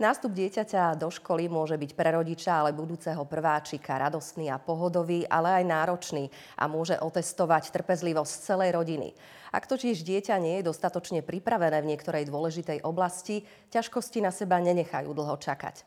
Nástup 0.00 0.32
dieťaťa 0.32 0.96
do 0.96 1.12
školy 1.12 1.52
môže 1.52 1.76
byť 1.76 1.92
pre 1.92 2.16
rodiča 2.16 2.64
ale 2.64 2.72
budúceho 2.72 3.20
prváčika 3.28 4.00
radostný 4.00 4.48
a 4.48 4.56
pohodový, 4.56 5.28
ale 5.28 5.60
aj 5.60 5.64
náročný 5.68 6.32
a 6.56 6.64
môže 6.64 6.96
otestovať 6.96 7.68
trpezlivosť 7.68 8.32
celej 8.40 8.80
rodiny. 8.80 9.12
Ak 9.52 9.68
totiž 9.68 10.00
dieťa 10.00 10.40
nie 10.40 10.64
je 10.64 10.72
dostatočne 10.72 11.20
pripravené 11.20 11.84
v 11.84 11.92
niektorej 11.92 12.32
dôležitej 12.32 12.80
oblasti, 12.80 13.44
ťažkosti 13.68 14.24
na 14.24 14.32
seba 14.32 14.56
nenechajú 14.56 15.12
dlho 15.12 15.36
čakať. 15.36 15.84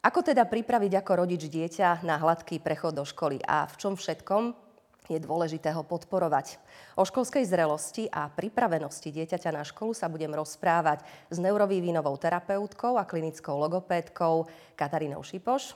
Ako 0.00 0.24
teda 0.24 0.48
pripraviť 0.48 1.04
ako 1.04 1.12
rodič 1.20 1.52
dieťa 1.52 2.00
na 2.08 2.16
hladký 2.16 2.64
prechod 2.64 2.96
do 2.96 3.04
školy 3.04 3.44
a 3.44 3.68
v 3.68 3.76
čom 3.76 3.92
všetkom 3.92 4.69
je 5.10 5.18
dôležité 5.18 5.74
ho 5.74 5.82
podporovať. 5.82 6.62
O 6.94 7.02
školskej 7.02 7.42
zrelosti 7.42 8.06
a 8.06 8.30
pripravenosti 8.30 9.10
dieťaťa 9.10 9.50
na 9.50 9.66
školu 9.66 9.90
sa 9.90 10.06
budem 10.06 10.30
rozprávať 10.30 11.02
s 11.28 11.36
neurovývinovou 11.42 12.14
terapeutkou 12.14 12.94
a 12.94 13.04
klinickou 13.04 13.58
logopédkou 13.58 14.46
Katarínou 14.78 15.26
Šipoš, 15.26 15.74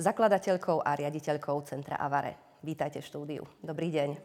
zakladateľkou 0.00 0.80
a 0.80 0.96
riaditeľkou 0.96 1.60
Centra 1.68 2.00
Avare. 2.00 2.40
Vítajte 2.64 3.04
v 3.04 3.08
štúdiu. 3.08 3.42
Dobrý 3.60 3.92
deň. 3.92 4.16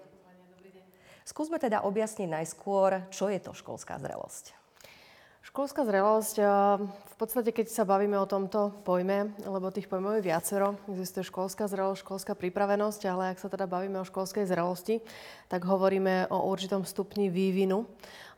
Skúsme 1.28 1.60
teda 1.60 1.84
objasniť 1.84 2.30
najskôr, 2.32 3.12
čo 3.12 3.28
je 3.28 3.40
to 3.44 3.52
školská 3.52 4.00
zrelosť. 4.00 4.65
Školská 5.46 5.86
zrelosť, 5.86 6.42
v 7.06 7.16
podstate 7.22 7.54
keď 7.54 7.70
sa 7.70 7.86
bavíme 7.86 8.18
o 8.18 8.26
tomto 8.26 8.74
pojme, 8.82 9.30
lebo 9.46 9.70
tých 9.70 9.86
pojmov 9.86 10.18
je 10.18 10.26
viacero, 10.26 10.74
existuje 10.90 11.22
školská 11.22 11.70
zrelosť, 11.70 12.02
školská 12.02 12.34
pripravenosť, 12.34 13.06
ale 13.06 13.30
ak 13.30 13.38
sa 13.38 13.46
teda 13.46 13.70
bavíme 13.70 14.02
o 14.02 14.10
školskej 14.10 14.50
zrelosti, 14.50 15.06
tak 15.46 15.62
hovoríme 15.70 16.34
o 16.34 16.50
určitom 16.50 16.82
stupni 16.82 17.30
vývinu 17.30 17.86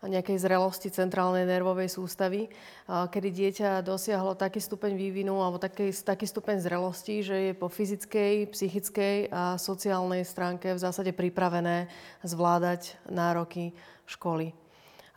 a 0.04 0.12
nejakej 0.12 0.36
zrelosti 0.36 0.92
centrálnej 0.92 1.48
nervovej 1.48 1.96
sústavy, 1.96 2.52
kedy 2.92 3.30
dieťa 3.32 3.88
dosiahlo 3.88 4.36
taký 4.36 4.60
stupeň 4.60 5.00
vývinu 5.00 5.40
alebo 5.40 5.64
taký, 5.64 5.96
taký 5.96 6.28
stupeň 6.28 6.60
zrelosti, 6.60 7.24
že 7.24 7.36
je 7.40 7.54
po 7.56 7.72
fyzickej, 7.72 8.52
psychickej 8.52 9.32
a 9.32 9.56
sociálnej 9.56 10.28
stránke 10.28 10.76
v 10.76 10.84
zásade 10.84 11.16
pripravené 11.16 11.88
zvládať 12.28 13.00
nároky 13.08 13.72
školy. 14.04 14.67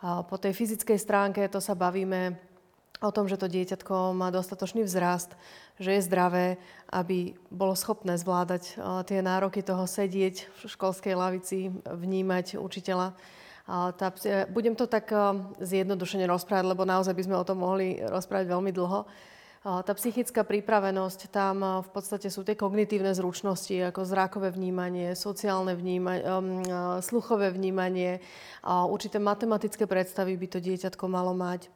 Po 0.01 0.35
tej 0.41 0.57
fyzickej 0.57 0.97
stránke 0.97 1.45
to 1.45 1.61
sa 1.61 1.77
bavíme 1.77 2.33
o 3.01 3.13
tom, 3.13 3.29
že 3.29 3.37
to 3.37 3.45
dieťatko 3.45 4.17
má 4.17 4.33
dostatočný 4.33 4.81
vzrast, 4.85 5.37
že 5.77 5.93
je 5.97 6.05
zdravé, 6.05 6.57
aby 6.89 7.37
bolo 7.53 7.77
schopné 7.77 8.17
zvládať 8.17 8.81
tie 9.05 9.19
nároky 9.21 9.61
toho 9.61 9.85
sedieť 9.85 10.49
v 10.49 10.59
školskej 10.69 11.13
lavici, 11.13 11.69
vnímať 11.85 12.57
učiteľa. 12.57 13.13
Tá, 13.93 14.07
budem 14.49 14.73
to 14.73 14.89
tak 14.89 15.13
zjednodušene 15.61 16.25
rozprávať, 16.25 16.65
lebo 16.65 16.81
naozaj 16.81 17.13
by 17.13 17.23
sme 17.25 17.37
o 17.37 17.45
tom 17.45 17.61
mohli 17.61 18.01
rozprávať 18.01 18.49
veľmi 18.49 18.73
dlho. 18.73 19.05
Tá 19.61 19.93
psychická 19.93 20.41
pripravenosť, 20.41 21.29
tam 21.29 21.85
v 21.85 21.89
podstate 21.93 22.33
sú 22.33 22.41
tie 22.41 22.57
kognitívne 22.57 23.13
zručnosti, 23.13 23.93
ako 23.93 24.09
zrákové 24.09 24.49
vnímanie, 24.49 25.13
sociálne 25.13 25.77
vnímanie, 25.77 26.25
sluchové 27.05 27.53
vnímanie, 27.53 28.25
určité 28.65 29.21
matematické 29.21 29.85
predstavy 29.85 30.33
by 30.33 30.47
to 30.49 30.57
dieťatko 30.65 31.05
malo 31.05 31.37
mať, 31.37 31.69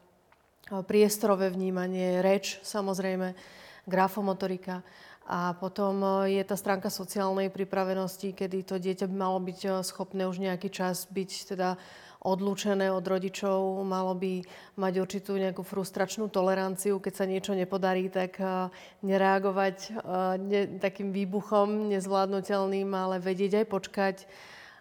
priestorové 0.89 1.53
vnímanie, 1.53 2.25
reč 2.25 2.57
samozrejme, 2.65 3.37
grafomotorika. 3.85 4.81
A 5.29 5.53
potom 5.53 6.25
je 6.25 6.41
tá 6.41 6.57
stránka 6.57 6.89
sociálnej 6.89 7.53
pripravenosti, 7.53 8.33
kedy 8.33 8.65
to 8.65 8.81
dieťa 8.81 9.05
by 9.05 9.13
malo 9.13 9.37
byť 9.37 9.85
schopné 9.85 10.25
už 10.25 10.41
nejaký 10.41 10.73
čas 10.73 11.05
byť 11.05 11.53
teda 11.53 11.77
odlúčené 12.25 12.89
od 12.89 13.05
rodičov, 13.05 13.85
malo 13.85 14.17
by 14.17 14.41
mať 14.81 14.93
určitú 14.97 15.37
nejakú 15.37 15.61
frustračnú 15.61 16.25
toleranciu, 16.33 16.97
keď 16.97 17.13
sa 17.13 17.25
niečo 17.29 17.53
nepodarí, 17.53 18.09
tak 18.09 18.41
uh, 18.41 18.73
nereagovať 19.05 19.77
uh, 19.93 20.41
ne, 20.41 20.81
takým 20.81 21.13
výbuchom 21.13 21.93
nezvládnutelným, 21.93 22.89
ale 22.89 23.21
vedieť 23.21 23.61
aj 23.61 23.65
počkať. 23.69 24.15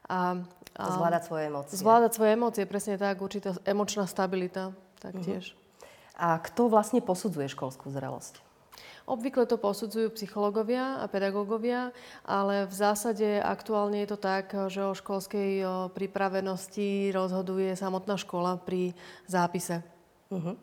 A, 0.08 0.40
a 0.76 0.82
zvládať 0.96 1.22
svoje 1.28 1.42
emócie. 1.48 1.74
Zvládať 1.76 2.12
svoje 2.16 2.30
emócie, 2.32 2.64
presne 2.64 2.96
tak, 2.96 3.20
určitá 3.20 3.56
emočná 3.68 4.08
stabilita 4.08 4.72
taktiež. 5.00 5.52
Uh-huh. 5.52 5.62
A 6.14 6.38
kto 6.40 6.70
vlastne 6.70 7.02
posudzuje 7.02 7.50
školskú 7.50 7.90
zrelosť? 7.90 8.43
Obvykle 9.04 9.44
to 9.44 9.60
posudzujú 9.60 10.16
psychológovia 10.16 10.96
a 10.96 11.04
pedagógovia, 11.12 11.92
ale 12.24 12.64
v 12.64 12.72
zásade 12.72 13.36
aktuálne 13.36 14.00
je 14.00 14.08
to 14.08 14.18
tak, 14.18 14.48
že 14.72 14.80
o 14.80 14.96
školskej 14.96 15.60
pripravenosti 15.92 17.12
rozhoduje 17.12 17.76
samotná 17.76 18.16
škola 18.16 18.56
pri 18.56 18.96
zápise. 19.28 19.84
Uh-huh. 20.32 20.56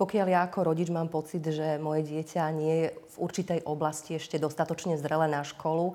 Pokiaľ 0.00 0.26
ja 0.32 0.40
ako 0.48 0.72
rodič 0.72 0.88
mám 0.88 1.12
pocit, 1.12 1.44
že 1.44 1.76
moje 1.76 2.08
dieťa 2.08 2.48
nie 2.56 2.74
je 2.80 2.86
v 2.96 3.16
určitej 3.20 3.60
oblasti 3.68 4.16
ešte 4.16 4.40
dostatočne 4.40 4.96
zrelé 4.96 5.28
na 5.28 5.44
školu, 5.44 5.92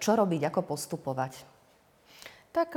čo 0.00 0.16
robiť, 0.16 0.48
ako 0.48 0.72
postupovať? 0.72 1.55
Tak 2.56 2.72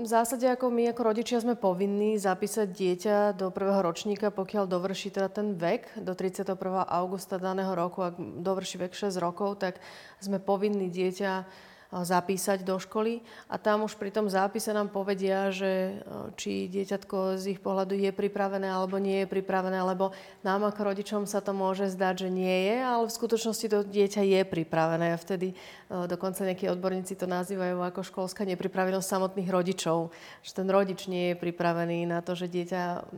v 0.00 0.08
zásade 0.08 0.48
ako 0.48 0.72
my 0.72 0.88
ako 0.88 1.04
rodičia 1.04 1.36
sme 1.36 1.52
povinní 1.52 2.16
zapísať 2.16 2.64
dieťa 2.64 3.16
do 3.36 3.52
prvého 3.52 3.84
ročníka, 3.84 4.32
pokiaľ 4.32 4.64
dovrší 4.64 5.12
teda 5.12 5.28
ten 5.28 5.52
vek 5.52 6.00
do 6.00 6.16
31. 6.16 6.56
augusta 6.88 7.36
daného 7.36 7.68
roku. 7.76 8.08
Ak 8.08 8.16
dovrší 8.16 8.80
vek 8.88 8.96
6 8.96 9.20
rokov, 9.20 9.60
tak 9.60 9.84
sme 10.16 10.40
povinní 10.40 10.88
dieťa 10.88 11.44
zapísať 11.88 12.68
do 12.68 12.76
školy 12.76 13.24
a 13.48 13.56
tam 13.56 13.88
už 13.88 13.96
pri 13.96 14.12
tom 14.12 14.28
zápise 14.28 14.68
nám 14.76 14.92
povedia, 14.92 15.48
že 15.48 16.04
či 16.36 16.68
dieťatko 16.68 17.40
z 17.40 17.56
ich 17.56 17.60
pohľadu 17.64 17.96
je 17.96 18.12
pripravené 18.12 18.68
alebo 18.68 19.00
nie 19.00 19.24
je 19.24 19.32
pripravené, 19.32 19.80
lebo 19.80 20.12
nám 20.44 20.68
ako 20.68 20.92
rodičom 20.92 21.24
sa 21.24 21.40
to 21.40 21.56
môže 21.56 21.88
zdať, 21.96 22.28
že 22.28 22.28
nie 22.28 22.68
je, 22.68 22.76
ale 22.84 23.04
v 23.08 23.16
skutočnosti 23.16 23.66
to 23.72 23.78
dieťa 23.88 24.20
je 24.20 24.40
pripravené 24.44 25.16
a 25.16 25.18
vtedy 25.18 25.56
dokonca 25.88 26.44
nejakí 26.44 26.68
odborníci 26.68 27.16
to 27.16 27.24
nazývajú 27.24 27.80
ako 27.80 28.00
školská 28.04 28.44
nepripravenosť 28.44 29.08
samotných 29.08 29.48
rodičov, 29.48 30.12
že 30.44 30.52
ten 30.52 30.68
rodič 30.68 31.08
nie 31.08 31.32
je 31.32 31.40
pripravený 31.40 32.04
na 32.04 32.20
to, 32.20 32.36
že 32.36 32.52
dieťa 32.52 33.08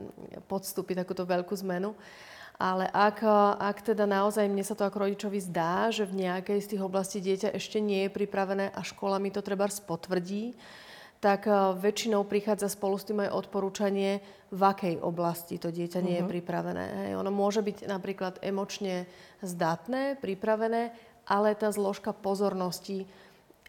podstúpi 0.46 0.94
takúto 0.94 1.26
veľkú 1.26 1.58
zmenu. 1.66 1.98
Ale 2.60 2.84
ak, 2.92 3.24
ak 3.56 3.80
teda 3.80 4.04
naozaj 4.04 4.44
mne 4.44 4.60
sa 4.60 4.76
to 4.76 4.84
ako 4.84 5.08
rodičovi 5.08 5.40
zdá, 5.40 5.88
že 5.88 6.04
v 6.04 6.28
nejakej 6.28 6.60
z 6.60 6.68
tých 6.76 6.82
oblastí 6.84 7.18
dieťa 7.24 7.56
ešte 7.56 7.80
nie 7.80 8.04
je 8.04 8.12
pripravené 8.12 8.68
a 8.76 8.84
škola 8.84 9.16
mi 9.16 9.32
to 9.32 9.40
treba 9.40 9.64
potvrdí, 9.64 10.52
tak 11.24 11.48
eh, 11.48 11.56
väčšinou 11.76 12.28
prichádza 12.28 12.68
spolu 12.68 13.00
s 13.00 13.08
tým 13.08 13.24
aj 13.24 13.32
odporúčanie, 13.32 14.20
v 14.50 14.62
akej 14.66 14.98
oblasti 15.00 15.62
to 15.62 15.70
dieťa 15.70 16.00
nie 16.02 16.18
je 16.18 16.24
uh-huh. 16.26 16.32
pripravené. 16.36 16.84
Hej, 17.06 17.12
ono 17.16 17.30
môže 17.30 17.62
byť 17.62 17.86
napríklad 17.86 18.42
emočne 18.42 19.06
zdatné, 19.40 20.18
pripravené, 20.18 20.90
ale 21.24 21.54
tá 21.54 21.70
zložka 21.70 22.10
pozornosti 22.10 23.06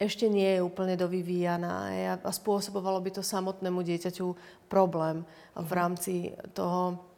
ešte 0.01 0.25
nie 0.25 0.57
je 0.57 0.66
úplne 0.66 0.97
dovyvíjaná 0.97 1.94
hej, 1.94 2.03
a 2.18 2.31
spôsobovalo 2.34 2.97
by 3.06 3.22
to 3.22 3.22
samotnému 3.22 3.85
dieťaťu 3.85 4.34
problém 4.66 5.22
v 5.53 5.69
mhm. 5.69 5.78
rámci 5.78 6.34
toho 6.57 7.11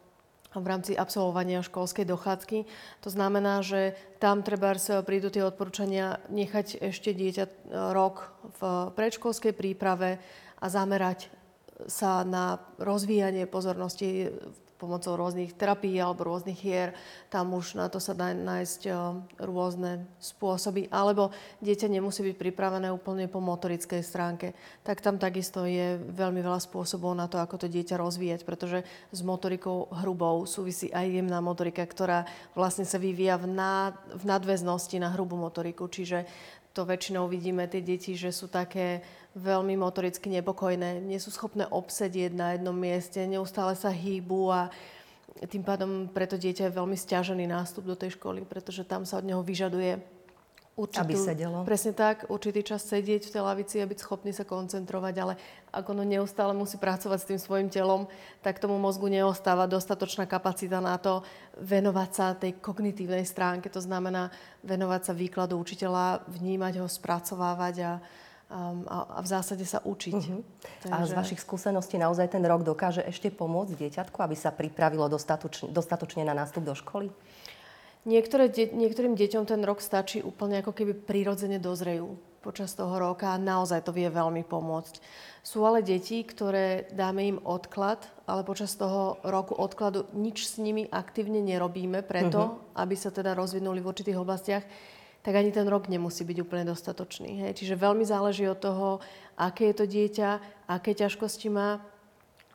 v 0.62 0.70
rámci 0.70 0.92
absolvovania 0.94 1.64
školskej 1.66 2.06
dochádzky. 2.06 2.58
To 3.02 3.08
znamená, 3.10 3.64
že 3.64 3.98
tam 4.22 4.46
treba 4.46 4.76
prídu 5.02 5.32
tie 5.32 5.42
odporúčania 5.42 6.22
nechať 6.30 6.78
ešte 6.78 7.10
dieťa 7.10 7.44
e, 7.44 7.52
rok 7.90 8.30
v 8.60 8.94
predškolskej 8.94 9.52
príprave 9.56 10.22
a 10.62 10.66
zamerať 10.70 11.32
sa 11.90 12.22
na 12.22 12.62
rozvíjanie 12.78 13.50
pozornosti 13.50 14.30
pomocou 14.84 15.16
rôznych 15.16 15.56
terapií 15.56 15.96
alebo 15.96 16.28
rôznych 16.28 16.60
hier. 16.60 16.92
Tam 17.32 17.56
už 17.56 17.80
na 17.80 17.88
to 17.88 17.96
sa 17.96 18.12
dá 18.12 18.36
nájsť 18.36 18.80
eh, 18.86 18.94
rôzne 19.40 20.04
spôsoby. 20.20 20.92
Alebo 20.92 21.32
dieťa 21.64 21.88
nemusí 21.88 22.20
byť 22.20 22.36
pripravené 22.36 22.92
úplne 22.92 23.24
po 23.32 23.40
motorickej 23.40 24.04
stránke. 24.04 24.52
Tak 24.84 25.00
tam 25.00 25.16
takisto 25.16 25.64
je 25.64 25.96
veľmi 25.96 26.44
veľa 26.44 26.60
spôsobov 26.60 27.16
na 27.16 27.24
to, 27.24 27.40
ako 27.40 27.64
to 27.64 27.72
dieťa 27.72 27.96
rozvíjať, 27.96 28.44
pretože 28.44 28.84
s 29.08 29.20
motorikou 29.24 29.88
hrubou 30.04 30.44
súvisí 30.44 30.92
aj 30.92 31.08
jemná 31.08 31.40
motorika, 31.40 31.80
ktorá 31.88 32.28
vlastne 32.52 32.84
sa 32.84 33.00
vyvíja 33.00 33.40
v, 33.40 33.48
nad, 33.48 33.96
nadväznosti 34.20 35.00
na 35.00 35.08
hrubú 35.16 35.40
motoriku. 35.40 35.88
Čiže 35.88 36.28
to 36.74 36.82
väčšinou 36.82 37.30
vidíme 37.30 37.70
tie 37.70 37.78
deti, 37.78 38.18
že 38.18 38.34
sú 38.34 38.50
také 38.50 39.00
veľmi 39.38 39.78
motoricky 39.78 40.26
nepokojné, 40.26 40.98
nie 40.98 41.22
sú 41.22 41.30
schopné 41.30 41.70
obsedieť 41.70 42.34
na 42.34 42.58
jednom 42.58 42.74
mieste, 42.74 43.22
neustále 43.30 43.78
sa 43.78 43.94
hýbu 43.94 44.40
a 44.50 44.60
tým 45.46 45.62
pádom 45.62 46.10
preto 46.10 46.34
dieťa 46.34 46.70
je 46.70 46.76
veľmi 46.78 46.98
stiažený 46.98 47.46
nástup 47.46 47.86
do 47.86 47.94
tej 47.94 48.18
školy, 48.18 48.42
pretože 48.46 48.82
tam 48.86 49.06
sa 49.06 49.22
od 49.22 49.26
neho 49.26 49.42
vyžaduje 49.42 50.02
určitú, 50.74 51.06
aby 51.06 51.14
sedelo. 51.14 51.62
Presne 51.62 51.94
tak, 51.94 52.26
určitý 52.26 52.66
čas 52.66 52.82
sedieť 52.86 53.30
v 53.30 53.32
tej 53.32 53.42
lavici 53.42 53.76
a 53.78 53.86
byť 53.86 53.98
schopný 53.98 54.34
sa 54.34 54.42
koncentrovať, 54.42 55.14
ale 55.22 55.34
ak 55.70 55.86
ono 55.86 56.02
neustále 56.02 56.50
musí 56.54 56.78
pracovať 56.78 57.18
s 57.22 57.28
tým 57.30 57.40
svojim 57.40 57.68
telom, 57.70 58.10
tak 58.42 58.58
tomu 58.58 58.78
mozgu 58.78 59.06
neostáva 59.06 59.70
dostatočná 59.70 60.26
kapacita 60.26 60.82
na 60.82 60.98
to 60.98 61.22
venovať 61.62 62.10
sa 62.10 62.34
tej 62.34 62.58
kognitívnej 62.58 63.22
stránke, 63.22 63.70
to 63.70 63.78
znamená 63.78 64.34
venovať 64.66 65.00
sa 65.08 65.12
výkladu 65.14 65.54
učiteľa, 65.58 66.26
vnímať 66.26 66.82
ho, 66.82 66.86
spracovávať 66.90 67.76
a, 67.82 67.92
a 67.98 68.22
a, 68.54 68.96
a 69.16 69.20
v 69.24 69.28
zásade 69.28 69.64
sa 69.64 69.80
učiť. 69.82 70.14
Uh-huh. 70.14 70.44
Takže... 70.84 70.92
A 70.92 71.08
z 71.08 71.12
vašich 71.16 71.40
skúseností 71.40 71.96
naozaj 71.96 72.28
ten 72.28 72.44
rok 72.44 72.62
dokáže 72.62 73.00
ešte 73.02 73.32
pomôcť 73.32 73.74
dieťatku, 73.74 74.20
aby 74.20 74.36
sa 74.36 74.52
pripravilo 74.52 75.08
dostatočne, 75.08 75.72
dostatočne 75.72 76.22
na 76.22 76.36
nástup 76.36 76.62
do 76.62 76.76
školy? 76.76 77.08
Niektoré 78.04 78.52
de- 78.52 78.68
niektorým 78.68 79.16
deťom 79.16 79.48
ten 79.48 79.64
rok 79.64 79.80
stačí 79.80 80.20
úplne 80.20 80.60
ako 80.60 80.76
keby 80.76 80.92
prirodzene 80.92 81.56
dozrejú 81.56 82.20
počas 82.44 82.76
toho 82.76 82.92
roka 83.00 83.32
a 83.32 83.40
naozaj 83.40 83.88
to 83.88 83.96
vie 83.96 84.04
veľmi 84.12 84.44
pomôcť. 84.44 85.00
Sú 85.40 85.64
ale 85.64 85.80
deti, 85.80 86.20
ktoré 86.20 86.92
dáme 86.92 87.24
im 87.24 87.38
odklad, 87.40 88.04
ale 88.28 88.44
počas 88.44 88.76
toho 88.76 89.16
roku 89.24 89.56
odkladu 89.56 90.04
nič 90.12 90.44
s 90.44 90.60
nimi 90.60 90.84
aktívne 90.92 91.40
nerobíme 91.40 92.04
preto, 92.04 92.40
uh-huh. 92.40 92.80
aby 92.84 92.92
sa 92.92 93.08
teda 93.08 93.32
rozvinuli 93.32 93.80
v 93.80 93.88
určitých 93.88 94.20
oblastiach, 94.20 94.64
tak 95.24 95.40
ani 95.40 95.56
ten 95.56 95.64
rok 95.64 95.88
nemusí 95.88 96.20
byť 96.20 96.44
úplne 96.44 96.68
dostatočný. 96.68 97.48
Hej. 97.48 97.64
Čiže 97.64 97.80
veľmi 97.80 98.04
záleží 98.04 98.44
od 98.44 98.60
toho, 98.60 99.00
aké 99.40 99.72
je 99.72 99.76
to 99.80 99.86
dieťa, 99.88 100.30
aké 100.68 100.92
ťažkosti 100.92 101.48
má, 101.48 101.80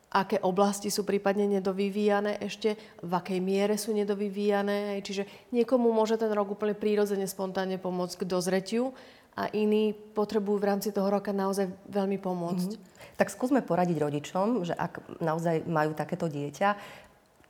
aké 0.10 0.42
oblasti 0.42 0.90
sú 0.90 1.06
prípadne 1.06 1.46
nedovyvíjané 1.46 2.42
ešte, 2.42 2.76
v 3.06 3.12
akej 3.14 3.40
miere 3.40 3.78
sú 3.78 3.94
nedovyvíjané. 3.94 4.98
Hej. 4.98 5.02
Čiže 5.06 5.24
niekomu 5.54 5.94
môže 5.94 6.18
ten 6.18 6.34
rok 6.34 6.58
úplne 6.58 6.74
prírodzene, 6.74 7.30
spontánne 7.30 7.78
pomôcť 7.78 8.26
k 8.26 8.30
dozretiu 8.30 8.92
a 9.38 9.48
iní 9.54 9.94
potrebujú 9.94 10.58
v 10.58 10.68
rámci 10.68 10.90
toho 10.90 11.08
roka 11.08 11.30
naozaj 11.30 11.70
veľmi 11.88 12.18
pomôcť. 12.18 12.70
Mm-hmm. 12.76 13.16
Tak 13.22 13.30
skúsme 13.30 13.62
poradiť 13.62 13.98
rodičom, 14.02 14.66
že 14.66 14.74
ak 14.74 15.22
naozaj 15.22 15.70
majú 15.70 15.94
takéto 15.94 16.26
dieťa, 16.26 16.70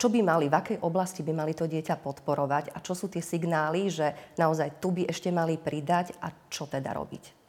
čo 0.00 0.08
by 0.08 0.24
mali, 0.24 0.48
v 0.48 0.56
akej 0.56 0.78
oblasti 0.80 1.20
by 1.20 1.32
mali 1.36 1.52
to 1.52 1.68
dieťa 1.68 2.00
podporovať 2.00 2.72
a 2.72 2.80
čo 2.80 2.96
sú 2.96 3.12
tie 3.12 3.20
signály, 3.20 3.92
že 3.92 4.16
naozaj 4.40 4.80
tu 4.80 4.96
by 4.96 5.04
ešte 5.04 5.28
mali 5.28 5.60
pridať 5.60 6.16
a 6.24 6.32
čo 6.48 6.64
teda 6.64 6.96
robiť? 6.96 7.39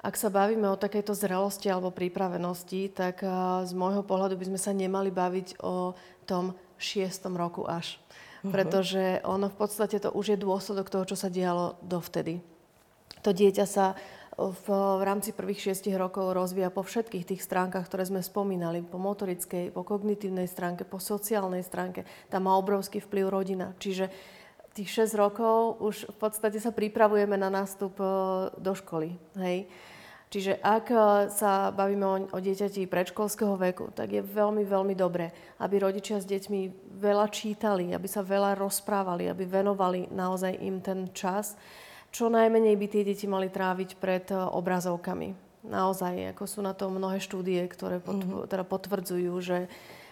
Ak 0.00 0.16
sa 0.16 0.32
bavíme 0.32 0.64
o 0.72 0.80
takejto 0.80 1.12
zrelosti 1.12 1.68
alebo 1.68 1.92
pripravenosti, 1.92 2.88
tak 2.96 3.20
z 3.68 3.72
môjho 3.76 4.00
pohľadu 4.00 4.40
by 4.40 4.48
sme 4.48 4.60
sa 4.60 4.72
nemali 4.72 5.12
baviť 5.12 5.60
o 5.60 5.92
tom 6.24 6.56
šiestom 6.80 7.36
roku 7.36 7.68
až. 7.68 8.00
Uh-huh. 8.40 8.48
Pretože 8.48 9.20
ono 9.28 9.52
v 9.52 9.56
podstate 9.60 10.00
to 10.00 10.08
už 10.08 10.32
je 10.32 10.38
dôsledok 10.40 10.88
toho, 10.88 11.04
čo 11.04 11.16
sa 11.20 11.28
dialo 11.28 11.76
dovtedy. 11.84 12.40
To 13.20 13.36
dieťa 13.36 13.66
sa 13.68 13.92
v, 14.40 14.66
v 14.72 15.02
rámci 15.04 15.36
prvých 15.36 15.68
šiestich 15.68 15.92
rokov 15.92 16.32
rozvíja 16.32 16.72
po 16.72 16.80
všetkých 16.80 17.28
tých 17.28 17.44
stránkach, 17.44 17.84
ktoré 17.84 18.08
sme 18.08 18.24
spomínali, 18.24 18.80
po 18.80 18.96
motorickej, 18.96 19.76
po 19.76 19.84
kognitívnej 19.84 20.48
stránke, 20.48 20.88
po 20.88 20.96
sociálnej 20.96 21.60
stránke. 21.60 22.08
Tam 22.32 22.48
má 22.48 22.56
obrovský 22.56 23.04
vplyv 23.04 23.28
rodina. 23.28 23.76
Čiže 23.76 24.08
tých 24.74 24.90
6 25.10 25.18
rokov 25.18 25.82
už 25.82 25.96
v 26.14 26.16
podstate 26.16 26.62
sa 26.62 26.70
pripravujeme 26.70 27.34
na 27.34 27.50
nástup 27.50 27.98
e, 27.98 28.06
do 28.54 28.72
školy. 28.72 29.18
Hej. 29.34 29.66
Čiže 30.30 30.62
ak 30.62 30.86
e, 30.94 30.98
sa 31.34 31.74
bavíme 31.74 32.06
o, 32.06 32.16
o 32.30 32.38
dieťati 32.38 32.86
predškolského 32.86 33.58
veku, 33.58 33.90
tak 33.90 34.14
je 34.14 34.22
veľmi, 34.22 34.62
veľmi 34.62 34.94
dobré, 34.94 35.34
aby 35.58 35.82
rodičia 35.82 36.22
s 36.22 36.26
deťmi 36.30 36.94
veľa 37.02 37.26
čítali, 37.34 37.90
aby 37.90 38.06
sa 38.06 38.22
veľa 38.22 38.54
rozprávali, 38.54 39.26
aby 39.26 39.42
venovali 39.42 40.06
naozaj 40.14 40.54
im 40.62 40.78
ten 40.78 41.10
čas 41.10 41.58
čo 42.10 42.26
najmenej 42.26 42.74
by 42.74 42.86
tie 42.90 43.06
deti 43.06 43.30
mali 43.30 43.46
tráviť 43.50 43.98
pred 43.98 44.26
e, 44.30 44.38
obrazovkami. 44.38 45.34
Naozaj, 45.60 46.34
ako 46.34 46.44
sú 46.46 46.60
na 46.62 46.72
to 46.72 46.88
mnohé 46.88 47.20
štúdie, 47.20 47.60
ktoré 47.68 48.00
pot, 48.00 48.18
mm-hmm. 48.18 48.48
teda 48.48 48.64
potvrdzujú, 48.64 49.34
že 49.44 49.68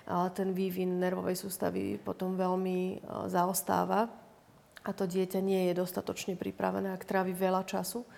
ten 0.08 0.56
vývin 0.56 1.00
nervovej 1.00 1.36
sústavy 1.36 2.00
potom 2.00 2.36
veľmi 2.36 3.04
zaostáva 3.28 4.08
a 4.88 4.96
to 4.96 5.04
dieťa 5.04 5.44
nie 5.44 5.68
je 5.68 5.76
dostatočne 5.76 6.40
pripravené, 6.40 6.96
ak 6.96 7.04
trávi 7.04 7.36
veľa 7.36 7.68
času. 7.68 8.08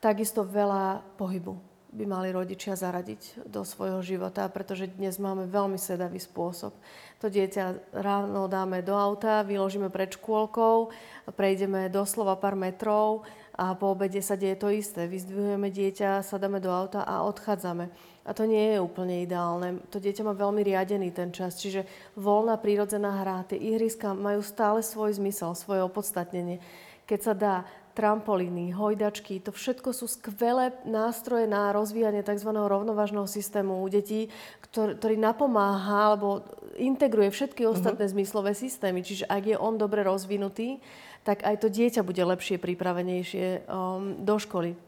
Takisto 0.00 0.40
veľa 0.40 1.04
pohybu 1.20 1.60
by 1.88 2.04
mali 2.04 2.28
rodičia 2.32 2.76
zaradiť 2.76 3.48
do 3.48 3.64
svojho 3.64 4.00
života, 4.04 4.44
pretože 4.48 4.88
dnes 4.88 5.16
máme 5.16 5.48
veľmi 5.48 5.80
sedavý 5.80 6.20
spôsob. 6.20 6.76
To 7.20 7.26
dieťa 7.28 7.92
ráno 7.96 8.44
dáme 8.48 8.84
do 8.84 8.92
auta, 8.92 9.44
vyložíme 9.44 9.88
pred 9.88 10.12
škôlkou, 10.12 10.92
prejdeme 11.32 11.88
doslova 11.88 12.36
pár 12.36 12.56
metrov 12.60 13.24
a 13.56 13.72
po 13.72 13.96
obede 13.96 14.20
sa 14.20 14.36
deje 14.36 14.60
to 14.60 14.68
isté. 14.68 15.08
Vyzdvihujeme 15.08 15.72
dieťa, 15.72 16.24
sadáme 16.24 16.60
do 16.60 16.68
auta 16.68 17.04
a 17.04 17.24
odchádzame. 17.24 17.88
A 18.28 18.36
to 18.36 18.44
nie 18.44 18.76
je 18.76 18.84
úplne 18.84 19.24
ideálne. 19.24 19.80
To 19.88 19.96
dieťa 19.96 20.20
má 20.20 20.36
veľmi 20.36 20.60
riadený 20.60 21.16
ten 21.16 21.32
čas, 21.32 21.56
čiže 21.56 21.88
voľná 22.12 22.60
prírodzená 22.60 23.24
hra, 23.24 23.48
tie 23.48 23.56
ihriska 23.56 24.12
majú 24.12 24.44
stále 24.44 24.84
svoj 24.84 25.16
zmysel, 25.16 25.56
svoje 25.56 25.80
opodstatnenie. 25.80 26.60
Keď 27.08 27.20
sa 27.24 27.32
dá 27.32 27.54
trampolíny, 27.96 28.70
hojdačky, 28.76 29.42
to 29.42 29.50
všetko 29.50 29.90
sú 29.90 30.06
skvelé 30.06 30.70
nástroje 30.86 31.50
na 31.50 31.74
rozvíjanie 31.74 32.22
tzv. 32.22 32.46
rovnovážneho 32.54 33.26
systému 33.26 33.82
u 33.82 33.88
detí, 33.90 34.30
ktorý, 34.70 34.94
ktorý 34.94 35.16
napomáha 35.18 36.14
alebo 36.14 36.46
integruje 36.78 37.34
všetky 37.34 37.66
mhm. 37.66 37.70
ostatné 37.74 38.06
uh-huh. 38.06 38.14
zmyslové 38.14 38.52
systémy. 38.54 39.02
Čiže 39.02 39.26
ak 39.26 39.42
je 39.50 39.56
on 39.58 39.74
dobre 39.74 40.06
rozvinutý, 40.06 40.78
tak 41.26 41.42
aj 41.42 41.58
to 41.58 41.72
dieťa 41.72 42.06
bude 42.06 42.22
lepšie 42.22 42.62
pripravenejšie 42.62 43.66
um, 43.66 44.22
do 44.22 44.36
školy. 44.38 44.78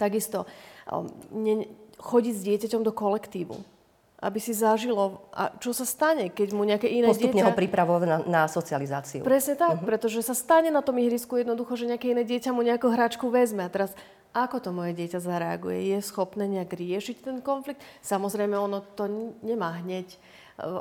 Takisto 0.00 0.48
um, 0.88 1.04
ne, 1.34 1.68
chodiť 1.98 2.34
s 2.34 2.42
dieťaťom 2.46 2.82
do 2.86 2.92
kolektívu 2.94 3.78
aby 4.18 4.42
si 4.42 4.50
zažilo, 4.50 5.30
a 5.30 5.54
čo 5.62 5.70
sa 5.70 5.86
stane, 5.86 6.34
keď 6.34 6.48
mu 6.50 6.66
nejaké 6.66 6.90
iné 6.90 7.06
Postupne 7.06 7.38
dieťa... 7.38 7.46
ho 7.46 7.52
pripravovať 7.54 8.02
na, 8.02 8.18
na 8.26 8.42
socializáciu. 8.50 9.22
Presne 9.22 9.54
tak, 9.54 9.78
uh-huh. 9.78 9.86
pretože 9.86 10.26
sa 10.26 10.34
stane 10.34 10.74
na 10.74 10.82
tom 10.82 10.98
ihrisku 10.98 11.38
jednoducho, 11.38 11.78
že 11.78 11.86
nejaké 11.86 12.10
iné 12.10 12.26
dieťa 12.26 12.50
mu 12.50 12.66
nejakú 12.66 12.90
hračku 12.90 13.30
vezme. 13.30 13.62
A 13.62 13.70
teraz, 13.70 13.94
ako 14.34 14.58
to 14.58 14.70
moje 14.74 14.98
dieťa 14.98 15.22
zareaguje? 15.22 15.94
Je 15.94 15.98
schopné 16.02 16.50
nejak 16.50 16.74
riešiť 16.74 17.30
ten 17.30 17.38
konflikt? 17.38 17.78
Samozrejme, 18.02 18.58
ono 18.58 18.82
to 18.82 19.06
nemá 19.46 19.78
hneď 19.78 20.10
e, 20.10 20.18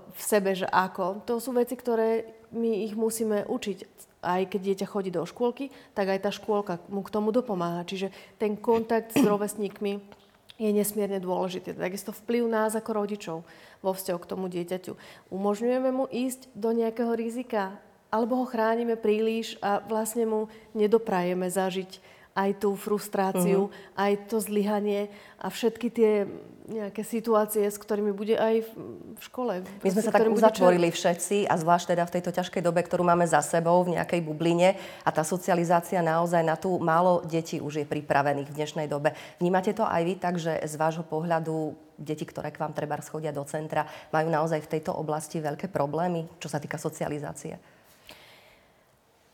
v 0.02 0.22
sebe, 0.22 0.58
že 0.58 0.66
ako. 0.66 1.22
To 1.30 1.38
sú 1.38 1.54
veci, 1.54 1.78
ktoré 1.78 2.26
my 2.58 2.90
ich 2.90 2.98
musíme 2.98 3.46
učiť. 3.46 4.10
Aj 4.26 4.42
keď 4.50 4.60
dieťa 4.74 4.88
chodí 4.90 5.14
do 5.14 5.22
škôlky, 5.30 5.70
tak 5.94 6.10
aj 6.10 6.26
tá 6.26 6.34
škôlka 6.34 6.82
mu 6.90 7.06
k 7.06 7.14
tomu 7.14 7.30
dopomáha. 7.30 7.86
Čiže 7.86 8.10
ten 8.42 8.58
kontakt 8.58 9.14
s 9.14 9.22
rovesníkmi 9.30 10.26
je 10.58 10.70
nesmierne 10.74 11.22
dôležitý. 11.22 11.78
Takisto 11.78 12.10
vplyv 12.12 12.50
nás 12.50 12.74
ako 12.74 12.92
rodičov 12.94 13.38
vo 13.86 13.92
vzťahu 13.94 14.20
k 14.20 14.30
tomu 14.30 14.46
dieťaťu. 14.50 14.94
Umožňujeme 15.30 15.90
mu 15.94 16.10
ísť 16.10 16.50
do 16.58 16.74
nejakého 16.74 17.14
rizika, 17.14 17.78
alebo 18.10 18.42
ho 18.42 18.46
chránime 18.50 18.98
príliš 18.98 19.56
a 19.62 19.80
vlastne 19.86 20.26
mu 20.26 20.42
nedoprajeme 20.74 21.46
zažiť 21.46 22.17
aj 22.38 22.62
tú 22.62 22.78
frustráciu, 22.78 23.74
uh-huh. 23.74 23.98
aj 23.98 24.30
to 24.30 24.38
zlyhanie 24.38 25.10
a 25.42 25.50
všetky 25.50 25.90
tie 25.90 26.30
nejaké 26.68 27.00
situácie, 27.00 27.64
s 27.64 27.80
ktorými 27.80 28.12
bude 28.12 28.36
aj 28.36 28.68
v 29.16 29.22
škole. 29.24 29.64
My 29.64 29.90
sme 29.90 30.04
sa 30.04 30.12
tak 30.12 30.28
uzatvorili 30.28 30.92
všetci 30.92 31.48
a 31.48 31.56
zvlášť 31.56 31.96
teda 31.96 32.04
v 32.04 32.14
tejto 32.20 32.32
ťažkej 32.36 32.60
dobe, 32.60 32.84
ktorú 32.84 33.08
máme 33.08 33.24
za 33.24 33.40
sebou 33.40 33.88
v 33.88 33.96
nejakej 33.96 34.20
bubline 34.20 34.76
a 35.08 35.10
tá 35.16 35.24
socializácia 35.24 36.04
naozaj 36.04 36.44
na 36.44 36.60
tú 36.60 36.76
málo 36.84 37.24
detí 37.24 37.64
už 37.64 37.82
je 37.82 37.86
pripravených 37.88 38.52
v 38.52 38.58
dnešnej 38.60 38.88
dobe. 38.92 39.16
Vnímate 39.40 39.72
to 39.72 39.88
aj 39.88 40.02
vy 40.04 40.14
tak, 40.20 40.36
že 40.36 40.60
z 40.60 40.76
vášho 40.76 41.08
pohľadu 41.08 41.72
deti, 41.96 42.28
ktoré 42.28 42.52
k 42.52 42.60
vám 42.60 42.76
treba 42.76 43.00
schodia 43.00 43.32
do 43.32 43.48
centra, 43.48 43.88
majú 44.12 44.28
naozaj 44.28 44.60
v 44.60 44.72
tejto 44.78 44.92
oblasti 44.92 45.40
veľké 45.40 45.72
problémy, 45.72 46.28
čo 46.38 46.52
sa 46.52 46.60
týka 46.60 46.76
socializácie? 46.76 47.77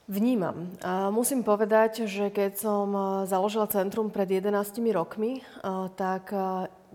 Vnímam. 0.03 0.67
A 0.83 1.07
musím 1.15 1.47
povedať, 1.47 2.03
že 2.11 2.27
keď 2.27 2.59
som 2.59 2.87
založila 3.23 3.71
centrum 3.71 4.11
pred 4.11 4.27
11 4.27 4.51
rokmi, 4.91 5.39
tak 5.95 6.35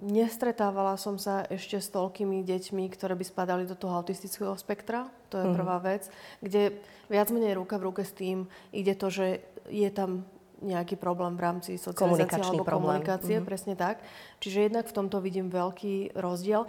nestretávala 0.04 1.00
som 1.00 1.16
sa 1.16 1.40
ešte 1.48 1.80
s 1.80 1.88
toľkými 1.88 2.44
deťmi, 2.44 2.84
ktoré 2.92 3.16
by 3.16 3.24
spadali 3.24 3.64
do 3.64 3.72
toho 3.72 3.96
autistického 3.96 4.52
spektra. 4.60 5.08
To 5.32 5.40
je 5.40 5.46
mm. 5.48 5.54
prvá 5.56 5.80
vec. 5.80 6.12
Kde 6.44 6.76
viac 7.08 7.32
menej 7.32 7.56
ruka 7.56 7.80
v 7.80 7.86
ruke 7.88 8.04
s 8.04 8.12
tým 8.12 8.44
ide 8.76 8.92
to, 8.92 9.08
že 9.08 9.40
je 9.72 9.88
tam 9.88 10.28
nejaký 10.60 11.00
problém 11.00 11.32
v 11.32 11.42
rámci 11.48 11.70
socializácie 11.80 12.44
alebo 12.44 12.66
problém. 12.66 13.00
komunikácie. 13.00 13.40
Mm-hmm. 13.40 13.48
Presne 13.48 13.74
tak. 13.78 14.04
Čiže 14.44 14.68
jednak 14.68 14.84
v 14.84 14.96
tomto 15.00 15.24
vidím 15.24 15.48
veľký 15.48 16.12
rozdiel. 16.12 16.68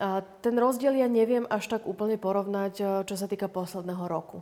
A 0.00 0.24
ten 0.40 0.56
rozdiel 0.56 0.96
ja 0.96 1.08
neviem 1.10 1.44
až 1.52 1.68
tak 1.68 1.84
úplne 1.84 2.16
porovnať, 2.16 3.04
čo 3.04 3.14
sa 3.16 3.28
týka 3.28 3.52
posledného 3.52 4.08
roku 4.08 4.40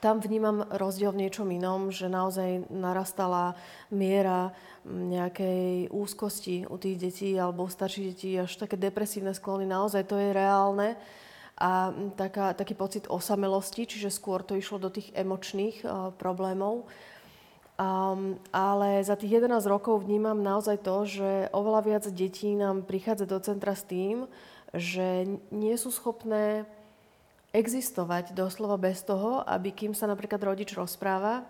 tam 0.00 0.20
vnímam 0.20 0.66
rozdiel 0.68 1.12
v 1.12 1.26
niečom 1.26 1.48
inom, 1.50 1.88
že 1.90 2.06
naozaj 2.10 2.68
narastala 2.70 3.56
miera 3.90 4.52
nejakej 4.86 5.90
úzkosti 5.90 6.68
u 6.70 6.76
tých 6.78 6.96
detí 7.00 7.30
alebo 7.34 7.66
u 7.66 7.70
starších 7.70 8.06
detí, 8.14 8.30
až 8.38 8.54
také 8.54 8.78
depresívne 8.78 9.34
sklony, 9.34 9.66
naozaj 9.66 10.06
to 10.06 10.16
je 10.20 10.30
reálne 10.30 10.94
a 11.56 11.88
taká, 12.20 12.52
taký 12.52 12.76
pocit 12.76 13.08
osamelosti, 13.08 13.88
čiže 13.88 14.12
skôr 14.12 14.44
to 14.44 14.60
išlo 14.60 14.76
do 14.76 14.92
tých 14.92 15.08
emočných 15.16 15.82
uh, 15.82 16.12
problémov. 16.12 16.84
Um, 17.76 18.40
ale 18.52 19.04
za 19.04 19.16
tých 19.16 19.40
11 19.40 19.64
rokov 19.68 20.04
vnímam 20.04 20.36
naozaj 20.40 20.80
to, 20.80 20.96
že 21.04 21.30
oveľa 21.52 21.80
viac 21.84 22.04
detí 22.08 22.56
nám 22.56 22.84
prichádza 22.84 23.28
do 23.28 23.36
centra 23.40 23.76
s 23.76 23.84
tým, 23.84 24.28
že 24.72 25.28
nie 25.52 25.76
sú 25.76 25.92
schopné 25.92 26.64
existovať 27.56 28.36
doslova 28.36 28.76
bez 28.76 29.00
toho, 29.00 29.40
aby 29.48 29.72
kým 29.72 29.96
sa 29.96 30.04
napríklad 30.04 30.44
rodič 30.44 30.76
rozpráva, 30.76 31.48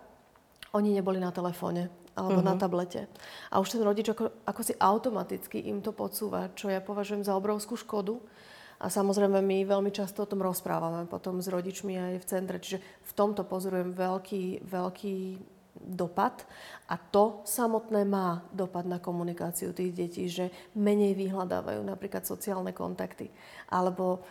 oni 0.71 0.95
neboli 0.95 1.19
na 1.19 1.35
telefóne 1.35 1.91
alebo 2.17 2.41
uh-huh. 2.41 2.49
na 2.49 2.57
tablete. 2.57 3.05
A 3.53 3.61
už 3.61 3.77
ten 3.77 3.83
rodič 3.85 4.09
ako, 4.09 4.31
ako 4.47 4.61
si 4.65 4.73
automaticky 4.79 5.69
im 5.69 5.85
to 5.85 5.93
podsúva, 5.93 6.49
čo 6.57 6.71
ja 6.71 6.81
považujem 6.81 7.21
za 7.21 7.37
obrovskú 7.37 7.77
škodu. 7.77 8.17
A 8.77 8.89
samozrejme 8.89 9.41
my 9.41 9.65
veľmi 9.65 9.89
často 9.93 10.25
o 10.25 10.29
tom 10.29 10.41
rozprávame 10.41 11.05
potom 11.09 11.41
s 11.41 11.49
rodičmi 11.49 11.97
aj 11.97 12.13
v 12.21 12.25
centre. 12.29 12.57
Čiže 12.57 12.81
v 12.81 13.11
tomto 13.13 13.45
pozorujem 13.45 13.93
veľký, 13.93 14.65
veľký 14.65 15.17
dopad 15.77 16.41
a 16.89 16.97
to 16.97 17.45
samotné 17.45 18.01
má 18.01 18.41
dopad 18.49 18.89
na 18.89 18.97
komunikáciu 18.97 19.77
tých 19.77 19.93
detí, 19.93 20.25
že 20.25 20.49
menej 20.73 21.13
vyhľadávajú 21.13 21.85
napríklad 21.85 22.25
sociálne 22.25 22.73
kontakty 22.73 23.29
alebo 23.69 24.25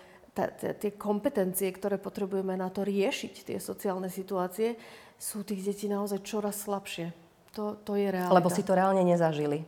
tie 0.77 0.93
kompetencie, 0.95 1.73
ktoré 1.73 1.97
potrebujeme 1.97 2.53
na 2.55 2.69
to 2.69 2.85
riešiť 2.85 3.49
tie 3.49 3.59
sociálne 3.59 4.13
situácie, 4.13 4.77
sú 5.17 5.43
tých 5.43 5.65
detí 5.65 5.89
naozaj 5.89 6.21
čoraz 6.21 6.69
slabšie. 6.69 7.11
To, 7.57 7.81
to 7.81 7.97
je 7.97 8.13
realita. 8.13 8.37
Lebo 8.37 8.53
si 8.53 8.61
to 8.61 8.77
reálne 8.77 9.01
nezažili 9.01 9.65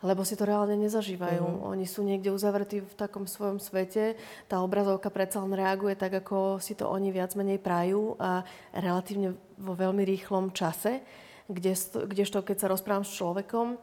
lebo 0.00 0.24
si 0.24 0.32
to 0.32 0.48
reálne 0.48 0.80
nezažívajú. 0.80 1.44
Uh-huh. 1.44 1.76
Oni 1.76 1.84
sú 1.84 2.00
niekde 2.00 2.32
uzavretí 2.32 2.80
v 2.80 2.94
takom 2.96 3.28
svojom 3.28 3.60
svete. 3.60 4.16
Tá 4.48 4.64
obrazovka 4.64 5.12
predsa 5.12 5.44
len 5.44 5.52
reaguje 5.52 5.92
tak, 5.92 6.24
ako 6.24 6.56
si 6.56 6.72
to 6.72 6.88
oni 6.88 7.12
viac 7.12 7.36
menej 7.36 7.60
prajú 7.60 8.16
a 8.16 8.40
relatívne 8.72 9.36
vo 9.60 9.76
veľmi 9.76 10.00
rýchlom 10.00 10.56
čase, 10.56 11.04
kde, 11.52 11.76
kdežto 12.08 12.40
keď 12.40 12.56
sa 12.64 12.70
rozprávam 12.72 13.04
s 13.04 13.12
človekom, 13.12 13.76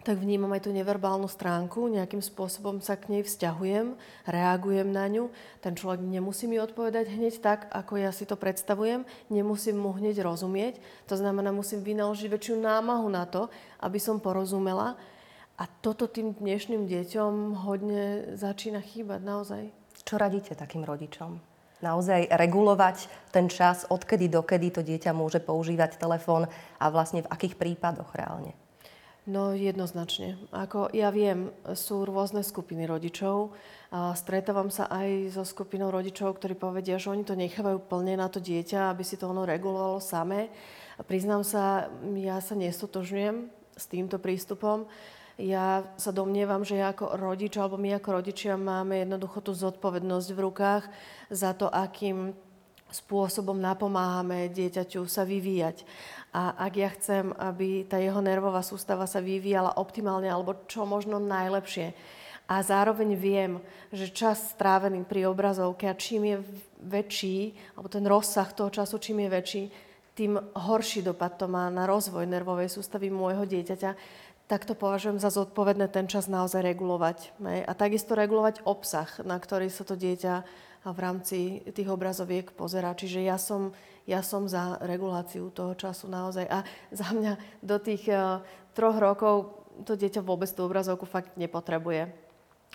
tak 0.00 0.16
vnímam 0.16 0.48
aj 0.56 0.64
tú 0.64 0.70
neverbálnu 0.72 1.28
stránku, 1.28 1.92
nejakým 1.92 2.24
spôsobom 2.24 2.80
sa 2.80 2.96
k 2.96 3.12
nej 3.12 3.22
vzťahujem, 3.24 4.00
reagujem 4.24 4.88
na 4.88 5.04
ňu. 5.12 5.28
Ten 5.60 5.76
človek 5.76 6.00
nemusí 6.00 6.48
mi 6.48 6.56
odpovedať 6.56 7.12
hneď 7.12 7.34
tak, 7.44 7.60
ako 7.68 8.00
ja 8.00 8.08
si 8.08 8.24
to 8.24 8.40
predstavujem, 8.40 9.04
nemusím 9.28 9.76
mu 9.76 9.92
hneď 9.92 10.24
rozumieť. 10.24 10.80
To 11.12 11.20
znamená, 11.20 11.52
musím 11.52 11.84
vynaložiť 11.84 12.32
väčšiu 12.32 12.56
námahu 12.56 13.12
na 13.12 13.28
to, 13.28 13.52
aby 13.84 14.00
som 14.00 14.16
porozumela. 14.16 14.96
A 15.60 15.68
toto 15.68 16.08
tým 16.08 16.32
dnešným 16.32 16.88
deťom 16.88 17.60
hodne 17.68 18.32
začína 18.40 18.80
chýbať 18.80 19.20
naozaj. 19.20 19.62
Čo 20.00 20.16
radíte 20.16 20.56
takým 20.56 20.88
rodičom? 20.88 21.36
Naozaj 21.84 22.32
regulovať 22.32 23.08
ten 23.32 23.52
čas, 23.52 23.84
odkedy 23.88 24.32
dokedy 24.32 24.72
to 24.72 24.80
dieťa 24.80 25.12
môže 25.12 25.40
používať 25.44 26.00
telefón 26.00 26.48
a 26.80 26.84
vlastne 26.88 27.24
v 27.24 27.30
akých 27.32 27.60
prípadoch 27.60 28.16
reálne? 28.16 28.56
No 29.28 29.52
jednoznačne. 29.52 30.40
Ako 30.48 30.88
ja 30.96 31.12
viem, 31.12 31.52
sú 31.76 32.08
rôzne 32.08 32.40
skupiny 32.40 32.88
rodičov. 32.88 33.52
A 33.92 34.16
stretávam 34.16 34.72
sa 34.72 34.88
aj 34.88 35.36
so 35.36 35.44
skupinou 35.44 35.92
rodičov, 35.92 36.40
ktorí 36.40 36.56
povedia, 36.56 36.96
že 36.96 37.12
oni 37.12 37.26
to 37.26 37.36
nechávajú 37.36 37.84
plne 37.84 38.16
na 38.16 38.32
to 38.32 38.40
dieťa, 38.40 38.88
aby 38.88 39.04
si 39.04 39.20
to 39.20 39.28
ono 39.28 39.44
regulovalo 39.44 40.00
samé. 40.00 40.48
A 40.96 41.04
priznám 41.04 41.44
sa, 41.44 41.92
ja 42.16 42.40
sa 42.40 42.56
nestotožňujem 42.56 43.50
s 43.76 43.84
týmto 43.88 44.16
prístupom. 44.16 44.88
Ja 45.40 45.88
sa 45.96 46.12
domnievam, 46.12 46.64
že 46.64 46.80
ja 46.80 46.92
ako 46.92 47.16
rodič, 47.16 47.56
alebo 47.56 47.80
my 47.80 47.96
ako 47.96 48.20
rodičia 48.20 48.60
máme 48.60 49.04
jednoducho 49.04 49.40
tú 49.40 49.52
zodpovednosť 49.56 50.28
v 50.32 50.42
rukách 50.48 50.84
za 51.32 51.56
to, 51.56 51.68
akým 51.68 52.36
spôsobom 52.90 53.56
napomáhame 53.56 54.50
dieťaťu 54.50 55.06
sa 55.06 55.22
vyvíjať. 55.22 55.86
A 56.30 56.54
ak 56.54 56.72
ja 56.78 56.90
chcem, 56.94 57.34
aby 57.34 57.82
tá 57.86 57.98
jeho 57.98 58.22
nervová 58.22 58.62
sústava 58.62 59.06
sa 59.10 59.18
vyvíjala 59.18 59.74
optimálne 59.78 60.30
alebo 60.30 60.54
čo 60.70 60.86
možno 60.86 61.18
najlepšie, 61.18 61.94
a 62.50 62.66
zároveň 62.66 63.14
viem, 63.14 63.62
že 63.94 64.10
čas 64.10 64.58
strávený 64.58 65.06
pri 65.06 65.30
obrazovke 65.30 65.86
a 65.86 65.94
čím 65.94 66.34
je 66.34 66.36
väčší, 66.82 67.54
alebo 67.78 67.86
ten 67.86 68.02
rozsah 68.02 68.50
toho 68.50 68.74
času 68.74 68.98
čím 68.98 69.22
je 69.22 69.30
väčší, 69.30 69.62
tým 70.18 70.34
horší 70.58 71.06
dopad 71.06 71.38
to 71.38 71.46
má 71.46 71.70
na 71.70 71.86
rozvoj 71.86 72.26
nervovej 72.26 72.66
sústavy 72.66 73.06
môjho 73.06 73.46
dieťaťa, 73.46 73.90
tak 74.50 74.66
to 74.66 74.74
považujem 74.74 75.22
za 75.22 75.30
zodpovedné 75.30 75.94
ten 75.94 76.10
čas 76.10 76.26
naozaj 76.26 76.66
regulovať. 76.74 77.38
A 77.70 77.72
takisto 77.78 78.18
regulovať 78.18 78.66
obsah, 78.66 79.06
na 79.22 79.38
ktorý 79.38 79.70
sa 79.70 79.86
to 79.86 79.94
dieťa 79.94 80.42
v 80.90 80.98
rámci 80.98 81.62
tých 81.70 81.86
obrazoviek 81.86 82.50
pozera. 82.50 82.90
Čiže 82.98 83.22
ja 83.22 83.38
som 83.38 83.70
ja 84.10 84.26
som 84.26 84.50
za 84.50 84.74
reguláciu 84.82 85.54
toho 85.54 85.78
času 85.78 86.10
naozaj. 86.10 86.50
A 86.50 86.66
za 86.90 87.14
mňa 87.14 87.62
do 87.62 87.78
tých 87.78 88.10
uh, 88.10 88.42
troch 88.74 88.98
rokov 88.98 89.62
to 89.86 89.94
dieťa 89.94 90.26
vôbec 90.26 90.50
tú 90.50 90.66
obrazovku 90.66 91.06
fakt 91.06 91.38
nepotrebuje. 91.38 92.10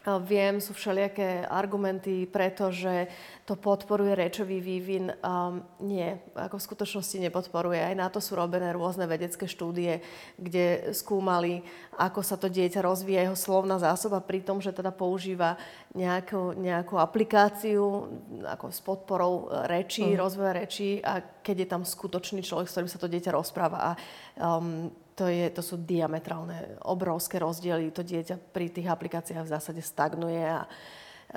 Viem, 0.06 0.62
sú 0.62 0.78
všelijaké 0.78 1.50
argumenty, 1.50 2.30
pretože 2.30 3.10
to 3.42 3.58
podporuje 3.58 4.14
rečový 4.14 4.62
vývin. 4.62 5.10
Um, 5.26 5.66
nie, 5.82 6.14
ako 6.38 6.62
v 6.62 6.66
skutočnosti 6.70 7.18
nepodporuje. 7.26 7.82
Aj 7.82 7.98
na 7.98 8.06
to 8.14 8.22
sú 8.22 8.38
robené 8.38 8.70
rôzne 8.70 9.10
vedecké 9.10 9.50
štúdie, 9.50 10.06
kde 10.38 10.94
skúmali, 10.94 11.66
ako 11.98 12.22
sa 12.22 12.38
to 12.38 12.54
dieťa 12.54 12.86
rozvíja, 12.86 13.26
jeho 13.26 13.38
slovná 13.38 13.82
zásoba, 13.82 14.22
pri 14.22 14.46
tom, 14.46 14.62
že 14.62 14.78
teda 14.78 14.94
používa 14.94 15.58
nejakú, 15.98 16.54
nejakú 16.54 17.02
aplikáciu 17.02 18.06
ako 18.46 18.66
s 18.70 18.86
podporou 18.86 19.50
rečí, 19.66 20.06
uh-huh. 20.06 20.22
rozvoja 20.22 20.54
rečí 20.54 21.02
a 21.02 21.18
keď 21.42 21.66
je 21.66 21.68
tam 21.70 21.82
skutočný 21.82 22.46
človek, 22.46 22.70
s 22.70 22.74
ktorým 22.78 22.94
sa 22.94 23.02
to 23.02 23.10
dieťa 23.10 23.34
rozpráva. 23.34 23.78
A 23.82 23.92
um, 24.38 24.94
to, 25.16 25.32
je, 25.32 25.48
to 25.50 25.64
sú 25.64 25.80
diametrálne, 25.80 26.78
obrovské 26.84 27.40
rozdiely. 27.40 27.90
To 27.96 28.04
dieťa 28.04 28.36
pri 28.52 28.68
tých 28.68 28.92
aplikáciách 28.92 29.48
v 29.48 29.54
zásade 29.56 29.82
stagnuje 29.82 30.44
a 30.44 30.68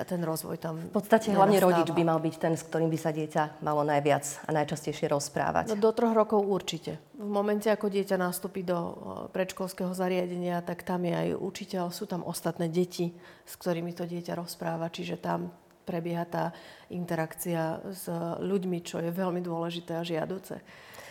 ten 0.04 0.20
rozvoj 0.20 0.61
tam 0.61 0.76
V 0.78 0.94
podstate 0.94 1.32
hlavne 1.32 1.58
rodič 1.58 1.90
by 1.90 2.02
mal 2.04 2.20
byť 2.20 2.35
ten, 2.37 2.54
s 2.54 2.62
ktorým 2.66 2.92
by 2.92 2.99
sa 3.00 3.11
dieťa 3.11 3.64
malo 3.64 3.82
najviac 3.82 4.44
a 4.44 4.50
najčastejšie 4.52 5.11
rozprávať. 5.11 5.73
No, 5.73 5.80
do 5.80 5.90
troch 5.97 6.12
rokov 6.12 6.44
určite. 6.44 7.00
V 7.16 7.26
momente, 7.26 7.73
ako 7.73 7.88
dieťa 7.88 8.20
nastúpi 8.20 8.62
do 8.62 8.76
predškolského 9.32 9.90
zariadenia, 9.97 10.61
tak 10.61 10.85
tam 10.85 11.08
je 11.08 11.14
aj 11.14 11.28
učiteľ, 11.40 11.85
sú 11.90 12.04
tam 12.04 12.23
ostatné 12.23 12.68
deti, 12.68 13.16
s 13.49 13.54
ktorými 13.56 13.97
to 13.97 14.04
dieťa 14.04 14.37
rozpráva, 14.37 14.92
čiže 14.92 15.18
tam 15.18 15.50
prebieha 15.88 16.28
tá 16.28 16.52
interakcia 16.92 17.80
s 17.88 18.12
ľuďmi, 18.44 18.78
čo 18.85 19.00
je 19.00 19.08
veľmi 19.08 19.40
dôležité 19.40 19.97
a 19.97 20.04
žiaduce. 20.04 20.61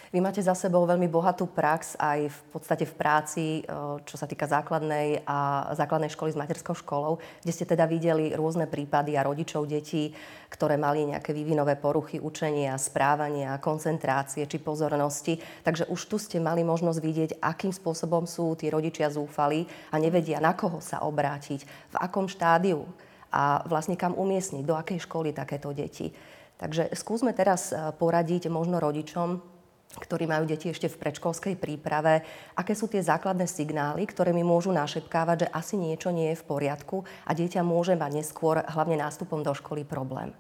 Vy 0.07 0.23
máte 0.23 0.39
za 0.39 0.55
sebou 0.55 0.87
veľmi 0.87 1.11
bohatú 1.11 1.51
prax 1.51 1.99
aj 1.99 2.31
v 2.31 2.39
podstate 2.55 2.87
v 2.87 2.95
práci, 2.95 3.45
e, 3.59 3.61
čo 4.07 4.15
sa 4.15 4.23
týka 4.23 4.47
základnej 4.47 5.27
a 5.27 5.67
základnej 5.75 6.07
školy 6.07 6.31
s 6.31 6.39
materskou 6.39 6.71
školou, 6.71 7.19
kde 7.43 7.51
ste 7.51 7.67
teda 7.67 7.83
videli 7.83 8.31
rôzne 8.31 8.71
prípady 8.71 9.19
a 9.19 9.27
rodičov 9.27 9.67
detí, 9.67 10.15
ktoré 10.47 10.79
mali 10.79 11.11
nejaké 11.11 11.35
vývinové 11.35 11.75
poruchy 11.75 12.23
učenia, 12.23 12.79
správania, 12.79 13.59
koncentrácie 13.59 14.47
či 14.47 14.63
pozornosti. 14.63 15.43
Takže 15.67 15.91
už 15.91 15.99
tu 16.07 16.15
ste 16.15 16.39
mali 16.39 16.63
možnosť 16.63 16.99
vidieť, 17.03 17.31
akým 17.43 17.75
spôsobom 17.75 18.23
sú 18.23 18.55
tí 18.55 18.71
rodičia 18.71 19.11
zúfali 19.11 19.67
a 19.91 19.99
nevedia, 19.99 20.39
na 20.39 20.55
koho 20.55 20.79
sa 20.79 21.03
obrátiť, 21.03 21.67
v 21.67 21.95
akom 21.99 22.31
štádiu 22.31 22.87
a 23.27 23.59
vlastne 23.67 23.99
kam 23.99 24.15
umiestniť, 24.15 24.63
do 24.63 24.79
akej 24.79 25.03
školy 25.03 25.35
takéto 25.35 25.75
deti. 25.75 26.15
Takže 26.57 26.95
skúsme 26.95 27.35
teraz 27.35 27.75
e, 27.75 27.91
poradiť 27.91 28.47
možno 28.47 28.79
rodičom, 28.79 29.56
ktorí 29.97 30.29
majú 30.29 30.45
deti 30.45 30.69
ešte 30.69 30.87
v 30.87 30.99
predškolskej 31.01 31.57
príprave, 31.57 32.21
aké 32.53 32.77
sú 32.77 32.85
tie 32.85 33.01
základné 33.01 33.49
signály, 33.49 34.05
ktoré 34.05 34.31
mi 34.31 34.45
môžu 34.45 34.69
našepkávať, 34.71 35.47
že 35.47 35.51
asi 35.51 35.75
niečo 35.75 36.13
nie 36.13 36.31
je 36.33 36.39
v 36.39 36.47
poriadku 36.47 37.03
a 37.25 37.31
dieťa 37.33 37.65
môže 37.65 37.97
mať 37.97 38.23
neskôr, 38.23 38.61
hlavne 38.61 39.01
nástupom 39.01 39.41
do 39.41 39.53
školy, 39.57 39.83
problém. 39.83 40.33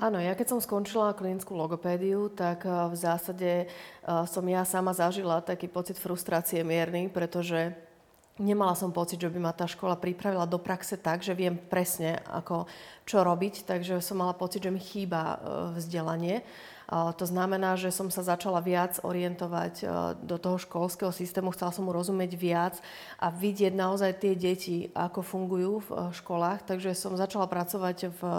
Áno, 0.00 0.16
ja 0.16 0.32
keď 0.32 0.56
som 0.56 0.64
skončila 0.64 1.12
klinickú 1.12 1.52
logopédiu, 1.52 2.32
tak 2.32 2.64
eh, 2.64 2.72
v 2.72 2.96
zásade 2.96 3.50
eh, 3.64 4.24
som 4.24 4.44
ja 4.48 4.64
sama 4.64 4.96
zažila 4.96 5.44
taký 5.44 5.68
pocit 5.68 6.00
frustrácie 6.00 6.64
mierny, 6.64 7.12
pretože 7.12 7.76
nemala 8.40 8.72
som 8.72 8.88
pocit, 8.88 9.20
že 9.20 9.28
by 9.28 9.36
ma 9.36 9.52
tá 9.52 9.68
škola 9.68 10.00
pripravila 10.00 10.48
do 10.48 10.56
praxe 10.56 10.96
tak, 10.96 11.20
že 11.20 11.36
viem 11.36 11.52
presne, 11.52 12.16
ako, 12.32 12.64
čo 13.04 13.20
robiť, 13.20 13.68
takže 13.68 14.00
som 14.00 14.24
mala 14.24 14.32
pocit, 14.32 14.64
že 14.64 14.72
mi 14.72 14.80
chýba 14.80 15.20
eh, 15.20 15.36
vzdelanie. 15.76 16.40
To 16.90 17.22
znamená, 17.22 17.78
že 17.78 17.94
som 17.94 18.10
sa 18.10 18.26
začala 18.26 18.58
viac 18.58 18.98
orientovať 19.06 19.74
e, 19.78 19.84
do 20.26 20.42
toho 20.42 20.58
školského 20.58 21.14
systému, 21.14 21.54
chcela 21.54 21.70
som 21.70 21.86
mu 21.86 21.94
rozumieť 21.94 22.34
viac 22.34 22.74
a 23.14 23.30
vidieť 23.30 23.70
naozaj 23.70 24.18
tie 24.18 24.34
deti, 24.34 24.90
ako 24.90 25.22
fungujú 25.22 25.86
v 25.86 25.88
e, 25.94 25.96
školách. 26.10 26.66
Takže 26.66 26.90
som 26.98 27.14
začala 27.14 27.46
pracovať 27.46 28.10
v 28.10 28.20
e, 28.26 28.34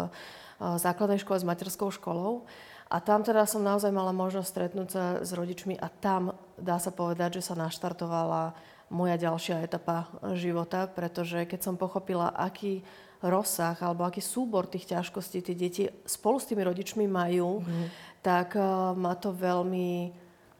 základnej 0.59 1.23
škole 1.23 1.39
s 1.39 1.47
materskou 1.47 1.95
školou. 1.95 2.43
A 2.91 2.99
tam 2.99 3.23
teda 3.23 3.47
som 3.47 3.63
naozaj 3.63 3.87
mala 3.87 4.11
možnosť 4.11 4.51
stretnúť 4.51 4.89
sa 4.91 5.03
s 5.23 5.31
rodičmi 5.31 5.79
a 5.79 5.87
tam 5.87 6.35
dá 6.59 6.75
sa 6.75 6.91
povedať, 6.91 7.39
že 7.39 7.47
sa 7.47 7.55
naštartovala 7.55 8.51
moja 8.91 9.15
ďalšia 9.15 9.63
etapa 9.63 10.11
života, 10.35 10.91
pretože 10.91 11.47
keď 11.47 11.71
som 11.71 11.79
pochopila, 11.79 12.35
aký 12.35 12.83
rozsah 13.23 13.79
alebo 13.79 14.03
aký 14.03 14.19
súbor 14.19 14.67
tých 14.67 14.91
ťažkostí 14.91 15.39
tie 15.39 15.55
deti 15.55 15.87
spolu 16.03 16.41
s 16.41 16.51
tými 16.51 16.67
rodičmi 16.67 17.07
majú, 17.07 17.63
mm 17.63 18.10
tak 18.21 18.55
eh, 18.55 18.63
ma 18.95 19.13
to 19.17 19.33
veľmi, 19.33 20.13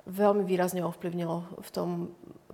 veľmi 0.10 0.44
výrazne 0.44 0.82
ovplyvnilo 0.82 1.62
v 1.62 1.70
tom, 1.74 1.90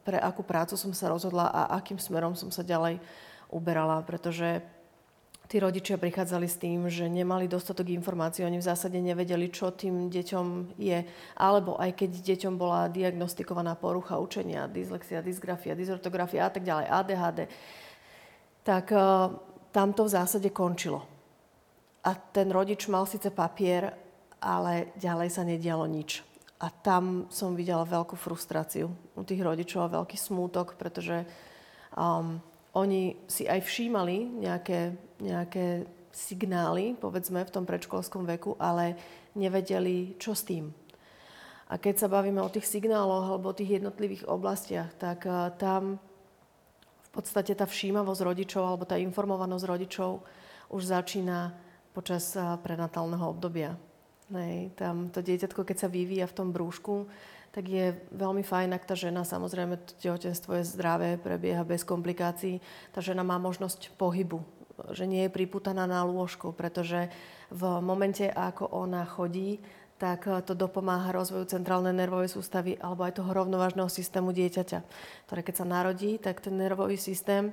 pre 0.03 0.19
akú 0.19 0.43
prácu 0.43 0.79
som 0.79 0.95
sa 0.95 1.11
rozhodla 1.11 1.51
a 1.51 1.75
akým 1.75 1.99
smerom 1.99 2.31
som 2.31 2.47
sa 2.47 2.63
ďalej 2.63 3.03
uberala, 3.51 3.99
pretože 4.07 4.63
tí 5.47 5.63
rodičia 5.63 5.95
prichádzali 5.95 6.47
s 6.47 6.59
tým, 6.59 6.91
že 6.91 7.07
nemali 7.07 7.47
dostatok 7.47 7.87
informácií, 7.91 8.43
oni 8.43 8.59
v 8.59 8.67
zásade 8.67 8.99
nevedeli, 8.99 9.47
čo 9.47 9.71
tým 9.71 10.11
deťom 10.11 10.75
je. 10.75 10.99
Alebo 11.39 11.79
aj 11.79 11.95
keď 11.95 12.11
deťom 12.19 12.59
bola 12.59 12.91
diagnostikovaná 12.91 13.79
porucha 13.79 14.19
učenia, 14.19 14.67
dyslexia, 14.67 15.23
dysgrafia, 15.23 15.75
dysortografia 15.75 16.47
a 16.47 16.51
tak 16.51 16.67
ďalej, 16.67 16.85
ADHD, 16.91 17.39
tak 18.67 18.91
uh, 18.91 19.31
tam 19.71 19.95
to 19.95 20.03
v 20.03 20.13
zásade 20.19 20.49
končilo. 20.51 21.07
A 22.03 22.11
ten 22.15 22.51
rodič 22.51 22.87
mal 22.91 23.07
síce 23.07 23.31
papier, 23.31 24.06
ale 24.41 24.93
ďalej 24.97 25.29
sa 25.33 25.43
nedialo 25.43 25.85
nič. 25.89 26.21
A 26.57 26.73
tam 26.73 27.29
som 27.29 27.53
videla 27.53 27.85
veľkú 27.85 28.17
frustráciu 28.17 28.89
u 29.13 29.21
tých 29.21 29.45
rodičov 29.45 29.85
a 29.85 29.93
veľký 30.01 30.17
smútok, 30.17 30.73
pretože 30.73 31.21
um, 31.93 32.41
oni 32.73 33.13
si 33.29 33.45
aj 33.45 33.61
všímali 33.61 34.41
nejaké, 34.41 34.97
nejaké 35.21 35.85
signály, 36.09 36.97
povedzme, 36.97 37.45
v 37.45 37.53
tom 37.53 37.65
predškolskom 37.69 38.25
veku, 38.25 38.57
ale 38.57 38.97
nevedeli, 39.37 40.17
čo 40.17 40.33
s 40.33 40.49
tým. 40.49 40.73
A 41.69 41.77
keď 41.77 42.01
sa 42.01 42.07
bavíme 42.09 42.41
o 42.41 42.49
tých 42.49 42.65
signáloch 42.65 43.37
alebo 43.37 43.53
o 43.53 43.57
tých 43.57 43.77
jednotlivých 43.77 44.25
oblastiach, 44.25 44.89
tak 44.97 45.29
uh, 45.29 45.53
tam 45.61 46.01
v 47.05 47.09
podstate 47.13 47.53
tá 47.53 47.69
všímavosť 47.69 48.21
rodičov 48.25 48.63
alebo 48.65 48.89
tá 48.89 48.97
informovanosť 48.97 49.65
rodičov 49.65 50.25
už 50.73 50.89
začína 50.89 51.53
počas 51.93 52.33
uh, 52.33 52.57
prenatálneho 52.57 53.29
obdobia. 53.29 53.77
Nej, 54.27 54.75
tam 54.75 55.07
to 55.07 55.23
dieťatko, 55.23 55.63
keď 55.63 55.87
sa 55.87 55.87
vyvíja 55.87 56.27
v 56.27 56.35
tom 56.35 56.51
brúšku, 56.51 57.07
tak 57.55 57.63
je 57.71 57.95
veľmi 58.11 58.43
fajn, 58.43 58.75
ak 58.75 58.83
tá 58.83 58.93
žena, 58.93 59.23
samozrejme, 59.23 59.79
to 59.79 59.95
tehotenstvo 60.03 60.59
je 60.59 60.67
zdravé, 60.67 61.15
prebieha 61.15 61.63
bez 61.63 61.87
komplikácií, 61.87 62.59
tá 62.91 62.99
žena 62.99 63.23
má 63.23 63.39
možnosť 63.39 63.95
pohybu, 63.95 64.43
že 64.91 65.07
nie 65.07 65.25
je 65.25 65.33
priputaná 65.33 65.87
na 65.87 66.03
lôžku, 66.03 66.51
pretože 66.51 67.07
v 67.47 67.61
momente, 67.79 68.27
ako 68.27 68.67
ona 68.67 69.07
chodí, 69.07 69.63
tak 69.97 70.29
to 70.45 70.53
dopomáha 70.53 71.09
rozvoju 71.09 71.49
centrálnej 71.49 71.95
nervovej 71.95 72.29
sústavy 72.29 72.77
alebo 72.77 73.01
aj 73.01 73.17
toho 73.17 73.33
rovnovážneho 73.33 73.89
systému 73.89 74.29
dieťaťa, 74.29 74.79
ktoré 75.25 75.41
keď 75.41 75.55
sa 75.57 75.65
narodí, 75.65 76.21
tak 76.21 76.37
ten 76.37 76.53
nervový 76.53 77.01
systém 77.01 77.49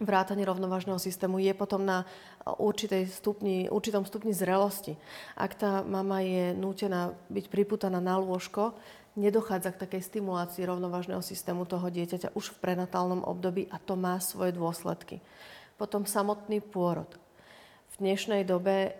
vrátanie 0.00 0.44
rovnovážneho 0.44 1.00
systému 1.00 1.40
je 1.40 1.52
potom 1.56 1.84
na 1.84 2.04
určitej 2.44 3.08
stupni, 3.08 3.66
určitom 3.72 4.04
stupni 4.04 4.36
zrelosti. 4.36 4.96
Ak 5.36 5.56
tá 5.56 5.80
mama 5.80 6.20
je 6.20 6.52
nútená 6.52 7.16
byť 7.32 7.46
priputaná 7.48 8.00
na 8.00 8.20
lôžko, 8.20 8.76
nedochádza 9.16 9.72
k 9.72 9.82
takej 9.88 10.02
stimulácii 10.04 10.68
rovnovážneho 10.68 11.24
systému 11.24 11.64
toho 11.64 11.88
dieťaťa 11.88 12.36
už 12.36 12.52
v 12.52 12.60
prenatálnom 12.60 13.24
období 13.24 13.66
a 13.72 13.80
to 13.80 13.96
má 13.96 14.20
svoje 14.20 14.52
dôsledky. 14.52 15.24
Potom 15.80 16.04
samotný 16.04 16.60
pôrod. 16.60 17.08
V 17.96 18.04
dnešnej 18.04 18.44
dobe 18.44 18.92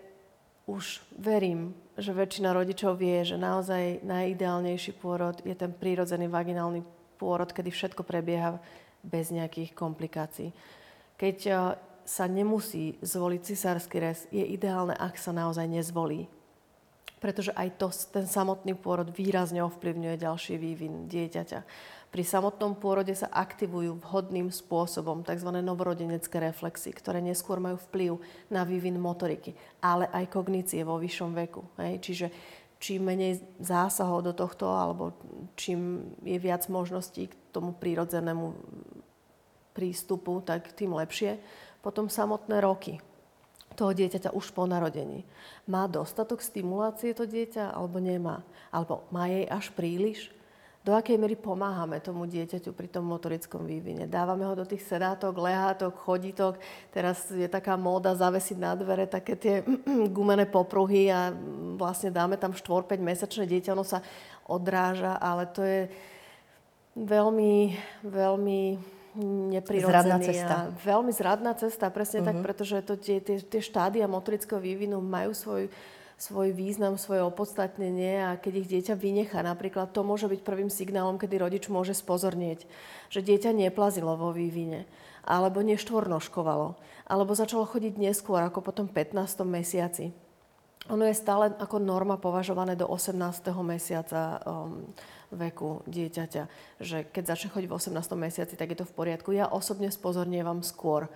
už 0.65 1.05
verím, 1.15 1.77
že 2.01 2.17
väčšina 2.17 2.53
rodičov 2.57 2.97
vie, 2.97 3.23
že 3.23 3.37
naozaj 3.37 4.01
najideálnejší 4.05 4.97
pôrod 4.97 5.39
je 5.45 5.53
ten 5.53 5.71
prírodzený 5.73 6.27
vaginálny 6.33 6.83
pôrod, 7.21 7.53
kedy 7.53 7.69
všetko 7.73 8.03
prebieha 8.05 8.61
bez 9.05 9.31
nejakých 9.31 9.73
komplikácií. 9.77 10.51
Keď 11.17 11.39
eh, 11.49 11.57
sa 12.07 12.25
nemusí 12.31 12.97
zvoliť 13.03 13.41
cisársky 13.43 13.97
rez, 13.99 14.31
je 14.31 14.47
ideálne, 14.47 14.95
ak 14.95 15.19
sa 15.19 15.35
naozaj 15.35 15.67
nezvolí. 15.67 16.31
Pretože 17.19 17.51
aj 17.57 17.81
to, 17.81 17.89
ten 18.13 18.29
samotný 18.29 18.77
pôrod 18.79 19.11
výrazne 19.11 19.65
ovplyvňuje 19.65 20.23
ďalší 20.23 20.55
vývin 20.61 21.11
dieťaťa. 21.11 21.61
Pri 22.15 22.23
samotnom 22.23 22.79
pôrode 22.79 23.13
sa 23.19 23.27
aktivujú 23.29 23.99
vhodným 23.99 24.49
spôsobom 24.55 25.27
tzv. 25.27 25.51
novorodenecké 25.51 26.39
reflexy, 26.39 26.95
ktoré 26.95 27.19
neskôr 27.19 27.59
majú 27.59 27.83
vplyv 27.91 28.23
na 28.49 28.63
vývin 28.63 28.97
motoriky, 28.97 29.59
ale 29.83 30.07
aj 30.15 30.31
kognície 30.31 30.87
vo 30.87 31.03
vyššom 31.03 31.35
veku. 31.35 31.67
Hej? 31.83 31.95
Čiže 32.01 32.27
čím 32.79 33.11
menej 33.11 33.43
zásahov 33.59 34.23
do 34.23 34.33
tohto, 34.37 34.71
alebo 34.71 35.17
čím 35.57 36.13
je 36.23 36.39
viac 36.39 36.69
možností 36.71 37.33
k 37.33 37.35
tomu 37.51 37.75
prírodzenému 37.75 38.45
prístupu, 39.77 40.41
tak 40.41 40.73
tým 40.73 40.97
lepšie. 40.97 41.37
Potom 41.85 42.09
samotné 42.09 42.65
roky 42.65 42.97
toho 43.77 43.93
dieťaťa 43.93 44.33
už 44.33 44.57
po 44.57 44.65
narodení. 44.65 45.29
Má 45.69 45.85
dostatok 45.85 46.41
stimulácie 46.41 47.13
to 47.13 47.29
dieťa 47.29 47.77
alebo 47.77 48.01
nemá? 48.01 48.41
Alebo 48.73 49.05
má 49.13 49.29
jej 49.29 49.45
až 49.45 49.69
príliš? 49.77 50.33
Do 50.87 50.95
akej 50.95 51.19
miery 51.19 51.35
pomáhame 51.35 51.99
tomu 51.99 52.31
dieťaťu 52.31 52.71
pri 52.71 52.87
tom 52.87 53.11
motorickom 53.11 53.67
vývine? 53.67 54.07
Dávame 54.07 54.47
ho 54.47 54.55
do 54.55 54.63
tých 54.63 54.87
sedátok, 54.87 55.35
lehátok, 55.35 55.99
chodítok. 55.99 56.63
Teraz 56.95 57.27
je 57.27 57.51
taká 57.51 57.75
móda 57.75 58.15
zavesiť 58.15 58.55
na 58.55 58.79
dvere 58.79 59.11
také 59.11 59.35
tie 59.35 59.55
gumené 60.17 60.47
popruhy 60.47 61.11
a 61.11 61.35
vlastne 61.75 62.15
dáme 62.15 62.39
tam 62.39 62.55
4-5 62.55 63.03
mesačné 63.03 63.51
dieťa, 63.51 63.75
ono 63.75 63.83
sa 63.83 63.99
odráža, 64.47 65.19
ale 65.19 65.51
to 65.51 65.67
je 65.67 65.91
veľmi, 66.95 67.75
veľmi 68.07 68.79
neprirodzený. 69.25 69.93
Zradná 69.93 70.19
cesta. 70.21 70.55
A 70.55 70.71
veľmi 70.77 71.13
zradná 71.13 71.53
cesta, 71.57 71.87
presne 71.89 72.21
uh-huh. 72.23 72.29
tak, 72.29 72.37
mhm. 72.41 72.45
pretože 72.45 72.77
to, 72.85 72.95
tie, 73.01 73.19
tie, 73.25 73.41
tie 73.41 73.61
štádia 73.65 74.05
motorického 74.07 74.61
vývinu 74.61 75.01
majú 75.01 75.33
svoj, 75.33 75.73
svoj 76.17 76.53
význam, 76.57 76.97
svoje 76.97 77.21
opodstatnenie 77.21 78.25
a 78.25 78.41
keď 78.41 78.53
ich 78.65 78.71
dieťa 78.73 78.95
vynechá, 78.97 79.45
napríklad 79.45 79.93
to 79.93 80.01
môže 80.01 80.29
byť 80.29 80.41
prvým 80.41 80.73
signálom, 80.73 81.21
kedy 81.21 81.37
rodič 81.37 81.65
môže 81.69 81.93
spozornieť, 81.93 82.65
že 83.13 83.21
dieťa 83.21 83.53
neplazilo 83.53 84.17
vo 84.17 84.33
vývine, 84.33 84.89
alebo 85.29 85.61
neštvornoškovalo, 85.61 86.69
alebo 87.09 87.33
začalo 87.37 87.69
chodiť 87.69 88.01
neskôr, 88.01 88.41
ako 88.45 88.65
potom 88.65 88.89
15. 88.89 89.45
mesiaci. 89.45 90.13
Ono 90.87 91.03
je 91.03 91.19
stále 91.19 91.51
ako 91.59 91.83
norma 91.83 92.15
považované 92.15 92.79
do 92.79 92.87
18. 92.87 93.19
mesiaca 93.67 94.39
um, 94.47 94.87
veku 95.35 95.83
dieťaťa, 95.91 96.43
že 96.83 97.07
keď 97.11 97.35
začne 97.35 97.51
chodiť 97.51 97.69
v 97.69 97.77
18. 97.77 97.97
mesiaci, 98.15 98.55
tak 98.55 98.73
je 98.73 98.79
to 98.83 98.87
v 98.89 98.97
poriadku. 98.97 99.35
Ja 99.35 99.51
osobne 99.51 99.91
spozornievam 99.91 100.63
skôr, 100.63 101.11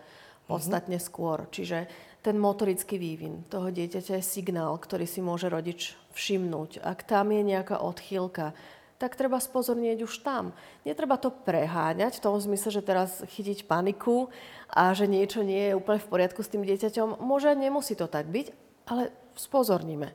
podstatne 0.51 0.99
mm-hmm. 0.99 1.11
skôr. 1.15 1.47
Čiže 1.51 1.87
ten 2.21 2.37
motorický 2.37 3.01
vývin 3.01 3.47
toho 3.49 3.73
dieťaťa 3.73 4.21
je 4.21 4.25
signál, 4.25 4.77
ktorý 4.77 5.07
si 5.09 5.25
môže 5.25 5.49
rodič 5.49 5.97
všimnúť. 6.13 6.83
Ak 6.85 7.07
tam 7.07 7.33
je 7.33 7.43
nejaká 7.47 7.81
odchýlka, 7.81 8.53
tak 9.01 9.17
treba 9.17 9.41
spozornieť 9.41 10.05
už 10.05 10.21
tam. 10.21 10.53
Netreba 10.85 11.17
to 11.17 11.33
preháňať 11.33 12.21
v 12.21 12.25
tom 12.29 12.37
zmysle, 12.37 12.69
že 12.69 12.85
teraz 12.85 13.25
chytiť 13.25 13.65
paniku 13.65 14.29
a 14.69 14.93
že 14.93 15.09
niečo 15.09 15.41
nie 15.41 15.73
je 15.73 15.77
úplne 15.81 15.97
v 15.97 16.11
poriadku 16.13 16.45
s 16.45 16.53
tým 16.53 16.69
dieťaťom. 16.69 17.25
Môže, 17.25 17.57
nemusí 17.57 17.97
to 17.97 18.05
tak 18.13 18.29
byť, 18.29 18.53
ale 18.93 19.09
spozorníme. 19.41 20.13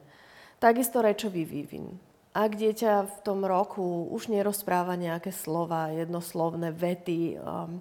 Takisto 0.61 1.01
rečový 1.01 1.49
vývin. 1.49 1.97
Ak 2.35 2.59
dieťa 2.59 3.07
v 3.07 3.17
tom 3.23 3.47
roku 3.47 4.11
už 4.11 4.27
nerozpráva 4.27 4.99
nejaké 4.99 5.31
slova, 5.31 5.87
jednoslovné 5.95 6.75
vety, 6.75 7.39
um, 7.39 7.79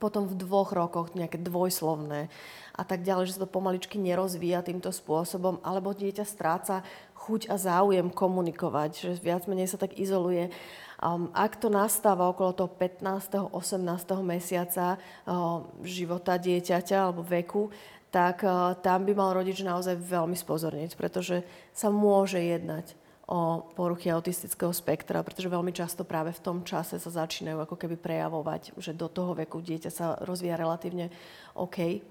potom 0.00 0.24
v 0.24 0.32
dvoch 0.32 0.72
rokoch 0.72 1.12
nejaké 1.12 1.36
dvojslovné 1.36 2.32
a 2.72 2.82
tak 2.88 3.04
ďalej, 3.04 3.28
že 3.28 3.34
sa 3.36 3.44
to 3.44 3.52
pomaličky 3.52 4.00
nerozvíja 4.00 4.64
týmto 4.64 4.88
spôsobom, 4.88 5.60
alebo 5.60 5.92
dieťa 5.92 6.24
stráca 6.24 6.80
chuť 7.20 7.52
a 7.52 7.60
záujem 7.60 8.08
komunikovať, 8.08 9.12
že 9.12 9.20
viac 9.20 9.44
menej 9.44 9.68
sa 9.68 9.76
tak 9.76 10.00
izoluje. 10.00 10.48
Um, 10.96 11.28
ak 11.36 11.60
to 11.60 11.68
nastáva 11.68 12.32
okolo 12.32 12.56
toho 12.56 12.72
15. 12.72 13.52
18. 13.52 13.84
mesiaca 14.24 14.96
um, 15.28 15.68
života 15.84 16.40
dieťaťa 16.40 16.96
alebo 16.96 17.20
veku, 17.20 17.68
tak 18.08 18.40
uh, 18.40 18.72
tam 18.80 19.04
by 19.04 19.12
mal 19.12 19.36
rodič 19.36 19.60
naozaj 19.60 20.00
veľmi 20.00 20.32
spozorniť, 20.32 20.96
pretože 20.96 21.44
sa 21.76 21.92
môže 21.92 22.40
jednať 22.40 23.01
o 23.32 23.64
poruchy 23.72 24.12
autistického 24.12 24.76
spektra, 24.76 25.24
pretože 25.24 25.48
veľmi 25.48 25.72
často 25.72 26.04
práve 26.04 26.36
v 26.36 26.44
tom 26.44 26.58
čase 26.68 27.00
sa 27.00 27.08
začínajú 27.08 27.64
ako 27.64 27.80
keby 27.80 27.96
prejavovať, 27.96 28.76
že 28.76 28.92
do 28.92 29.08
toho 29.08 29.32
veku 29.32 29.64
dieťa 29.64 29.88
sa 29.88 30.20
rozvíja 30.20 30.60
relatívne 30.60 31.08
OK 31.56 32.04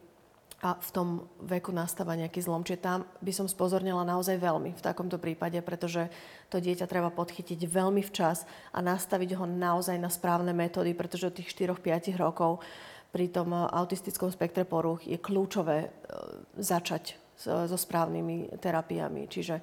a 0.66 0.78
v 0.78 0.90
tom 0.90 1.30
veku 1.46 1.70
nastáva 1.70 2.18
nejaký 2.18 2.42
zlom. 2.42 2.66
Čiže 2.66 2.82
tam 2.82 3.00
by 3.22 3.34
som 3.38 3.46
spozornila 3.46 4.02
naozaj 4.02 4.42
veľmi 4.42 4.74
v 4.74 4.82
takomto 4.82 5.22
prípade, 5.22 5.62
pretože 5.62 6.10
to 6.50 6.58
dieťa 6.58 6.90
treba 6.90 7.14
podchytiť 7.14 7.70
veľmi 7.70 8.02
včas 8.02 8.50
a 8.74 8.82
nastaviť 8.82 9.38
ho 9.38 9.46
naozaj 9.46 10.02
na 10.02 10.10
správne 10.10 10.58
metódy, 10.58 10.98
pretože 10.98 11.30
od 11.30 11.38
tých 11.38 11.54
4-5 11.54 12.18
rokov 12.18 12.66
pri 13.14 13.30
tom 13.30 13.54
autistickom 13.54 14.34
spektre 14.34 14.66
poruch 14.66 15.06
je 15.06 15.22
kľúčové 15.22 15.78
e, 15.86 15.90
začať 16.58 17.22
so 17.42 17.78
správnymi 17.78 18.62
terapiami. 18.62 19.26
Čiže 19.26 19.56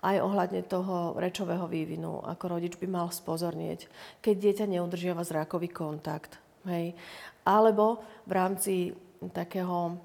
aj 0.00 0.16
ohľadne 0.20 0.64
toho 0.64 1.16
rečového 1.20 1.68
vývinu, 1.68 2.24
ako 2.24 2.56
rodič 2.56 2.74
by 2.80 2.88
mal 2.88 3.08
spozornieť, 3.12 3.88
keď 4.24 4.34
dieťa 4.36 4.66
neudržiava 4.68 5.22
zrakový 5.24 5.68
kontakt. 5.68 6.40
Hej. 6.64 6.96
Alebo 7.44 8.00
v 8.24 8.32
rámci 8.32 8.74
takého 9.32 10.00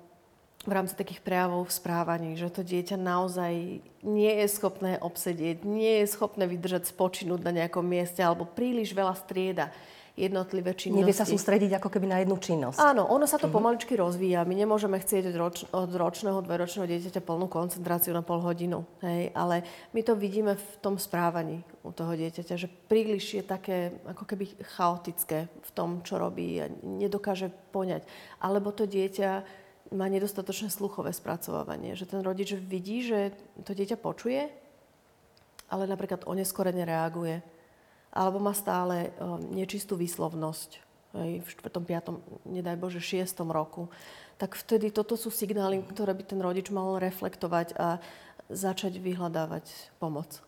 v 0.65 0.73
rámci 0.73 0.97
takých 0.97 1.21
prejavov 1.21 1.69
v 1.69 1.77
správaní, 1.77 2.33
že 2.33 2.49
to 2.49 2.65
dieťa 2.65 2.97
naozaj 2.97 3.85
nie 4.01 4.33
je 4.41 4.47
schopné 4.49 4.97
obsedieť, 4.97 5.61
nie 5.61 6.01
je 6.01 6.09
schopné 6.09 6.49
vydržať 6.49 6.89
spočinúť 6.89 7.45
na 7.45 7.53
nejakom 7.53 7.85
mieste 7.85 8.25
alebo 8.25 8.49
príliš 8.49 8.97
veľa 8.97 9.13
strieda 9.13 9.69
jednotlivé 10.15 10.71
činnosti. 10.71 11.03
Nevie 11.03 11.11
sa 11.11 11.27
sústrediť 11.27 11.75
ako 11.75 11.91
keby 11.91 12.07
na 12.07 12.17
jednu 12.23 12.39
činnosť. 12.39 12.79
Áno, 12.79 13.03
ono 13.11 13.27
sa 13.27 13.35
to 13.35 13.51
uh-huh. 13.51 13.59
pomaličky 13.59 13.99
rozvíja. 13.99 14.47
My 14.47 14.55
nemôžeme 14.55 14.95
chcieť 14.95 15.27
od, 15.31 15.35
roč, 15.35 15.57
od 15.75 15.91
ročného, 15.91 16.39
dvojročného 16.39 16.87
dieťaťa 16.87 17.19
plnú 17.19 17.51
koncentráciu 17.51 18.15
na 18.15 18.23
pol 18.23 18.39
hodinu. 18.39 18.87
Hej? 19.03 19.35
Ale 19.35 19.67
my 19.91 20.01
to 20.07 20.15
vidíme 20.15 20.55
v 20.55 20.67
tom 20.79 20.95
správaní 20.95 21.67
u 21.83 21.91
toho 21.91 22.15
dieťaťa, 22.15 22.55
že 22.55 22.71
príliš 22.87 23.39
je 23.39 23.43
také 23.43 23.91
ako 24.07 24.23
keby 24.23 24.55
chaotické 24.79 25.51
v 25.51 25.71
tom, 25.75 25.99
čo 25.99 26.15
robí 26.15 26.63
a 26.63 26.71
nedokáže 26.81 27.51
poňať. 27.75 28.07
Alebo 28.39 28.71
to 28.71 28.87
dieťa 28.87 29.43
má 29.93 30.07
nedostatočné 30.07 30.71
sluchové 30.71 31.11
spracovávanie. 31.11 31.93
Že 31.93 32.17
ten 32.17 32.21
rodič 32.23 32.55
vidí, 32.55 33.03
že 33.03 33.35
to 33.67 33.75
dieťa 33.75 33.99
počuje, 33.99 34.47
ale 35.69 35.83
napríklad 35.91 36.23
oneskorene 36.23 36.87
reaguje 36.87 37.43
alebo 38.15 38.39
má 38.39 38.55
stále 38.55 39.11
um, 39.19 39.37
nečistú 39.51 39.99
výslovnosť 39.99 40.81
aj 41.15 41.31
v 41.43 41.47
4., 41.47 42.11
5., 42.11 42.47
nedaj 42.47 42.75
Bože, 42.75 42.99
6. 42.99 43.39
roku, 43.47 43.87
tak 44.35 44.55
vtedy 44.59 44.91
toto 44.91 45.15
sú 45.15 45.31
signály, 45.31 45.79
ktoré 45.79 46.11
by 46.11 46.23
ten 46.27 46.39
rodič 46.43 46.67
mal 46.67 46.99
reflektovať 46.99 47.75
a 47.79 48.03
začať 48.51 48.99
vyhľadávať 48.99 49.95
pomoc. 49.97 50.43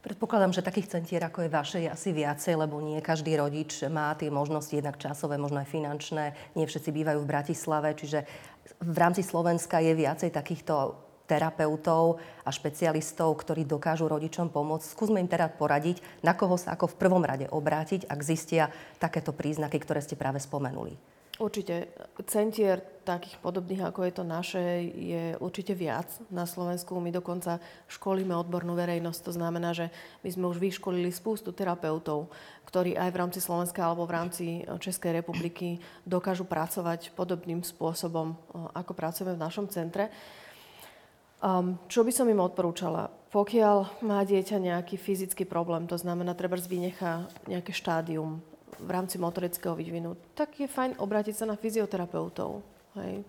Predpokladám, 0.00 0.54
že 0.54 0.62
takých 0.62 0.96
centier 0.96 1.18
ako 1.26 1.44
je 1.44 1.50
vaše 1.50 1.78
je 1.82 1.90
asi 1.90 2.14
viacej, 2.14 2.54
lebo 2.54 2.78
nie 2.78 3.02
každý 3.02 3.34
rodič 3.34 3.82
má 3.90 4.14
tie 4.14 4.30
možnosti, 4.30 4.70
jednak 4.70 5.02
časové, 5.02 5.34
možno 5.34 5.58
aj 5.58 5.66
finančné. 5.66 6.24
Nie 6.54 6.70
všetci 6.70 6.94
bývajú 6.94 7.26
v 7.26 7.30
Bratislave, 7.30 7.90
čiže 7.98 8.22
v 8.86 8.96
rámci 8.96 9.26
Slovenska 9.26 9.82
je 9.82 9.98
viacej 9.98 10.30
takýchto 10.30 11.05
terapeutov 11.26 12.22
a 12.46 12.50
špecialistov, 12.54 13.34
ktorí 13.42 13.66
dokážu 13.66 14.06
rodičom 14.06 14.48
pomôcť. 14.48 14.86
Skúsme 14.86 15.18
im 15.18 15.28
teda 15.28 15.50
poradiť, 15.50 16.00
na 16.22 16.32
koho 16.38 16.54
sa 16.54 16.78
ako 16.78 16.94
v 16.94 16.98
prvom 17.02 17.26
rade 17.26 17.50
obrátiť, 17.50 18.06
ak 18.06 18.20
zistia 18.22 18.70
takéto 19.02 19.34
príznaky, 19.34 19.82
ktoré 19.82 19.98
ste 20.00 20.14
práve 20.14 20.38
spomenuli. 20.38 20.94
Určite. 21.36 21.92
Centier 22.24 22.80
takých 23.04 23.36
podobných, 23.44 23.84
ako 23.84 24.08
je 24.08 24.12
to 24.16 24.24
naše, 24.24 24.64
je 24.88 25.36
určite 25.36 25.76
viac 25.76 26.08
na 26.32 26.48
Slovensku. 26.48 26.96
My 26.96 27.12
dokonca 27.12 27.60
školíme 27.92 28.32
odbornú 28.32 28.72
verejnosť. 28.72 29.20
To 29.28 29.32
znamená, 29.36 29.76
že 29.76 29.92
my 30.24 30.32
sme 30.32 30.48
už 30.48 30.56
vyškolili 30.56 31.12
spústu 31.12 31.52
terapeutov, 31.52 32.32
ktorí 32.64 32.96
aj 32.96 33.10
v 33.12 33.20
rámci 33.20 33.44
Slovenska 33.44 33.84
alebo 33.84 34.08
v 34.08 34.16
rámci 34.16 34.44
Českej 34.80 35.20
republiky 35.20 35.76
dokážu 36.08 36.48
pracovať 36.48 37.12
podobným 37.12 37.60
spôsobom, 37.60 38.32
ako 38.72 38.96
pracujeme 38.96 39.36
v 39.36 39.44
našom 39.44 39.68
centre. 39.68 40.08
Um, 41.46 41.78
čo 41.86 42.02
by 42.02 42.10
som 42.10 42.26
im 42.26 42.42
odporúčala? 42.42 43.06
Pokiaľ 43.30 44.02
má 44.02 44.26
dieťa 44.26 44.58
nejaký 44.58 44.98
fyzický 44.98 45.46
problém, 45.46 45.86
to 45.86 45.94
znamená, 45.94 46.34
treba 46.34 46.58
vynechá 46.58 47.30
nejaké 47.46 47.70
štádium 47.70 48.42
v 48.82 48.90
rámci 48.90 49.14
motorického 49.22 49.78
vývinu, 49.78 50.18
tak 50.34 50.58
je 50.58 50.66
fajn 50.66 50.98
obrátiť 50.98 51.38
sa 51.38 51.46
na 51.46 51.54
fyzioterapeutov. 51.54 52.66
Hej? 52.98 53.22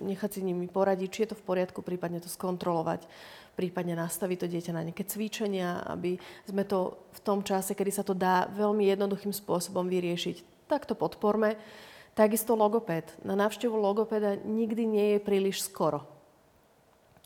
Nechať 0.00 0.30
si 0.32 0.40
nimi 0.40 0.64
poradiť, 0.64 1.08
či 1.12 1.20
je 1.28 1.36
to 1.36 1.36
v 1.36 1.44
poriadku, 1.44 1.84
prípadne 1.84 2.24
to 2.24 2.32
skontrolovať, 2.32 3.04
prípadne 3.52 4.00
nastaviť 4.00 4.38
to 4.40 4.46
dieťa 4.48 4.72
na 4.72 4.88
nejaké 4.88 5.04
cvičenia, 5.04 5.84
aby 5.92 6.16
sme 6.48 6.64
to 6.64 7.04
v 7.12 7.20
tom 7.20 7.44
čase, 7.44 7.76
kedy 7.76 7.92
sa 7.92 8.00
to 8.00 8.16
dá 8.16 8.48
veľmi 8.48 8.88
jednoduchým 8.88 9.30
spôsobom 9.36 9.92
vyriešiť, 9.92 10.66
tak 10.72 10.88
to 10.88 10.96
podporme. 10.96 11.60
Takisto 12.16 12.56
logopéd. 12.56 13.12
Na 13.28 13.36
návštevu 13.36 13.76
logopéda 13.76 14.40
nikdy 14.40 14.88
nie 14.88 15.06
je 15.16 15.20
príliš 15.20 15.68
skoro 15.68 16.21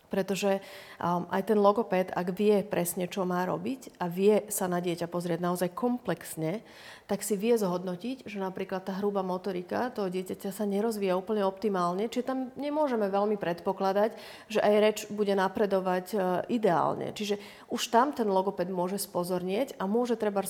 pretože 0.09 0.63
um, 0.99 1.27
aj 1.29 1.53
ten 1.53 1.59
logopéd, 1.59 2.15
ak 2.15 2.33
vie 2.35 2.63
presne, 2.63 3.11
čo 3.11 3.27
má 3.27 3.43
robiť 3.45 3.99
a 3.99 4.07
vie 4.07 4.47
sa 4.49 4.71
na 4.71 4.79
dieťa 4.79 5.11
pozrieť 5.11 5.41
naozaj 5.43 5.75
komplexne, 5.75 6.63
tak 7.07 7.23
si 7.23 7.39
vie 7.39 7.55
zhodnotiť, 7.55 8.27
že 8.27 8.43
napríklad 8.43 8.83
tá 8.83 8.99
hrubá 8.99 9.23
motorika 9.23 9.95
toho 9.95 10.11
dieťaťa 10.11 10.51
sa 10.51 10.67
nerozvíja 10.67 11.15
úplne 11.15 11.47
optimálne, 11.47 12.11
čiže 12.11 12.27
tam 12.27 12.51
nemôžeme 12.59 13.07
veľmi 13.07 13.39
predpokladať, 13.39 14.11
že 14.51 14.59
aj 14.59 14.75
reč 14.83 14.99
bude 15.15 15.31
napredovať 15.39 16.07
uh, 16.15 16.43
ideálne. 16.51 17.15
Čiže 17.15 17.39
už 17.71 17.83
tam 17.95 18.11
ten 18.11 18.27
logopéd 18.27 18.67
môže 18.67 18.99
spozornieť 18.99 19.79
a 19.79 19.87
môže 19.87 20.19
treba 20.19 20.43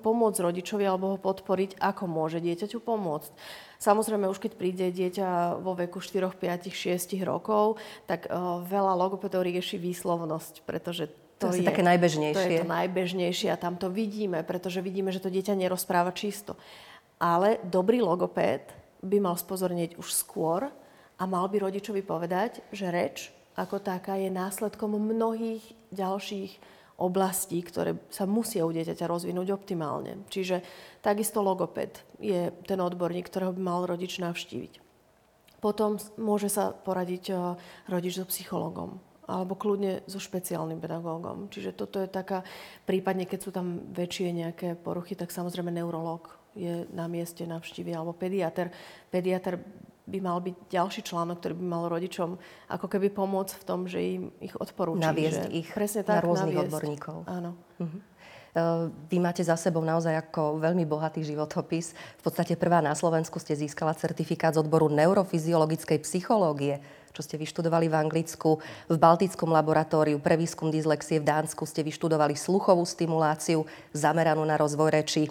pomôcť 0.00 0.44
rodičovi 0.44 0.84
alebo 0.84 1.16
ho 1.16 1.18
podporiť, 1.18 1.80
ako 1.80 2.04
môže 2.04 2.44
dieťaťu 2.44 2.84
pomôcť. 2.84 3.32
Samozrejme, 3.78 4.30
už 4.30 4.38
keď 4.40 4.52
príde 4.56 4.86
dieťa 4.88 5.60
vo 5.60 5.76
veku 5.76 6.00
4, 6.00 6.34
5, 6.34 6.72
6 6.72 7.14
rokov, 7.26 7.78
tak 8.08 8.26
uh, 8.28 8.62
veľa 8.64 8.94
logopedov 8.96 9.44
rieši 9.44 9.76
výslovnosť, 9.76 10.64
pretože 10.64 11.10
to, 11.38 11.50
to 11.50 11.60
je 11.60 11.66
také 11.66 11.82
najbežnejšie. 11.82 12.38
To 12.38 12.46
je 12.46 12.62
to 12.62 12.70
najbežnejšie 12.70 13.48
a 13.50 13.58
tam 13.58 13.74
to 13.74 13.90
vidíme, 13.90 14.40
pretože 14.46 14.78
vidíme, 14.78 15.10
že 15.10 15.20
to 15.20 15.28
dieťa 15.28 15.58
nerozpráva 15.58 16.14
čisto. 16.14 16.54
Ale 17.18 17.58
dobrý 17.66 17.98
logopéd 18.00 18.70
by 19.02 19.18
mal 19.20 19.36
spozornieť 19.36 19.98
už 19.98 20.08
skôr 20.14 20.70
a 21.14 21.22
mal 21.26 21.46
by 21.50 21.68
rodičovi 21.68 22.00
povedať, 22.00 22.62
že 22.70 22.88
reč 22.88 23.34
ako 23.54 23.78
taká 23.78 24.18
je 24.18 24.30
následkom 24.30 24.98
mnohých 24.98 25.62
ďalších 25.94 26.58
oblastí, 26.98 27.58
ktoré 27.58 27.98
sa 28.06 28.24
musia 28.24 28.62
u 28.62 28.70
dieťaťa 28.70 29.10
rozvinúť 29.10 29.50
optimálne. 29.50 30.22
Čiže 30.30 30.62
takisto 31.02 31.42
logoped 31.42 31.98
je 32.22 32.54
ten 32.64 32.78
odborník, 32.78 33.26
ktorého 33.26 33.50
by 33.50 33.62
mal 33.62 33.80
rodič 33.86 34.22
navštíviť. 34.22 34.78
Potom 35.58 35.96
môže 36.20 36.52
sa 36.52 36.70
poradiť 36.70 37.24
eh, 37.32 37.38
rodič 37.88 38.20
so 38.20 38.26
psychologom 38.28 39.00
alebo 39.24 39.56
kľudne 39.56 40.04
so 40.04 40.20
špeciálnym 40.20 40.80
pedagógom. 40.80 41.48
Čiže 41.48 41.72
toto 41.72 41.96
je 41.96 42.08
taká, 42.12 42.44
prípadne 42.84 43.24
keď 43.24 43.40
sú 43.40 43.50
tam 43.56 43.80
väčšie 43.88 44.28
nejaké 44.36 44.68
poruchy, 44.76 45.16
tak 45.16 45.32
samozrejme 45.32 45.72
neurolog 45.72 46.28
je 46.52 46.86
na 46.92 47.08
mieste 47.08 47.48
navštívi, 47.48 47.90
alebo 47.96 48.12
pediatr. 48.12 48.68
Pediatr 49.08 49.58
by 50.04 50.18
mal 50.20 50.38
byť 50.40 50.56
ďalší 50.68 51.00
článok, 51.00 51.40
ktorý 51.40 51.54
by 51.56 51.66
mal 51.66 51.84
rodičom 51.88 52.36
ako 52.68 52.86
keby 52.92 53.08
pomôcť 53.08 53.54
v 53.56 53.64
tom, 53.64 53.80
že 53.88 53.98
im 54.00 54.22
ich 54.40 54.52
odporúči. 54.52 55.00
Naviesť 55.00 55.48
že 55.48 55.64
ich 55.64 55.68
presne 55.72 56.04
tak, 56.04 56.20
na 56.20 56.28
rôznych 56.28 56.56
naviesť. 56.56 56.68
odborníkov. 56.68 57.16
Áno. 57.24 57.50
Uh-huh. 57.80 58.00
Vy 59.10 59.18
máte 59.18 59.42
za 59.42 59.58
sebou 59.58 59.82
naozaj 59.82 60.14
ako 60.14 60.62
veľmi 60.62 60.86
bohatý 60.86 61.26
životopis. 61.26 61.90
V 62.20 62.22
podstate 62.22 62.54
prvá 62.54 62.78
na 62.78 62.94
Slovensku 62.94 63.42
ste 63.42 63.58
získala 63.58 63.98
certifikát 63.98 64.54
z 64.54 64.62
odboru 64.62 64.86
neurofyziologickej 64.92 65.98
psychológie 66.06 66.78
čo 67.14 67.22
ste 67.22 67.38
vyštudovali 67.38 67.86
v 67.86 67.94
Anglicku, 67.94 68.58
v 68.90 68.96
Baltickom 68.98 69.54
laboratóriu 69.54 70.18
pre 70.18 70.34
výskum 70.34 70.74
dyslexie 70.74 71.22
v 71.22 71.28
Dánsku 71.30 71.62
ste 71.62 71.86
vyštudovali 71.86 72.34
sluchovú 72.34 72.82
stimuláciu 72.82 73.62
zameranú 73.94 74.42
na 74.42 74.58
rozvoj 74.58 74.90
reči 74.90 75.30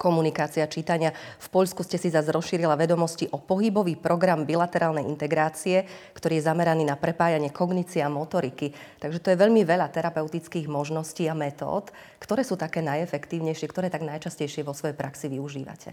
komunikácia, 0.00 0.64
čítania. 0.64 1.12
V 1.36 1.52
Poľsku 1.52 1.84
ste 1.84 2.00
si 2.00 2.08
zase 2.08 2.32
rozšírila 2.32 2.72
vedomosti 2.80 3.28
o 3.28 3.36
pohybový 3.36 4.00
program 4.00 4.48
bilaterálnej 4.48 5.04
integrácie, 5.04 5.84
ktorý 6.16 6.40
je 6.40 6.48
zameraný 6.48 6.88
na 6.88 6.96
prepájanie 6.96 7.52
kognície 7.52 8.00
a 8.00 8.08
motoriky. 8.08 8.72
Takže 8.96 9.20
to 9.20 9.28
je 9.28 9.36
veľmi 9.36 9.60
veľa 9.68 9.92
terapeutických 9.92 10.64
možností 10.64 11.28
a 11.28 11.36
metód, 11.36 11.92
ktoré 12.16 12.40
sú 12.40 12.56
také 12.56 12.80
najefektívnejšie, 12.80 13.68
ktoré 13.68 13.92
tak 13.92 14.08
najčastejšie 14.08 14.64
vo 14.64 14.72
svojej 14.72 14.96
praxi 14.96 15.28
využívate. 15.28 15.92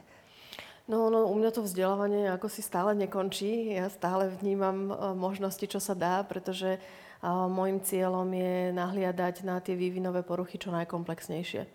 No, 0.88 1.12
no, 1.12 1.28
u 1.28 1.36
mňa 1.36 1.52
to 1.52 1.68
vzdelávanie 1.68 2.32
ako 2.32 2.48
si 2.48 2.64
stále 2.64 2.96
nekončí. 2.96 3.76
Ja 3.76 3.92
stále 3.92 4.32
vnímam 4.40 4.88
e, 4.88 4.94
možnosti, 5.20 5.68
čo 5.68 5.84
sa 5.84 5.92
dá, 5.92 6.24
pretože 6.24 6.80
môjim 7.26 7.82
cieľom 7.82 8.30
je 8.30 8.72
nahliadať 8.74 9.42
na 9.42 9.58
tie 9.58 9.74
vývinové 9.74 10.22
poruchy 10.22 10.62
čo 10.62 10.70
najkomplexnejšie. 10.70 11.66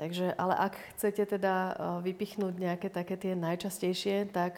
Takže, 0.00 0.32
ale 0.32 0.56
ak 0.56 0.80
chcete 0.96 1.36
teda 1.36 1.76
uh, 1.76 2.00
vypichnúť 2.00 2.56
nejaké 2.56 2.88
také 2.88 3.20
tie 3.20 3.36
najčastejšie, 3.36 4.32
tak 4.32 4.56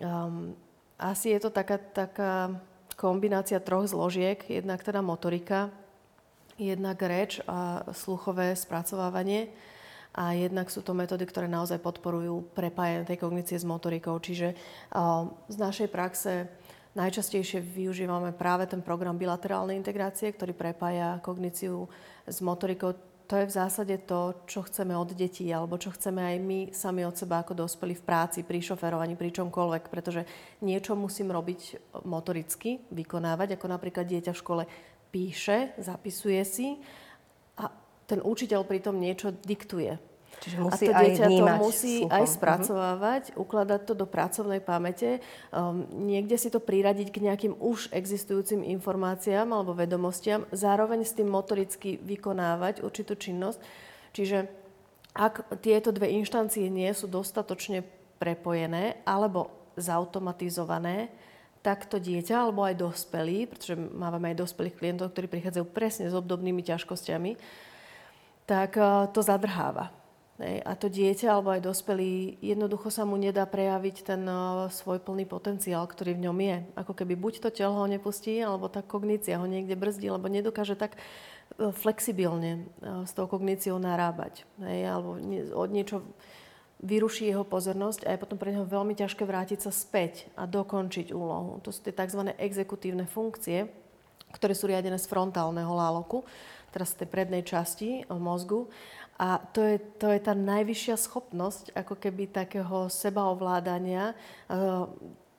um, 0.00 0.56
asi 0.96 1.36
je 1.36 1.40
to 1.44 1.52
taká, 1.52 1.76
taká 1.76 2.56
kombinácia 2.96 3.60
troch 3.60 3.84
zložiek. 3.84 4.40
Jednak 4.48 4.80
teda 4.80 5.04
motorika, 5.04 5.68
jednak 6.56 6.96
reč 7.04 7.44
a 7.44 7.84
sluchové 7.92 8.56
spracovávanie 8.56 9.52
a 10.16 10.32
jednak 10.32 10.72
sú 10.72 10.80
to 10.80 10.96
metódy, 10.96 11.28
ktoré 11.28 11.44
naozaj 11.44 11.76
podporujú 11.84 12.56
prepájanie 12.56 13.04
tej 13.04 13.20
kognície 13.20 13.60
s 13.60 13.68
motorikou. 13.68 14.16
Čiže 14.16 14.56
uh, 14.96 15.28
z 15.52 15.56
našej 15.60 15.92
praxe 15.92 16.48
najčastejšie 16.96 17.60
využívame 17.60 18.32
práve 18.32 18.64
ten 18.64 18.80
program 18.80 19.20
bilaterálnej 19.20 19.76
integrácie, 19.76 20.32
ktorý 20.32 20.56
prepája 20.56 21.20
kogníciu 21.20 21.84
s 22.24 22.40
motorikou 22.40 22.96
to 23.26 23.34
je 23.42 23.50
v 23.50 23.56
zásade 23.58 23.94
to, 24.06 24.46
čo 24.46 24.62
chceme 24.62 24.94
od 24.94 25.10
detí, 25.10 25.50
alebo 25.50 25.74
čo 25.76 25.90
chceme 25.90 26.22
aj 26.22 26.36
my 26.38 26.58
sami 26.70 27.02
od 27.02 27.18
seba 27.18 27.42
ako 27.42 27.58
dospelí 27.58 27.98
v 27.98 28.06
práci, 28.06 28.46
pri 28.46 28.62
šoferovaní, 28.62 29.18
pri 29.18 29.34
čomkoľvek, 29.34 29.90
pretože 29.90 30.22
niečo 30.62 30.94
musím 30.94 31.34
robiť 31.34 31.92
motoricky, 32.06 32.86
vykonávať, 32.94 33.58
ako 33.58 33.66
napríklad 33.66 34.06
dieťa 34.06 34.30
v 34.30 34.40
škole 34.40 34.62
píše, 35.10 35.74
zapisuje 35.82 36.42
si 36.46 36.78
a 37.58 37.66
ten 38.06 38.22
učiteľ 38.22 38.62
pritom 38.62 38.94
niečo 38.94 39.34
diktuje. 39.34 40.15
Čiže 40.44 40.56
musí 40.60 40.84
a 40.86 40.92
to 40.92 40.92
dieťa 41.00 41.24
aj 41.24 41.32
to 41.32 41.46
musí 41.58 41.94
sluchom. 42.04 42.16
aj 42.16 42.24
mhm. 42.24 42.32
spracovávať, 42.36 43.22
uh-huh. 43.30 43.42
ukladať 43.42 43.80
to 43.88 43.94
do 43.96 44.06
pracovnej 44.06 44.60
pamäte, 44.60 45.24
um, 45.50 45.88
niekde 46.06 46.36
si 46.36 46.48
to 46.52 46.60
priradiť 46.60 47.08
k 47.10 47.22
nejakým 47.24 47.54
už 47.56 47.90
existujúcim 47.90 48.60
informáciám 48.62 49.48
alebo 49.50 49.72
vedomostiam, 49.72 50.44
zároveň 50.52 51.02
s 51.02 51.16
tým 51.16 51.32
motoricky 51.32 51.98
vykonávať 52.00 52.84
určitú 52.84 53.16
činnosť. 53.16 53.58
Čiže 54.12 54.48
ak 55.16 55.60
tieto 55.64 55.90
dve 55.96 56.12
inštancie 56.12 56.68
nie 56.68 56.92
sú 56.92 57.08
dostatočne 57.08 57.80
prepojené 58.20 59.00
alebo 59.08 59.48
zautomatizované, 59.76 61.08
tak 61.60 61.90
to 61.90 61.98
dieťa 61.98 62.46
alebo 62.46 62.62
aj 62.62 62.78
dospelí, 62.78 63.50
pretože 63.50 63.74
máme 63.74 64.30
aj 64.30 64.38
dospelých 64.38 64.78
klientov, 64.78 65.10
ktorí 65.10 65.26
prichádzajú 65.26 65.66
presne 65.66 66.06
s 66.06 66.14
obdobnými 66.14 66.62
ťažkosťami, 66.62 67.34
tak 68.46 68.78
eh, 68.78 69.10
to 69.10 69.20
zadrháva. 69.20 69.90
A 70.36 70.76
to 70.76 70.92
dieťa 70.92 71.32
alebo 71.32 71.56
aj 71.56 71.64
dospelý, 71.64 72.36
jednoducho 72.44 72.92
sa 72.92 73.08
mu 73.08 73.16
nedá 73.16 73.48
prejaviť 73.48 73.96
ten 74.04 74.20
uh, 74.28 74.68
svoj 74.68 75.00
plný 75.00 75.24
potenciál, 75.24 75.88
ktorý 75.88 76.12
v 76.12 76.28
ňom 76.28 76.38
je. 76.44 76.56
Ako 76.76 76.92
keby 76.92 77.16
buď 77.16 77.40
to 77.40 77.48
telo 77.48 77.80
ho 77.80 77.88
nepustí, 77.88 78.44
alebo 78.44 78.68
tá 78.68 78.84
kognícia 78.84 79.40
ho 79.40 79.48
niekde 79.48 79.80
brzdí, 79.80 80.12
alebo 80.12 80.28
nedokáže 80.28 80.76
tak 80.76 81.00
uh, 81.00 81.72
flexibilne 81.72 82.68
uh, 82.84 83.08
s 83.08 83.16
tou 83.16 83.24
kogníciou 83.24 83.80
narábať. 83.80 84.44
Hej, 84.60 84.80
alebo 84.92 85.16
od 85.56 85.70
niečo 85.72 86.04
vyruší 86.84 87.32
jeho 87.32 87.48
pozornosť 87.48 88.04
a 88.04 88.12
je 88.12 88.20
potom 88.20 88.36
pre 88.36 88.52
neho 88.52 88.68
veľmi 88.68 88.92
ťažké 88.92 89.24
vrátiť 89.24 89.64
sa 89.64 89.72
späť 89.72 90.28
a 90.36 90.44
dokončiť 90.44 91.16
úlohu. 91.16 91.64
To 91.64 91.72
sú 91.72 91.80
tie 91.80 91.96
tzv. 91.96 92.36
exekutívne 92.36 93.08
funkcie, 93.08 93.72
ktoré 94.36 94.52
sú 94.52 94.68
riadené 94.68 95.00
z 95.00 95.08
frontálneho 95.08 95.72
láloku, 95.72 96.28
teraz 96.76 96.92
z 96.92 97.00
tej 97.00 97.08
prednej 97.08 97.40
časti 97.40 98.04
mozgu 98.12 98.68
a 99.16 99.40
to 99.40 99.64
je, 99.64 99.76
to 99.96 100.12
je 100.12 100.20
tá 100.20 100.36
najvyššia 100.36 100.96
schopnosť 101.00 101.72
ako 101.72 101.96
keby 101.96 102.28
takého 102.28 102.92
sebaovládania, 102.92 104.12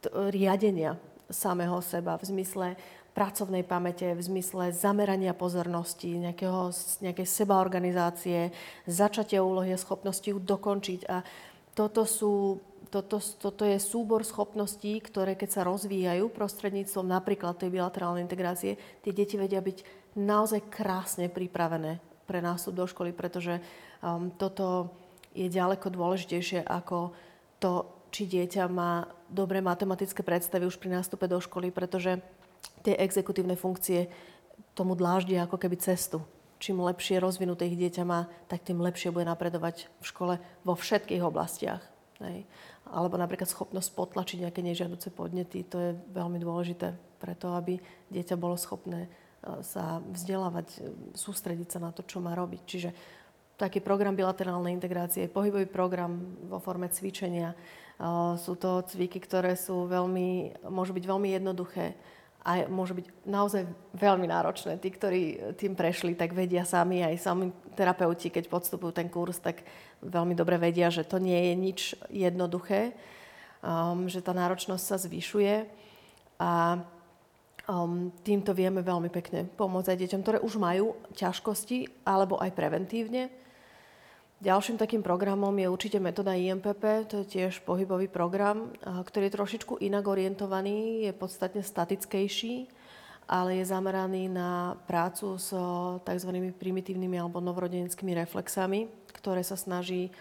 t- 0.02 0.12
riadenia 0.34 0.98
samého 1.30 1.78
seba 1.86 2.18
v 2.18 2.26
zmysle 2.26 2.68
pracovnej 3.14 3.66
pamäte, 3.66 4.14
v 4.14 4.22
zmysle 4.22 4.70
zamerania 4.74 5.34
pozornosti, 5.34 6.22
nejakého, 6.22 6.70
nejakej 7.02 7.26
sebaorganizácie, 7.26 8.54
začatia 8.86 9.42
úlohy 9.42 9.74
a 9.74 9.82
schopnosti 9.82 10.26
ju 10.26 10.38
dokončiť. 10.38 11.10
A 11.10 11.26
toto, 11.74 12.06
sú, 12.06 12.62
toto, 12.94 13.18
toto 13.22 13.66
je 13.66 13.82
súbor 13.82 14.22
schopností, 14.22 15.02
ktoré 15.02 15.34
keď 15.34 15.50
sa 15.50 15.66
rozvíjajú 15.66 16.30
prostredníctvom 16.30 17.10
napríklad 17.10 17.58
tej 17.58 17.74
bilaterálnej 17.74 18.22
integrácie, 18.22 18.78
tie 19.02 19.14
deti 19.14 19.38
vedia 19.38 19.66
byť 19.66 19.82
naozaj 20.18 20.70
krásne 20.70 21.30
pripravené 21.30 22.07
pre 22.28 22.44
nástup 22.44 22.76
do 22.76 22.84
školy, 22.84 23.16
pretože 23.16 23.64
um, 24.04 24.28
toto 24.36 24.92
je 25.32 25.48
ďaleko 25.48 25.88
dôležitejšie 25.88 26.68
ako 26.68 27.16
to, 27.64 27.88
či 28.12 28.28
dieťa 28.28 28.68
má 28.68 29.08
dobré 29.32 29.64
matematické 29.64 30.22
predstavy 30.22 30.68
už 30.68 30.76
pri 30.76 31.00
nástupe 31.00 31.26
do 31.26 31.40
školy, 31.40 31.72
pretože 31.72 32.20
tie 32.84 33.00
exekutívne 33.00 33.56
funkcie 33.56 34.12
tomu 34.76 34.94
dláždia 34.94 35.46
ako 35.46 35.58
keby 35.58 35.78
cestu. 35.80 36.24
Čím 36.58 36.82
lepšie 36.82 37.22
rozvinuté 37.22 37.70
ich 37.70 37.78
dieťa 37.78 38.04
má, 38.04 38.26
tak 38.50 38.66
tým 38.66 38.82
lepšie 38.82 39.14
bude 39.14 39.30
napredovať 39.30 39.94
v 40.02 40.06
škole 40.06 40.34
vo 40.66 40.74
všetkých 40.74 41.22
oblastiach. 41.22 41.86
Hej. 42.18 42.50
Alebo 42.90 43.14
napríklad 43.22 43.46
schopnosť 43.46 43.94
potlačiť 43.94 44.42
nejaké 44.42 44.66
nežiaduce 44.66 45.14
podnety, 45.14 45.62
to 45.70 45.78
je 45.78 45.92
veľmi 46.18 46.42
dôležité 46.42 46.98
preto, 47.22 47.54
aby 47.54 47.78
dieťa 48.10 48.34
bolo 48.42 48.58
schopné 48.58 49.06
sa 49.62 50.02
vzdelávať, 50.02 50.68
e, 50.78 50.78
sústrediť 51.14 51.78
sa 51.78 51.80
na 51.80 51.92
to, 51.94 52.04
čo 52.04 52.20
má 52.20 52.34
robiť. 52.34 52.62
Čiže 52.66 52.90
taký 53.58 53.82
program 53.82 54.14
bilaterálnej 54.14 54.74
integrácie, 54.74 55.32
pohybový 55.32 55.66
program 55.66 56.38
vo 56.46 56.62
forme 56.62 56.90
cvičenia. 56.90 57.54
E, 57.54 57.56
sú 58.38 58.58
to 58.58 58.84
cviky, 58.86 59.22
ktoré 59.22 59.56
sú 59.56 59.88
veľmi, 59.88 60.62
môžu 60.68 60.92
byť 60.94 61.06
veľmi 61.06 61.30
jednoduché 61.38 61.96
a 62.48 62.64
môžu 62.72 62.96
byť 62.96 63.08
naozaj 63.28 63.68
veľmi 63.92 64.28
náročné. 64.32 64.80
Tí, 64.80 64.88
ktorí 64.88 65.22
tým 65.60 65.76
prešli, 65.76 66.16
tak 66.16 66.32
vedia 66.32 66.64
sami, 66.64 67.04
aj 67.04 67.20
sami 67.20 67.52
terapeuti, 67.76 68.32
keď 68.32 68.48
podstupujú 68.48 68.96
ten 68.96 69.12
kurz, 69.12 69.44
tak 69.44 69.68
veľmi 70.00 70.32
dobre 70.32 70.56
vedia, 70.56 70.88
že 70.88 71.04
to 71.04 71.20
nie 71.20 71.52
je 71.52 71.54
nič 71.60 71.80
jednoduché, 72.08 72.96
um, 73.60 74.08
že 74.08 74.24
tá 74.24 74.32
náročnosť 74.32 74.84
sa 74.86 74.96
zvyšuje. 74.96 75.68
A 76.40 76.80
Um, 77.68 78.16
týmto 78.24 78.56
vieme 78.56 78.80
veľmi 78.80 79.12
pekne 79.12 79.44
pomôcť 79.44 79.92
aj 79.92 80.00
deťom, 80.00 80.22
ktoré 80.24 80.40
už 80.40 80.56
majú 80.56 80.96
ťažkosti, 81.12 82.08
alebo 82.08 82.40
aj 82.40 82.56
preventívne. 82.56 83.28
Ďalším 84.40 84.80
takým 84.80 85.04
programom 85.04 85.52
je 85.52 85.68
určite 85.68 86.00
metóda 86.00 86.32
IMPP, 86.32 87.12
to 87.12 87.26
je 87.26 87.36
tiež 87.36 87.68
pohybový 87.68 88.08
program, 88.08 88.72
ktorý 88.80 89.28
je 89.28 89.36
trošičku 89.36 89.74
inak 89.84 90.08
orientovaný, 90.08 91.10
je 91.10 91.12
podstatne 91.12 91.60
statickejší, 91.60 92.72
ale 93.28 93.60
je 93.60 93.66
zameraný 93.68 94.32
na 94.32 94.80
prácu 94.88 95.36
s 95.36 95.52
tzv. 96.08 96.32
primitívnymi 96.56 97.20
alebo 97.20 97.44
novorodeneckými 97.44 98.16
reflexami, 98.16 98.88
ktoré 99.12 99.44
sa 99.44 99.60
snaží 99.60 100.14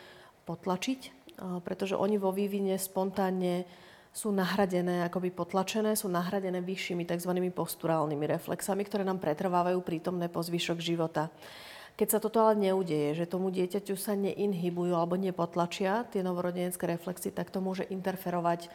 potlačiť, 0.48 1.14
pretože 1.62 1.94
oni 1.94 2.18
vo 2.18 2.34
vývine 2.34 2.74
spontánne 2.74 3.68
sú 4.16 4.32
nahradené, 4.32 5.04
akoby 5.04 5.28
potlačené, 5.28 5.92
sú 5.92 6.08
nahradené 6.08 6.64
vyššími 6.64 7.04
tzv. 7.04 7.36
posturálnymi 7.52 8.24
reflexami, 8.24 8.88
ktoré 8.88 9.04
nám 9.04 9.20
pretrvávajú 9.20 9.76
prítomné 9.84 10.32
po 10.32 10.40
zvyšok 10.40 10.80
života. 10.80 11.28
Keď 11.96 12.08
sa 12.12 12.20
toto 12.20 12.44
ale 12.44 12.60
neudeje, 12.60 13.16
že 13.16 13.24
tomu 13.24 13.48
dieťaťu 13.48 13.96
sa 13.96 14.12
neinhibujú 14.12 14.92
alebo 14.92 15.16
nepotlačia 15.16 16.04
tie 16.12 16.20
novorodenecké 16.20 16.84
reflexy, 16.92 17.32
tak 17.32 17.48
to 17.48 17.64
môže 17.64 17.88
interferovať 17.88 18.68
e, 18.68 18.70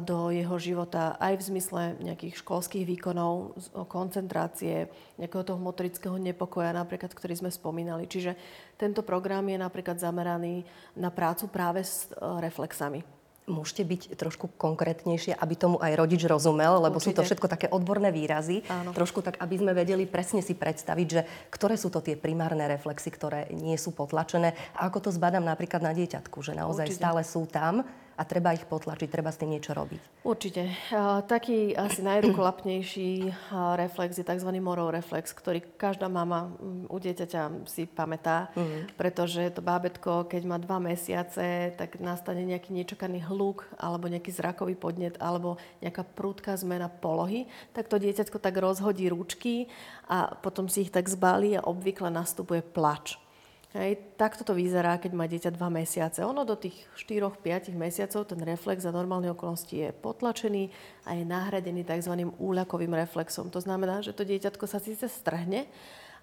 do 0.00 0.32
jeho 0.32 0.56
života 0.56 1.12
aj 1.20 1.44
v 1.44 1.46
zmysle 1.52 1.82
nejakých 2.00 2.40
školských 2.40 2.88
výkonov, 2.88 3.60
koncentrácie, 3.84 4.88
nejakého 5.20 5.44
toho 5.44 5.60
motorického 5.60 6.16
nepokoja, 6.16 6.72
napríklad, 6.72 7.12
ktorý 7.12 7.36
sme 7.36 7.52
spomínali. 7.52 8.08
Čiže 8.08 8.32
tento 8.80 9.04
program 9.04 9.44
je 9.44 9.60
napríklad 9.60 10.00
zameraný 10.00 10.64
na 10.96 11.12
prácu 11.12 11.52
práve 11.52 11.84
s 11.84 12.08
e, 12.08 12.16
reflexami. 12.40 13.23
Môžete 13.44 13.84
byť 13.84 14.02
trošku 14.16 14.56
konkrétnejšie, 14.56 15.36
aby 15.36 15.52
tomu 15.52 15.76
aj 15.76 16.00
rodič 16.00 16.24
rozumel, 16.24 16.80
lebo 16.80 16.96
Určite. 16.96 17.12
sú 17.12 17.18
to 17.20 17.22
všetko 17.28 17.46
také 17.52 17.66
odborné 17.68 18.08
výrazy. 18.08 18.64
Áno. 18.72 18.96
Trošku 18.96 19.20
tak, 19.20 19.36
aby 19.36 19.60
sme 19.60 19.76
vedeli 19.76 20.08
presne 20.08 20.40
si 20.40 20.56
predstaviť, 20.56 21.08
že 21.12 21.28
ktoré 21.52 21.76
sú 21.76 21.92
to 21.92 22.00
tie 22.00 22.16
primárne 22.16 22.64
reflexy, 22.64 23.12
ktoré 23.12 23.52
nie 23.52 23.76
sú 23.76 23.92
potlačené. 23.92 24.56
A 24.72 24.88
ako 24.88 25.08
to 25.08 25.10
zbadám 25.12 25.44
napríklad 25.44 25.84
na 25.84 25.92
dieťatku, 25.92 26.40
že 26.40 26.56
naozaj 26.56 26.88
Určite. 26.88 27.00
stále 27.04 27.20
sú 27.20 27.44
tam 27.44 27.84
a 28.14 28.22
treba 28.22 28.54
ich 28.54 28.64
potlačiť, 28.64 29.08
treba 29.10 29.34
s 29.34 29.40
tým 29.42 29.58
niečo 29.58 29.74
robiť. 29.74 30.24
Určite. 30.24 30.70
Taký 31.26 31.74
asi 31.74 32.00
najrukolapnejší 32.00 33.10
reflex 33.74 34.16
je 34.18 34.24
tzv. 34.24 34.50
morov 34.62 34.94
reflex, 34.94 35.34
ktorý 35.34 35.60
každá 35.74 36.06
mama 36.06 36.54
mm, 36.54 36.86
u 36.88 36.96
dieťaťa 36.96 37.66
si 37.66 37.84
pamätá, 37.90 38.54
mm. 38.54 38.94
pretože 38.94 39.42
to 39.52 39.60
bábetko, 39.60 40.30
keď 40.30 40.42
má 40.46 40.56
dva 40.62 40.78
mesiace, 40.78 41.74
tak 41.74 41.98
nastane 41.98 42.46
nejaký 42.46 42.70
nečakaný 42.70 43.26
hluk 43.26 43.66
alebo 43.76 44.06
nejaký 44.06 44.30
zrakový 44.30 44.78
podnet 44.78 45.18
alebo 45.18 45.58
nejaká 45.82 46.06
prúdka 46.06 46.54
zmena 46.54 46.86
polohy, 46.86 47.50
tak 47.74 47.90
to 47.90 47.98
dieťatko 47.98 48.38
tak 48.38 48.54
rozhodí 48.56 49.10
ručky 49.10 49.66
a 50.06 50.38
potom 50.38 50.70
si 50.70 50.86
ich 50.86 50.94
tak 50.94 51.10
zbalí 51.10 51.58
a 51.58 51.66
obvykle 51.66 52.08
nastupuje 52.08 52.62
plač. 52.62 53.23
Hej, 53.74 54.14
takto 54.14 54.46
to 54.46 54.54
vyzerá, 54.54 55.02
keď 55.02 55.12
má 55.18 55.26
dieťa 55.26 55.50
2 55.50 55.58
mesiace. 55.82 56.22
Ono 56.22 56.46
do 56.46 56.54
tých 56.54 56.86
4-5 56.94 57.74
mesiacov 57.74 58.22
ten 58.22 58.38
reflex 58.38 58.86
za 58.86 58.94
normálne 58.94 59.34
okolnosti 59.34 59.74
je 59.74 59.90
potlačený 59.90 60.70
a 61.02 61.18
je 61.18 61.26
nahradený 61.26 61.82
tzv. 61.82 62.30
úľakovým 62.38 62.94
reflexom. 62.94 63.50
To 63.50 63.58
znamená, 63.58 63.98
že 63.98 64.14
to 64.14 64.22
dieťatko 64.22 64.70
sa 64.70 64.78
síce 64.78 65.10
strhne, 65.10 65.66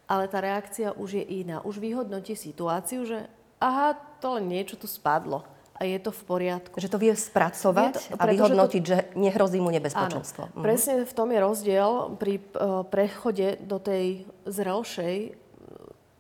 ale 0.08 0.32
tá 0.32 0.40
reakcia 0.40 0.96
už 0.96 1.20
je 1.20 1.44
iná. 1.44 1.60
Už 1.68 1.84
vyhodnotí 1.84 2.40
situáciu, 2.40 3.04
že 3.04 3.28
aha, 3.60 4.00
to 4.24 4.40
len 4.40 4.48
niečo 4.48 4.80
tu 4.80 4.88
spadlo 4.88 5.44
a 5.76 5.84
je 5.84 6.00
to 6.00 6.16
v 6.16 6.22
poriadku. 6.24 6.80
Že 6.80 6.94
to 6.94 7.00
vie 7.04 7.12
spracovať 7.12 7.94
to, 8.00 8.16
a 8.16 8.24
vyhodnotiť, 8.32 8.82
to... 8.86 8.88
že 8.88 8.98
nehrozí 9.20 9.60
mu 9.60 9.76
nebezpečenstvo. 9.76 10.48
Áno, 10.48 10.56
mhm. 10.56 10.64
presne 10.64 10.94
v 11.04 11.14
tom 11.18 11.28
je 11.36 11.40
rozdiel 11.44 11.92
pri 12.16 12.40
uh, 12.40 12.88
prechode 12.88 13.60
do 13.66 13.76
tej 13.76 14.24
zrelšej 14.48 15.41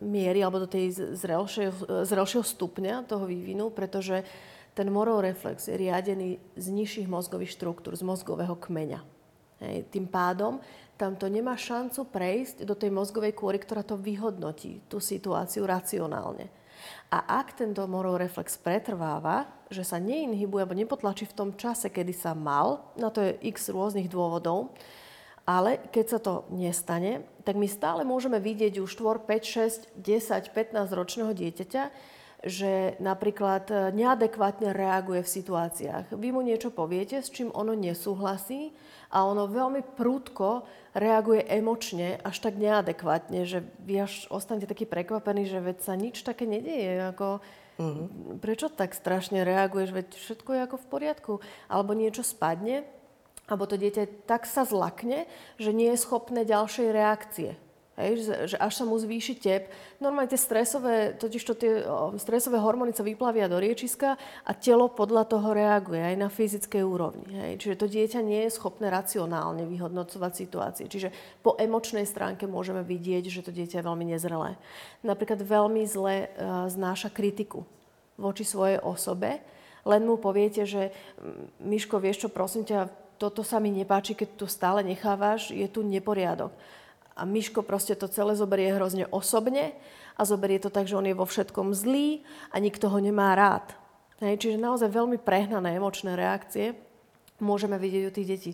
miery 0.02 0.42
alebo 0.42 0.66
do 0.66 0.70
tej 0.70 1.16
zrelšieho, 1.16 2.04
zrelšieho 2.04 2.44
stupňa 2.44 3.06
toho 3.06 3.30
vývinu, 3.30 3.70
pretože 3.70 4.26
ten 4.74 4.90
morov 4.90 5.22
reflex 5.22 5.70
je 5.70 5.76
riadený 5.78 6.42
z 6.58 6.66
nižších 6.74 7.08
mozgových 7.08 7.54
štruktúr, 7.56 7.94
z 7.94 8.04
mozgového 8.04 8.58
kmeňa. 8.58 9.00
Hej. 9.62 9.86
Tým 9.94 10.10
pádom 10.10 10.58
tam 10.98 11.18
to 11.18 11.26
nemá 11.30 11.58
šancu 11.58 12.06
prejsť 12.14 12.62
do 12.62 12.78
tej 12.78 12.94
mozgovej 12.94 13.34
kôry, 13.34 13.58
ktorá 13.58 13.82
to 13.82 13.98
vyhodnotí, 13.98 14.86
tú 14.86 15.02
situáciu 15.02 15.66
racionálne. 15.66 16.50
A 17.10 17.42
ak 17.42 17.58
tento 17.58 17.82
morov 17.90 18.22
reflex 18.22 18.58
pretrváva, 18.58 19.50
že 19.70 19.82
sa 19.82 19.98
neinhibuje 19.98 20.62
alebo 20.62 20.78
nepotlačí 20.78 21.26
v 21.30 21.38
tom 21.38 21.50
čase, 21.58 21.90
kedy 21.90 22.14
sa 22.14 22.38
mal, 22.38 22.94
na 22.98 23.10
to 23.10 23.22
je 23.22 23.38
x 23.50 23.74
rôznych 23.74 24.10
dôvodov, 24.10 24.74
ale 25.46 25.82
keď 25.90 26.06
sa 26.06 26.20
to 26.22 26.46
nestane, 26.54 27.26
tak 27.42 27.58
my 27.58 27.66
stále 27.66 28.06
môžeme 28.06 28.38
vidieť 28.38 28.78
už 28.78 28.94
4, 28.94 29.26
5, 29.26 29.98
6, 29.98 29.98
10, 29.98 30.54
15 30.54 30.98
ročného 30.98 31.32
dieťaťa, 31.34 31.84
že 32.42 32.98
napríklad 32.98 33.70
e, 33.70 33.76
neadekvátne 33.94 34.74
reaguje 34.74 35.22
v 35.22 35.34
situáciách. 35.42 36.18
Vy 36.18 36.30
mu 36.34 36.42
niečo 36.42 36.74
poviete, 36.74 37.22
s 37.22 37.30
čím 37.30 37.54
ono 37.54 37.78
nesúhlasí 37.78 38.74
a 39.14 39.30
ono 39.30 39.46
veľmi 39.46 39.94
prúdko 39.94 40.66
reaguje 40.98 41.46
emočne, 41.46 42.18
až 42.26 42.42
tak 42.42 42.58
neadekvátne, 42.58 43.46
že 43.46 43.62
vy 43.86 44.10
až 44.10 44.26
ostanete 44.34 44.70
taký 44.74 44.90
prekvapený, 44.90 45.46
že 45.46 45.62
veď 45.62 45.78
sa 45.86 45.94
nič 45.94 46.26
také 46.26 46.50
nedieje. 46.50 47.14
Ako, 47.14 47.42
Mm-hmm. 47.82 48.38
Prečo 48.38 48.70
tak 48.70 48.94
strašne 48.94 49.42
reaguješ? 49.42 49.90
Veď 49.90 50.08
všetko 50.14 50.50
je 50.54 50.62
ako 50.70 50.78
v 50.78 50.90
poriadku. 50.92 51.34
Alebo 51.66 51.98
niečo 51.98 52.22
spadne, 52.22 52.86
alebo 53.50 53.66
to 53.70 53.78
dieťa 53.78 54.26
tak 54.30 54.50
sa 54.50 54.66
zlakne, 54.66 55.30
že 55.58 55.74
nie 55.74 55.94
je 55.94 56.04
schopné 56.04 56.46
ďalšej 56.46 56.88
reakcie. 56.90 57.52
Hej, 58.00 58.24
že, 58.24 58.56
že 58.56 58.58
až 58.58 58.82
sa 58.82 58.84
mu 58.88 58.96
zvýši 58.96 59.36
tep. 59.36 59.68
Normálne 60.00 60.32
tie 60.32 60.40
stresové, 60.40 61.12
totiž 61.20 61.44
to 61.44 61.54
tie 61.60 61.84
o, 61.84 62.16
stresové 62.16 62.56
hormóny 62.58 62.96
sa 62.96 63.04
vyplavia 63.04 63.52
do 63.52 63.60
riečiska 63.60 64.16
a 64.48 64.52
telo 64.56 64.88
podľa 64.88 65.28
toho 65.28 65.52
reaguje 65.52 66.00
aj 66.00 66.16
na 66.16 66.32
fyzickej 66.32 66.82
úrovni. 66.88 67.28
Hej. 67.30 67.52
Čiže 67.60 67.76
to 67.76 67.92
dieťa 67.92 68.20
nie 68.24 68.48
je 68.48 68.56
schopné 68.56 68.88
racionálne 68.88 69.68
vyhodnocovať 69.68 70.32
situácie. 70.34 70.86
Čiže 70.88 71.12
po 71.44 71.60
emočnej 71.60 72.08
stránke 72.08 72.48
môžeme 72.48 72.80
vidieť, 72.80 73.28
že 73.28 73.44
to 73.44 73.52
dieťa 73.52 73.84
je 73.84 73.88
veľmi 73.92 74.08
nezrelé. 74.08 74.56
Napríklad 75.04 75.44
veľmi 75.44 75.84
zle 75.84 76.32
uh, 76.32 76.72
znáša 76.72 77.12
kritiku 77.12 77.68
voči 78.16 78.48
svojej 78.48 78.80
osobe. 78.80 79.44
Len 79.84 80.02
mu 80.06 80.16
poviete, 80.16 80.64
že 80.64 80.94
Miško, 81.60 81.98
vieš 81.98 82.26
čo, 82.26 82.30
prosím 82.30 82.64
ťa, 82.70 83.01
toto 83.22 83.46
sa 83.46 83.62
mi 83.62 83.70
nepáči, 83.70 84.18
keď 84.18 84.30
tu 84.34 84.46
stále 84.50 84.82
nechávaš, 84.82 85.54
je 85.54 85.70
tu 85.70 85.86
neporiadok 85.86 86.50
a 87.16 87.28
Miško 87.28 87.62
proste 87.62 87.94
to 87.94 88.10
celé 88.10 88.34
zoberie 88.34 88.74
hrozne 88.74 89.06
osobne 89.14 89.76
a 90.18 90.22
zoberie 90.26 90.58
to 90.58 90.74
tak, 90.74 90.88
že 90.88 90.98
on 90.98 91.06
je 91.06 91.14
vo 91.14 91.30
všetkom 91.30 91.76
zlý 91.76 92.26
a 92.50 92.58
nikto 92.58 92.88
ho 92.88 92.98
nemá 92.98 93.38
rád. 93.38 93.78
Hej, 94.22 94.42
čiže 94.42 94.58
naozaj 94.58 94.90
veľmi 94.90 95.18
prehnané 95.22 95.78
emočné 95.78 96.18
reakcie 96.18 96.78
môžeme 97.42 97.78
vidieť 97.78 98.04
u 98.10 98.12
tých 98.14 98.30
detí. 98.30 98.52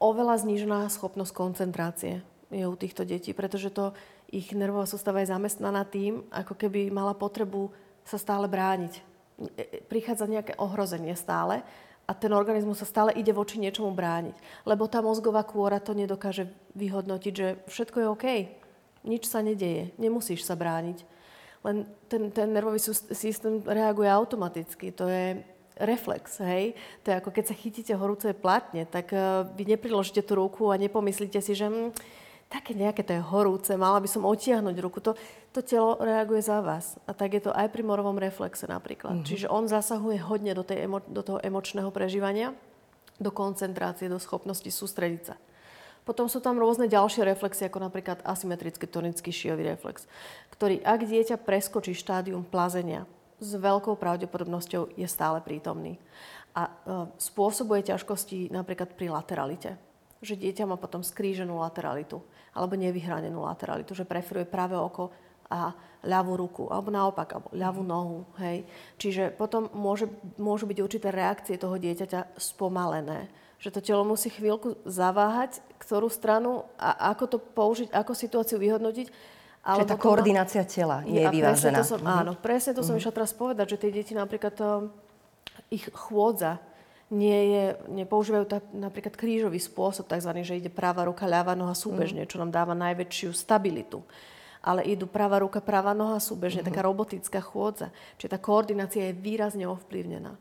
Oveľa 0.00 0.44
znížená 0.44 0.88
schopnosť 0.92 1.32
koncentrácie 1.32 2.20
je 2.52 2.64
u 2.64 2.76
týchto 2.76 3.08
detí, 3.08 3.32
pretože 3.32 3.72
to 3.72 3.96
ich 4.32 4.52
nervová 4.52 4.88
sústava 4.88 5.24
je 5.24 5.32
zamestnaná 5.32 5.84
tým, 5.88 6.24
ako 6.32 6.56
keby 6.56 6.92
mala 6.92 7.16
potrebu 7.16 7.72
sa 8.04 8.20
stále 8.20 8.48
brániť. 8.48 8.92
E, 8.96 9.00
e, 9.60 9.64
prichádza 9.86 10.28
nejaké 10.28 10.56
ohrozenie 10.60 11.16
stále 11.16 11.64
a 12.04 12.12
ten 12.12 12.32
organizmus 12.36 12.84
sa 12.84 12.88
stále 12.88 13.16
ide 13.16 13.32
voči 13.32 13.56
niečomu 13.56 13.96
brániť. 13.96 14.36
Lebo 14.68 14.84
tá 14.88 15.00
mozgová 15.00 15.40
kôra 15.44 15.80
to 15.80 15.96
nedokáže 15.96 16.52
vyhodnotiť, 16.76 17.32
že 17.32 17.48
všetko 17.68 17.96
je 18.00 18.06
OK, 18.12 18.26
nič 19.04 19.24
sa 19.28 19.40
nedeje, 19.40 19.92
nemusíš 19.96 20.44
sa 20.44 20.56
brániť. 20.56 21.04
Len 21.64 21.88
ten, 22.12 22.28
ten 22.28 22.52
nervový 22.52 22.76
systém 22.92 23.64
reaguje 23.64 24.08
automaticky, 24.08 24.92
to 24.92 25.08
je 25.08 25.40
reflex, 25.80 26.38
hej. 26.44 26.76
To 27.02 27.10
je 27.10 27.18
ako 27.18 27.30
keď 27.32 27.44
sa 27.48 27.56
chytíte 27.56 27.92
horúce 27.96 28.28
platne, 28.36 28.84
tak 28.84 29.10
uh, 29.16 29.48
vy 29.56 29.74
nepriložíte 29.74 30.22
tú 30.22 30.38
ruku 30.38 30.70
a 30.70 30.78
nepomyslíte 30.78 31.40
si, 31.40 31.56
že 31.56 31.66
hm, 31.72 31.90
také 32.54 32.70
nejaké 32.78 33.02
to 33.02 33.18
je 33.18 33.22
horúce, 33.34 33.74
mala 33.74 33.98
by 33.98 34.06
som 34.06 34.22
otiahnuť 34.22 34.76
ruku. 34.78 35.02
To, 35.02 35.18
to 35.50 35.60
telo 35.66 35.98
reaguje 35.98 36.38
za 36.38 36.62
vás. 36.62 36.94
A 37.10 37.10
tak 37.10 37.34
je 37.34 37.42
to 37.42 37.50
aj 37.50 37.66
pri 37.74 37.82
morovom 37.82 38.14
reflexe 38.14 38.70
napríklad. 38.70 39.18
Mm-hmm. 39.18 39.28
Čiže 39.28 39.50
on 39.50 39.66
zasahuje 39.66 40.22
hodne 40.22 40.54
do, 40.54 40.62
tej 40.62 40.86
emo, 40.86 41.02
do 41.02 41.26
toho 41.26 41.42
emočného 41.42 41.90
prežívania, 41.90 42.54
do 43.18 43.34
koncentrácie, 43.34 44.06
do 44.06 44.22
schopnosti 44.22 44.70
sústrediť 44.70 45.34
sa. 45.34 45.36
Potom 46.04 46.28
sú 46.28 46.38
tam 46.38 46.60
rôzne 46.60 46.86
ďalšie 46.86 47.24
reflexy, 47.24 47.66
ako 47.66 47.80
napríklad 47.80 48.20
asymetrický 48.22 48.84
tonický 48.84 49.32
šijový 49.32 49.72
reflex, 49.72 50.04
ktorý, 50.52 50.84
ak 50.84 51.00
dieťa 51.08 51.40
preskočí 51.40 51.96
štádium 51.96 52.44
plazenia, 52.44 53.08
s 53.40 53.56
veľkou 53.56 53.96
pravdepodobnosťou 53.96 54.94
je 54.94 55.08
stále 55.08 55.40
prítomný. 55.40 55.96
A 56.54 56.68
e, 56.68 56.72
spôsobuje 57.18 57.88
ťažkosti 57.88 58.52
napríklad 58.52 58.94
pri 58.94 59.10
lateralite. 59.10 59.80
Že 60.24 60.40
dieťa 60.40 60.64
má 60.64 60.80
potom 60.80 61.04
skríženú 61.04 61.60
lateralitu 61.60 62.24
alebo 62.54 62.78
nevyhranenú 62.78 63.44
lateralitu, 63.44 63.92
že 63.92 64.08
preferuje 64.08 64.48
práve 64.48 64.78
oko 64.78 65.12
a 65.52 65.76
ľavú 66.04 66.36
ruku, 66.36 66.64
alebo 66.68 66.88
naopak, 66.92 67.28
alebo 67.36 67.48
ľavú 67.52 67.82
mhm. 67.84 67.90
nohu. 67.90 68.18
Hej. 68.40 68.64
Čiže 68.96 69.22
potom 69.34 69.68
môže, 69.76 70.08
môžu 70.40 70.64
byť 70.64 70.78
určité 70.80 71.08
reakcie 71.12 71.60
toho 71.60 71.76
dieťaťa 71.76 72.36
spomalené. 72.40 73.28
Že 73.60 73.80
to 73.80 73.80
telo 73.80 74.04
musí 74.04 74.28
chvíľku 74.28 74.76
zaváhať, 74.84 75.64
ktorú 75.80 76.12
stranu 76.12 76.68
a 76.76 77.12
ako 77.14 77.24
to 77.36 77.38
použiť, 77.40 77.88
ako 77.92 78.12
situáciu 78.12 78.60
vyhodnotiť. 78.60 79.08
Ale 79.64 79.80
Čiže 79.80 79.92
tá 79.96 79.96
koordinácia 79.96 80.62
tela 80.68 81.00
nie 81.08 81.24
je 81.24 81.32
vyvážená. 81.32 81.80
Som, 81.80 82.04
mm-hmm. 82.04 82.20
Áno, 82.20 82.32
presne 82.36 82.76
to 82.76 82.84
som 82.84 82.92
mm-hmm. 82.92 83.08
išla 83.08 83.16
teraz 83.16 83.32
povedať, 83.32 83.66
že 83.72 83.80
tie 83.80 83.90
deti 83.96 84.12
napríklad 84.12 84.52
to, 84.52 84.92
ich 85.72 85.88
chôdza 85.96 86.60
nie 87.12 87.40
je, 87.52 87.64
nepoužívajú 88.04 88.44
tá, 88.48 88.58
napríklad 88.72 89.12
krížový 89.12 89.60
spôsob, 89.60 90.08
tzv. 90.08 90.30
že 90.40 90.56
ide 90.56 90.72
práva 90.72 91.04
ruka, 91.04 91.28
ľavá 91.28 91.52
noha 91.52 91.76
súbežne, 91.76 92.24
mm. 92.24 92.28
čo 92.32 92.40
nám 92.40 92.48
dáva 92.48 92.72
najväčšiu 92.72 93.36
stabilitu. 93.36 94.00
Ale 94.64 94.80
idú 94.88 95.04
práva 95.04 95.44
ruka, 95.44 95.60
práva 95.60 95.92
noha 95.92 96.16
súbežne, 96.16 96.64
mm. 96.64 96.68
taká 96.72 96.80
robotická 96.80 97.40
chôdza. 97.44 97.92
Čiže 98.16 98.32
tá 98.32 98.38
koordinácia 98.40 99.12
je 99.12 99.20
výrazne 99.20 99.68
ovplyvnená. 99.68 100.32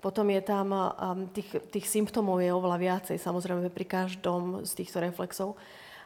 Potom 0.00 0.28
je 0.32 0.40
tam, 0.44 0.72
um, 0.72 1.26
tých, 1.32 1.50
tých 1.72 1.86
symptómov 1.88 2.40
je 2.40 2.52
oveľa 2.52 2.78
viacej, 2.78 3.16
samozrejme 3.16 3.68
pri 3.72 3.84
každom 3.84 4.64
z 4.64 4.72
týchto 4.72 5.02
reflexov. 5.02 5.56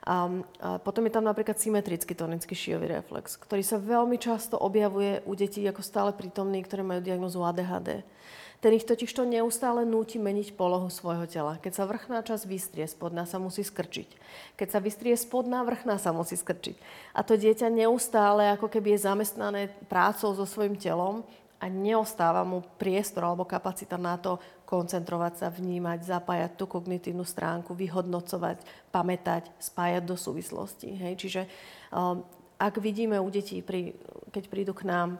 Um, 0.00 0.40
a 0.64 0.80
potom 0.80 1.04
je 1.04 1.12
tam 1.12 1.28
napríklad 1.28 1.60
symetrický 1.60 2.16
tonický 2.16 2.56
šijový 2.56 2.88
reflex, 2.88 3.36
ktorý 3.36 3.60
sa 3.60 3.76
veľmi 3.76 4.16
často 4.16 4.56
objavuje 4.56 5.20
u 5.28 5.36
detí 5.36 5.60
ako 5.68 5.84
stále 5.84 6.16
prítomný, 6.16 6.64
ktoré 6.64 6.80
majú 6.80 7.04
diagnozu 7.04 7.44
ADHD. 7.44 8.00
Ten 8.60 8.76
ich 8.76 8.84
totiž 8.84 9.08
to 9.16 9.24
neustále 9.24 9.88
núti 9.88 10.20
meniť 10.20 10.52
polohu 10.52 10.92
svojho 10.92 11.24
tela. 11.24 11.56
Keď 11.56 11.72
sa 11.80 11.88
vrchná 11.88 12.20
časť 12.20 12.44
vystrie, 12.44 12.84
spodná 12.84 13.24
sa 13.24 13.40
musí 13.40 13.64
skrčiť. 13.64 14.08
Keď 14.60 14.68
sa 14.68 14.84
vystrie 14.84 15.16
spodná, 15.16 15.64
vrchná 15.64 15.96
sa 15.96 16.12
musí 16.12 16.36
skrčiť. 16.36 16.76
A 17.16 17.24
to 17.24 17.40
dieťa 17.40 17.72
neustále 17.72 18.52
ako 18.52 18.68
keby 18.68 19.00
je 19.00 19.08
zamestnané 19.08 19.72
prácou 19.88 20.36
so 20.36 20.44
svojim 20.44 20.76
telom 20.76 21.24
a 21.56 21.72
neostáva 21.72 22.44
mu 22.44 22.60
priestor 22.76 23.24
alebo 23.24 23.48
kapacita 23.48 23.96
na 23.96 24.20
to 24.20 24.36
koncentrovať 24.68 25.40
sa, 25.40 25.48
vnímať, 25.48 26.04
zapájať 26.04 26.60
tú 26.60 26.68
kognitívnu 26.68 27.24
stránku, 27.24 27.72
vyhodnocovať, 27.72 28.60
pamätať, 28.92 29.48
spájať 29.56 30.04
do 30.04 30.20
súvislosti. 30.20 31.00
Hej? 31.00 31.14
Čiže 31.16 31.42
um, 31.96 32.20
ak 32.60 32.76
vidíme 32.76 33.16
u 33.16 33.28
detí, 33.32 33.64
pri, 33.64 33.96
keď 34.28 34.44
prídu 34.52 34.76
k 34.76 34.84
nám 34.84 35.16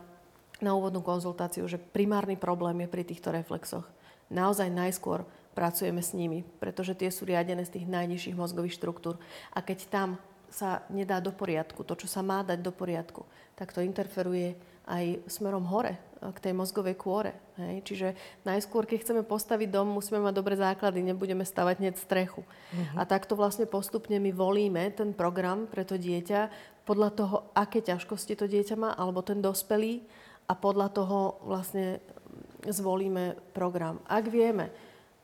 na 0.60 0.76
úvodnú 0.76 1.00
konzultáciu, 1.04 1.64
že 1.66 1.80
primárny 1.80 2.36
problém 2.36 2.84
je 2.84 2.92
pri 2.92 3.02
týchto 3.04 3.32
reflexoch. 3.32 3.84
Naozaj 4.30 4.70
najskôr 4.70 5.26
pracujeme 5.52 6.00
s 6.00 6.14
nimi, 6.14 6.46
pretože 6.62 6.94
tie 6.94 7.10
sú 7.10 7.26
riadené 7.26 7.66
z 7.66 7.80
tých 7.80 7.86
najnižších 7.90 8.38
mozgových 8.38 8.78
štruktúr. 8.78 9.18
A 9.50 9.58
keď 9.60 9.90
tam 9.90 10.08
sa 10.50 10.82
nedá 10.90 11.18
do 11.18 11.30
poriadku, 11.34 11.82
to, 11.82 11.94
čo 11.98 12.06
sa 12.10 12.22
má 12.22 12.42
dať 12.42 12.58
do 12.62 12.70
poriadku, 12.74 13.26
tak 13.54 13.70
to 13.74 13.82
interferuje 13.82 14.54
aj 14.90 15.22
smerom 15.30 15.62
hore, 15.70 15.94
k 16.20 16.38
tej 16.38 16.52
mozgovej 16.52 16.98
kôre. 17.00 17.32
Hej? 17.56 17.74
Čiže 17.86 18.08
najskôr, 18.44 18.84
keď 18.84 19.06
chceme 19.06 19.22
postaviť 19.24 19.72
dom, 19.72 19.88
musíme 19.88 20.20
mať 20.20 20.34
dobré 20.36 20.54
základy, 20.58 21.00
nebudeme 21.00 21.46
stavať 21.46 21.80
hneď 21.80 21.94
strechu. 21.96 22.44
Uh-huh. 22.44 22.96
A 22.98 23.08
takto 23.08 23.38
vlastne 23.38 23.64
postupne 23.64 24.20
my 24.20 24.28
volíme 24.28 24.92
ten 24.92 25.16
program 25.16 25.64
pre 25.64 25.86
to 25.86 25.96
dieťa 25.96 26.52
podľa 26.84 27.10
toho, 27.16 27.36
aké 27.56 27.80
ťažkosti 27.80 28.36
to 28.36 28.50
dieťa 28.50 28.76
má, 28.76 28.90
alebo 28.98 29.24
ten 29.24 29.40
dospelý, 29.40 30.04
a 30.50 30.52
podľa 30.58 30.88
toho 30.90 31.38
vlastne 31.46 32.02
zvolíme 32.66 33.38
program. 33.54 34.02
Ak 34.10 34.26
vieme, 34.26 34.74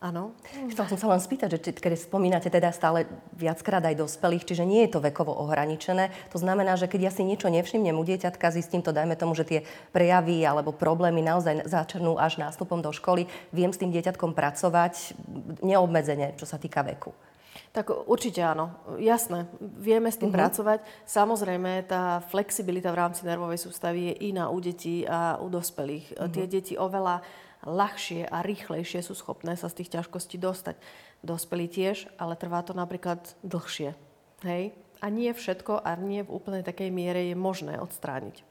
Áno. 0.07 0.39
Chcela 0.71 0.87
som 0.87 0.99
sa 1.03 1.11
len 1.11 1.19
spýtať, 1.19 1.59
že 1.59 1.75
keď 1.75 1.99
spomínate 1.99 2.47
teda 2.47 2.71
stále 2.71 3.11
viackrát 3.35 3.83
aj 3.83 3.99
dospelých, 3.99 4.47
čiže 4.47 4.63
nie 4.63 4.87
je 4.87 4.95
to 4.95 5.03
vekovo 5.03 5.35
ohraničené. 5.35 6.15
To 6.31 6.39
znamená, 6.39 6.79
že 6.79 6.87
keď 6.87 7.11
ja 7.11 7.13
si 7.13 7.27
niečo 7.27 7.51
nevšimnem 7.51 7.99
u 7.99 8.07
dieťatka, 8.07 8.55
zistím 8.55 8.87
to, 8.87 8.95
dajme 8.95 9.19
tomu, 9.19 9.35
že 9.35 9.43
tie 9.43 9.61
prejavy 9.91 10.47
alebo 10.47 10.71
problémy 10.71 11.27
naozaj 11.27 11.67
začnú 11.67 12.23
až 12.23 12.39
nástupom 12.39 12.79
do 12.79 12.95
školy, 12.95 13.27
viem 13.51 13.75
s 13.75 13.83
tým 13.83 13.91
dieťatkom 13.91 14.31
pracovať 14.31 15.19
neobmedzene, 15.67 16.39
čo 16.39 16.47
sa 16.47 16.55
týka 16.55 16.87
veku. 16.87 17.11
Tak 17.75 18.09
určite 18.09 18.41
áno, 18.41 18.73
jasné. 18.97 19.51
Vieme 19.61 20.09
s 20.09 20.17
tým 20.17 20.33
uh-huh. 20.33 20.49
pracovať. 20.49 20.81
Samozrejme, 21.05 21.85
tá 21.85 22.25
flexibilita 22.31 22.89
v 22.89 23.01
rámci 23.05 23.27
nervovej 23.27 23.61
sústavy 23.61 24.13
je 24.13 24.33
iná 24.33 24.49
u 24.49 24.57
detí 24.63 25.05
a 25.05 25.37
u 25.37 25.53
dospelých. 25.53 26.17
Uh-huh. 26.17 26.31
Tie 26.33 26.49
deti 26.49 26.73
oveľa 26.79 27.21
ľahšie 27.65 28.29
a 28.29 28.45
rýchlejšie 28.45 29.01
sú 29.01 29.17
schopné 29.17 29.57
sa 29.57 29.71
z 29.73 29.83
tých 29.83 29.97
ťažkostí 29.97 30.37
dostať. 30.37 30.77
Dospelí 31.25 31.71
tiež, 31.71 32.11
ale 32.21 32.37
trvá 32.37 32.61
to 32.61 32.77
napríklad 32.77 33.23
dlhšie. 33.41 33.97
Hej? 34.45 34.77
A 35.01 35.07
nie 35.09 35.33
všetko 35.33 35.81
a 35.81 35.97
nie 35.97 36.25
v 36.25 36.33
úplnej 36.33 36.65
takej 36.65 36.89
miere 36.93 37.29
je 37.29 37.37
možné 37.37 37.81
odstrániť. 37.81 38.45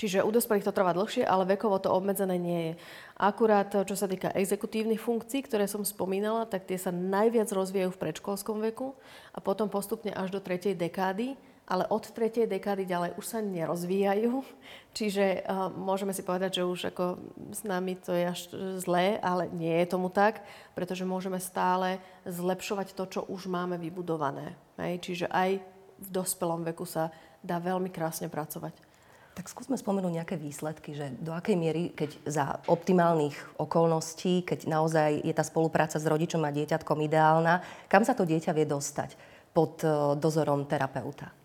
Čiže 0.00 0.24
u 0.24 0.32
dospelých 0.32 0.64
to 0.64 0.72
trvá 0.72 0.96
dlhšie, 0.96 1.28
ale 1.28 1.44
vekovo 1.44 1.76
to 1.76 1.92
obmedzené 1.92 2.40
nie 2.40 2.60
je. 2.72 2.74
Akurát, 3.20 3.68
čo 3.84 3.92
sa 3.92 4.08
týka 4.08 4.32
exekutívnych 4.32 4.96
funkcií, 4.96 5.44
ktoré 5.44 5.68
som 5.68 5.84
spomínala, 5.84 6.48
tak 6.48 6.64
tie 6.64 6.80
sa 6.80 6.88
najviac 6.88 7.52
rozvíjajú 7.52 7.92
v 7.92 8.02
predškolskom 8.08 8.64
veku 8.72 8.96
a 9.36 9.44
potom 9.44 9.68
postupne 9.68 10.08
až 10.16 10.32
do 10.32 10.40
tretej 10.40 10.72
dekády, 10.72 11.36
ale 11.70 11.86
od 11.86 12.02
tretej 12.02 12.50
dekády 12.50 12.82
ďalej 12.82 13.14
už 13.14 13.24
sa 13.30 13.38
nerozvíjajú. 13.38 14.42
Čiže 14.90 15.46
uh, 15.46 15.70
môžeme 15.70 16.10
si 16.10 16.26
povedať, 16.26 16.58
že 16.58 16.66
už 16.66 16.90
ako 16.90 17.22
s 17.54 17.62
nami 17.62 17.94
to 17.94 18.10
je 18.10 18.24
až 18.26 18.40
zlé, 18.82 19.22
ale 19.22 19.46
nie 19.54 19.70
je 19.78 19.86
tomu 19.86 20.10
tak, 20.10 20.42
pretože 20.74 21.06
môžeme 21.06 21.38
stále 21.38 22.02
zlepšovať 22.26 22.98
to, 22.98 23.04
čo 23.06 23.20
už 23.30 23.46
máme 23.46 23.78
vybudované. 23.78 24.58
Hej? 24.82 24.98
Čiže 24.98 25.26
aj 25.30 25.62
v 26.00 26.08
dospelom 26.10 26.66
veku 26.66 26.82
sa 26.82 27.14
dá 27.38 27.62
veľmi 27.62 27.88
krásne 27.94 28.26
pracovať. 28.26 28.90
Tak 29.30 29.46
skúsme 29.46 29.78
spomenúť 29.78 30.20
nejaké 30.20 30.34
výsledky, 30.34 30.92
že 30.92 31.14
do 31.22 31.30
akej 31.30 31.54
miery, 31.54 31.94
keď 31.94 32.10
za 32.26 32.44
optimálnych 32.66 33.38
okolností, 33.62 34.42
keď 34.42 34.66
naozaj 34.66 35.22
je 35.22 35.30
tá 35.30 35.46
spolupráca 35.46 36.02
s 36.02 36.04
rodičom 36.04 36.42
a 36.42 36.50
dieťatkom 36.50 36.98
ideálna, 37.06 37.62
kam 37.86 38.02
sa 38.02 38.12
to 38.12 38.26
dieťa 38.26 38.50
vie 38.52 38.66
dostať 38.66 39.14
pod 39.54 39.80
e, 39.86 40.18
dozorom 40.18 40.66
terapeuta? 40.66 41.39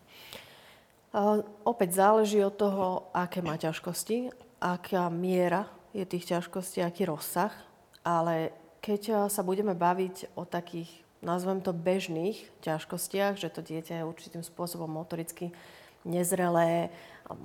Uh, 1.16 1.40
opäť 1.64 1.96
záleží 1.96 2.44
od 2.44 2.52
toho, 2.60 3.08
aké 3.16 3.40
má 3.40 3.56
ťažkosti, 3.56 4.28
aká 4.60 5.08
miera 5.08 5.64
je 5.96 6.04
tých 6.04 6.36
ťažkostí, 6.36 6.84
aký 6.84 7.08
rozsah, 7.08 7.56
ale 8.04 8.52
keď 8.84 9.02
e, 9.08 9.12
sa 9.32 9.40
budeme 9.40 9.72
baviť 9.72 10.36
o 10.36 10.44
takých, 10.44 10.92
nazvem 11.24 11.64
to 11.64 11.72
bežných 11.72 12.44
ťažkostiach, 12.60 13.40
že 13.40 13.48
to 13.48 13.64
dieťa 13.64 14.04
je 14.04 14.08
určitým 14.08 14.44
spôsobom 14.44 14.92
motoricky 14.92 15.56
nezrelé, 16.04 16.92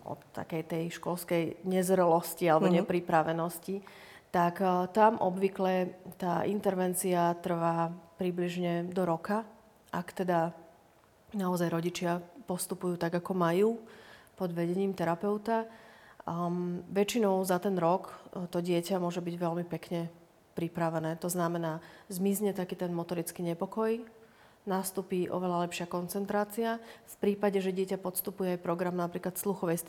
od 0.05 0.21
takej 0.37 0.61
tej 0.67 0.83
školskej 1.01 1.65
nezrelosti 1.65 2.45
alebo 2.45 2.69
mm-hmm. 2.69 2.85
nepripravenosti, 2.85 3.81
tak 4.29 4.61
uh, 4.61 4.85
tam 4.93 5.17
obvykle 5.17 5.95
tá 6.21 6.45
intervencia 6.45 7.33
trvá 7.41 7.89
približne 8.21 8.85
do 8.91 9.01
roka, 9.07 9.41
ak 9.89 10.13
teda 10.13 10.53
naozaj 11.33 11.73
rodičia 11.73 12.21
postupujú 12.51 12.99
tak, 12.99 13.15
ako 13.15 13.31
majú 13.31 13.79
pod 14.35 14.51
vedením 14.51 14.91
terapeuta. 14.91 15.63
Um, 16.27 16.83
väčšinou 16.91 17.39
za 17.47 17.63
ten 17.63 17.79
rok 17.79 18.11
uh, 18.35 18.43
to 18.51 18.59
dieťa 18.59 18.99
môže 18.99 19.23
byť 19.23 19.35
veľmi 19.39 19.63
pekne 19.63 20.11
pripravené. 20.53 21.15
To 21.23 21.31
znamená, 21.31 21.79
zmizne 22.11 22.51
taký 22.51 22.75
ten 22.75 22.91
motorický 22.91 23.39
nepokoj, 23.41 24.03
nastupí 24.67 25.25
oveľa 25.25 25.65
lepšia 25.65 25.89
koncentrácia. 25.89 26.77
V 27.09 27.15
prípade, 27.17 27.57
že 27.57 27.73
dieťa 27.73 27.97
podstupuje 27.97 28.57
aj 28.57 28.65
program 28.65 28.93
napríklad 28.93 29.33
sluchovej 29.33 29.81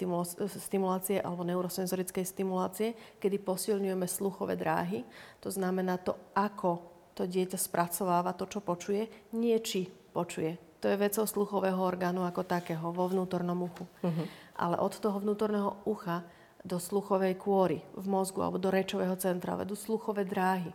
stimulácie 0.49 1.21
alebo 1.21 1.45
neurosenzorickej 1.45 2.25
stimulácie, 2.25 2.97
kedy 3.21 3.37
posilňujeme 3.43 4.09
sluchové 4.09 4.57
dráhy, 4.57 5.05
to 5.45 5.53
znamená 5.53 6.01
to, 6.01 6.17
ako 6.33 6.81
to 7.13 7.29
dieťa 7.29 7.61
spracováva 7.61 8.33
to, 8.33 8.49
čo 8.49 8.65
počuje, 8.65 9.13
nie 9.37 9.57
či 9.61 9.93
počuje. 10.17 10.72
To 10.83 10.91
je 10.91 10.99
vecou 10.99 11.22
sluchového 11.22 11.78
orgánu 11.78 12.26
ako 12.26 12.43
takého 12.43 12.91
vo 12.91 13.07
vnútornom 13.07 13.70
uchu. 13.70 13.87
Uh-huh. 14.03 14.26
Ale 14.59 14.76
od 14.83 14.99
toho 14.99 15.22
vnútorného 15.22 15.78
ucha 15.87 16.26
do 16.66 16.78
sluchovej 16.78 17.39
kôry 17.39 17.83
v 17.95 18.07
mozgu 18.07 18.43
alebo 18.43 18.59
do 18.59 18.70
rečového 18.70 19.14
centra 19.14 19.55
vedú 19.55 19.78
sluchové 19.78 20.26
dráhy. 20.26 20.74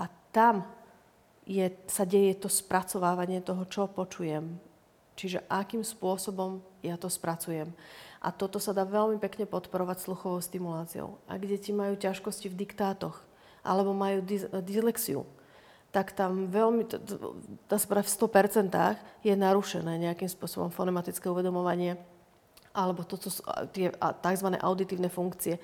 A 0.00 0.08
tam 0.32 0.64
je, 1.44 1.68
sa 1.88 2.08
deje 2.08 2.36
to 2.40 2.48
spracovávanie 2.48 3.44
toho, 3.44 3.64
čo 3.68 3.88
počujem. 3.92 4.56
Čiže 5.20 5.44
akým 5.52 5.84
spôsobom 5.84 6.64
ja 6.80 6.96
to 6.96 7.12
spracujem. 7.12 7.68
A 8.20 8.28
toto 8.32 8.56
sa 8.56 8.72
dá 8.72 8.84
veľmi 8.88 9.20
pekne 9.20 9.44
podporovať 9.44 10.04
sluchovou 10.04 10.40
stimuláciou. 10.40 11.20
Ak 11.28 11.44
deti 11.44 11.72
majú 11.72 11.96
ťažkosti 11.96 12.52
v 12.52 12.58
diktátoch 12.64 13.20
alebo 13.60 13.92
majú 13.92 14.24
dys- 14.24 14.48
dyslexiu, 14.64 15.28
tak 15.90 16.14
tam 16.14 16.46
veľmi, 16.46 16.86
dá 17.66 17.76
sa 17.76 17.86
v 17.90 18.06
100% 18.06 18.70
je 19.26 19.34
narušené 19.34 19.98
nejakým 19.98 20.30
spôsobom 20.30 20.70
fonematické 20.70 21.26
uvedomovanie 21.26 21.98
alebo 22.70 23.02
to, 23.02 23.18
sú 23.18 23.42
tie 23.74 23.90
tzv. 23.98 24.48
auditívne 24.62 25.10
funkcie, 25.10 25.58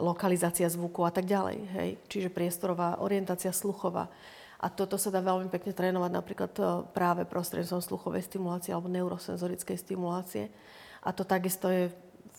lokalizácia 0.00 0.64
zvuku 0.68 1.04
a 1.04 1.12
tak 1.12 1.28
ďalej. 1.28 1.58
Hej? 1.76 1.88
Čiže 2.08 2.32
priestorová 2.32 3.00
orientácia 3.04 3.52
sluchová. 3.52 4.08
A 4.56 4.72
toto 4.72 4.96
sa 4.96 5.12
dá 5.12 5.20
veľmi 5.20 5.52
pekne 5.52 5.76
trénovať 5.76 6.10
napríklad 6.16 6.52
e, 6.56 6.62
práve 6.96 7.28
prostredníctvom 7.28 7.84
sluchovej 7.84 8.24
stimulácie 8.24 8.72
alebo 8.72 8.88
neurosenzorickej 8.88 9.76
stimulácie. 9.76 10.48
A 11.04 11.12
to 11.12 11.28
takisto 11.28 11.68
je 11.68 11.92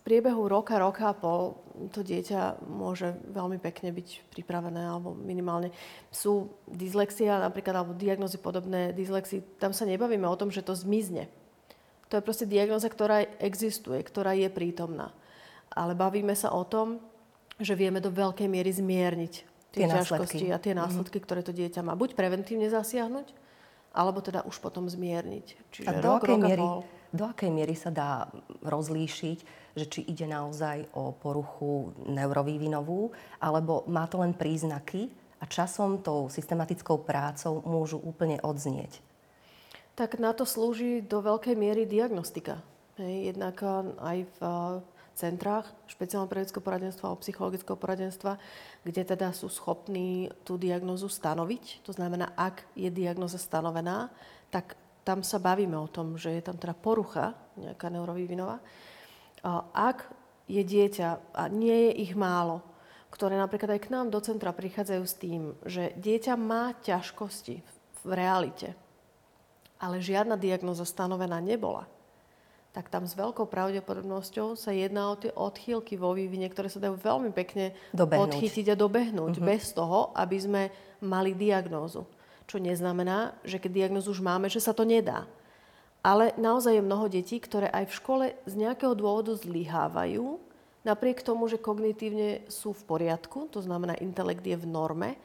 priebehu 0.08 0.48
roka, 0.48 0.80
roka 0.80 1.12
a 1.12 1.18
pol 1.18 1.60
to 1.92 2.00
dieťa 2.00 2.64
môže 2.64 3.12
veľmi 3.28 3.60
pekne 3.60 3.92
byť 3.92 4.32
pripravené 4.32 4.88
alebo 4.88 5.12
minimálne. 5.12 5.76
Sú 6.08 6.56
dyslexia 6.64 7.44
napríklad 7.44 7.84
alebo 7.84 7.92
diagnozy 7.92 8.40
podobné 8.40 8.96
dyslexii, 8.96 9.60
tam 9.60 9.76
sa 9.76 9.84
nebavíme 9.84 10.24
o 10.24 10.40
tom, 10.40 10.48
že 10.48 10.64
to 10.64 10.72
zmizne. 10.72 11.28
To 12.08 12.16
je 12.16 12.24
proste 12.24 12.48
diagnoza, 12.48 12.88
ktorá 12.88 13.28
existuje, 13.44 14.00
ktorá 14.00 14.32
je 14.32 14.48
prítomná. 14.48 15.12
Ale 15.76 15.92
bavíme 15.92 16.32
sa 16.40 16.56
o 16.56 16.64
tom, 16.64 17.04
že 17.60 17.76
vieme 17.76 18.00
do 18.00 18.08
veľkej 18.08 18.48
miery 18.48 18.72
zmierniť 18.72 19.34
tie, 19.76 19.84
tie 19.84 19.92
ťažkosti 19.92 20.46
a 20.56 20.58
tie 20.58 20.72
mhm. 20.72 20.80
následky, 20.88 21.20
mm-hmm. 21.20 21.28
ktoré 21.28 21.42
to 21.44 21.52
dieťa 21.52 21.84
má. 21.84 22.00
Buď 22.00 22.16
preventívne 22.16 22.72
zasiahnuť, 22.72 23.28
alebo 23.92 24.24
teda 24.24 24.48
už 24.48 24.56
potom 24.64 24.88
zmierniť. 24.88 25.46
Čiže 25.74 25.88
a 25.90 25.92
do, 26.00 26.16
rok, 26.16 26.24
akej 26.24 26.38
miery, 26.40 26.66
do 27.14 27.24
akej 27.28 27.52
miery 27.52 27.76
sa 27.78 27.92
dá 27.94 28.28
rozlíšiť, 28.66 29.38
že 29.78 29.86
či 29.86 30.02
ide 30.10 30.26
naozaj 30.26 30.90
o 30.98 31.14
poruchu 31.14 31.94
neurovývinovú, 32.10 33.14
alebo 33.38 33.86
má 33.86 34.10
to 34.10 34.20
len 34.20 34.34
príznaky 34.34 35.08
a 35.38 35.46
časom 35.46 36.02
tou 36.02 36.34
systematickou 36.34 37.06
prácou 37.06 37.62
môžu 37.62 38.02
úplne 38.02 38.42
odznieť? 38.42 39.00
Tak 39.94 40.18
na 40.18 40.34
to 40.34 40.46
slúži 40.46 41.06
do 41.06 41.22
veľkej 41.22 41.54
miery 41.58 41.86
diagnostika. 41.86 42.62
Hej, 42.98 43.34
jednak 43.34 43.62
aj 44.02 44.18
v 44.26 44.38
centrách 45.18 45.66
špeciálneho 45.90 46.30
pedagogického 46.30 46.62
poradenstva 46.62 47.04
alebo 47.10 47.22
psychologického 47.26 47.78
poradenstva, 47.78 48.38
kde 48.86 49.02
teda 49.02 49.34
sú 49.34 49.50
schopní 49.50 50.30
tú 50.46 50.62
diagnozu 50.62 51.10
stanoviť. 51.10 51.82
To 51.86 51.94
znamená, 51.94 52.34
ak 52.38 52.66
je 52.78 52.90
diagnoza 52.94 53.42
stanovená, 53.42 54.14
tak 54.54 54.78
tam 55.08 55.24
sa 55.24 55.40
bavíme 55.40 55.80
o 55.80 55.88
tom, 55.88 56.20
že 56.20 56.36
je 56.36 56.44
tam 56.44 56.60
teda 56.60 56.76
porucha, 56.76 57.32
nejaká 57.56 57.88
neurovývinová. 57.88 58.60
Ak 59.72 60.12
je 60.52 60.60
dieťa, 60.60 61.32
a 61.32 61.48
nie 61.48 61.88
je 61.88 61.92
ich 62.04 62.14
málo, 62.20 62.60
ktoré 63.08 63.40
napríklad 63.40 63.80
aj 63.80 63.82
k 63.88 63.92
nám 63.96 64.12
do 64.12 64.20
centra 64.20 64.52
prichádzajú 64.52 65.04
s 65.08 65.16
tým, 65.16 65.42
že 65.64 65.96
dieťa 65.96 66.36
má 66.36 66.76
ťažkosti 66.84 67.64
v 68.04 68.10
realite, 68.12 68.76
ale 69.80 70.04
žiadna 70.04 70.36
diagnoza 70.36 70.84
stanovená 70.84 71.40
nebola 71.40 71.88
tak 72.78 72.94
tam 72.94 73.10
s 73.10 73.18
veľkou 73.18 73.50
pravdepodobnosťou 73.50 74.54
sa 74.54 74.70
jedná 74.70 75.10
o 75.10 75.18
tie 75.18 75.34
odchýlky 75.34 75.98
vo 75.98 76.14
vývine, 76.14 76.46
ktoré 76.46 76.70
sa 76.70 76.78
dajú 76.78 76.94
veľmi 76.94 77.34
pekne 77.34 77.74
dobehnúť. 77.90 78.38
odchytiť 78.38 78.70
a 78.70 78.76
dobehnúť 78.78 79.34
mm-hmm. 79.34 79.50
bez 79.50 79.74
toho, 79.74 80.14
aby 80.14 80.38
sme 80.38 80.62
mali 81.02 81.34
diagnózu. 81.34 82.06
Čo 82.48 82.64
neznamená, 82.64 83.36
že 83.44 83.60
keď 83.60 83.72
diagnózu 83.76 84.16
už 84.16 84.24
máme, 84.24 84.48
že 84.48 84.64
sa 84.64 84.72
to 84.72 84.88
nedá. 84.88 85.28
Ale 86.00 86.32
naozaj 86.40 86.80
je 86.80 86.88
mnoho 86.88 87.12
detí, 87.12 87.38
ktoré 87.44 87.68
aj 87.68 87.92
v 87.92 87.98
škole 88.00 88.26
z 88.48 88.54
nejakého 88.56 88.96
dôvodu 88.96 89.36
zlyhávajú, 89.36 90.40
napriek 90.88 91.20
tomu, 91.20 91.52
že 91.52 91.60
kognitívne 91.60 92.48
sú 92.48 92.72
v 92.72 92.88
poriadku, 92.88 93.52
to 93.52 93.60
znamená, 93.60 94.00
intelekt 94.00 94.48
je 94.48 94.56
v 94.56 94.64
norme, 94.64 95.20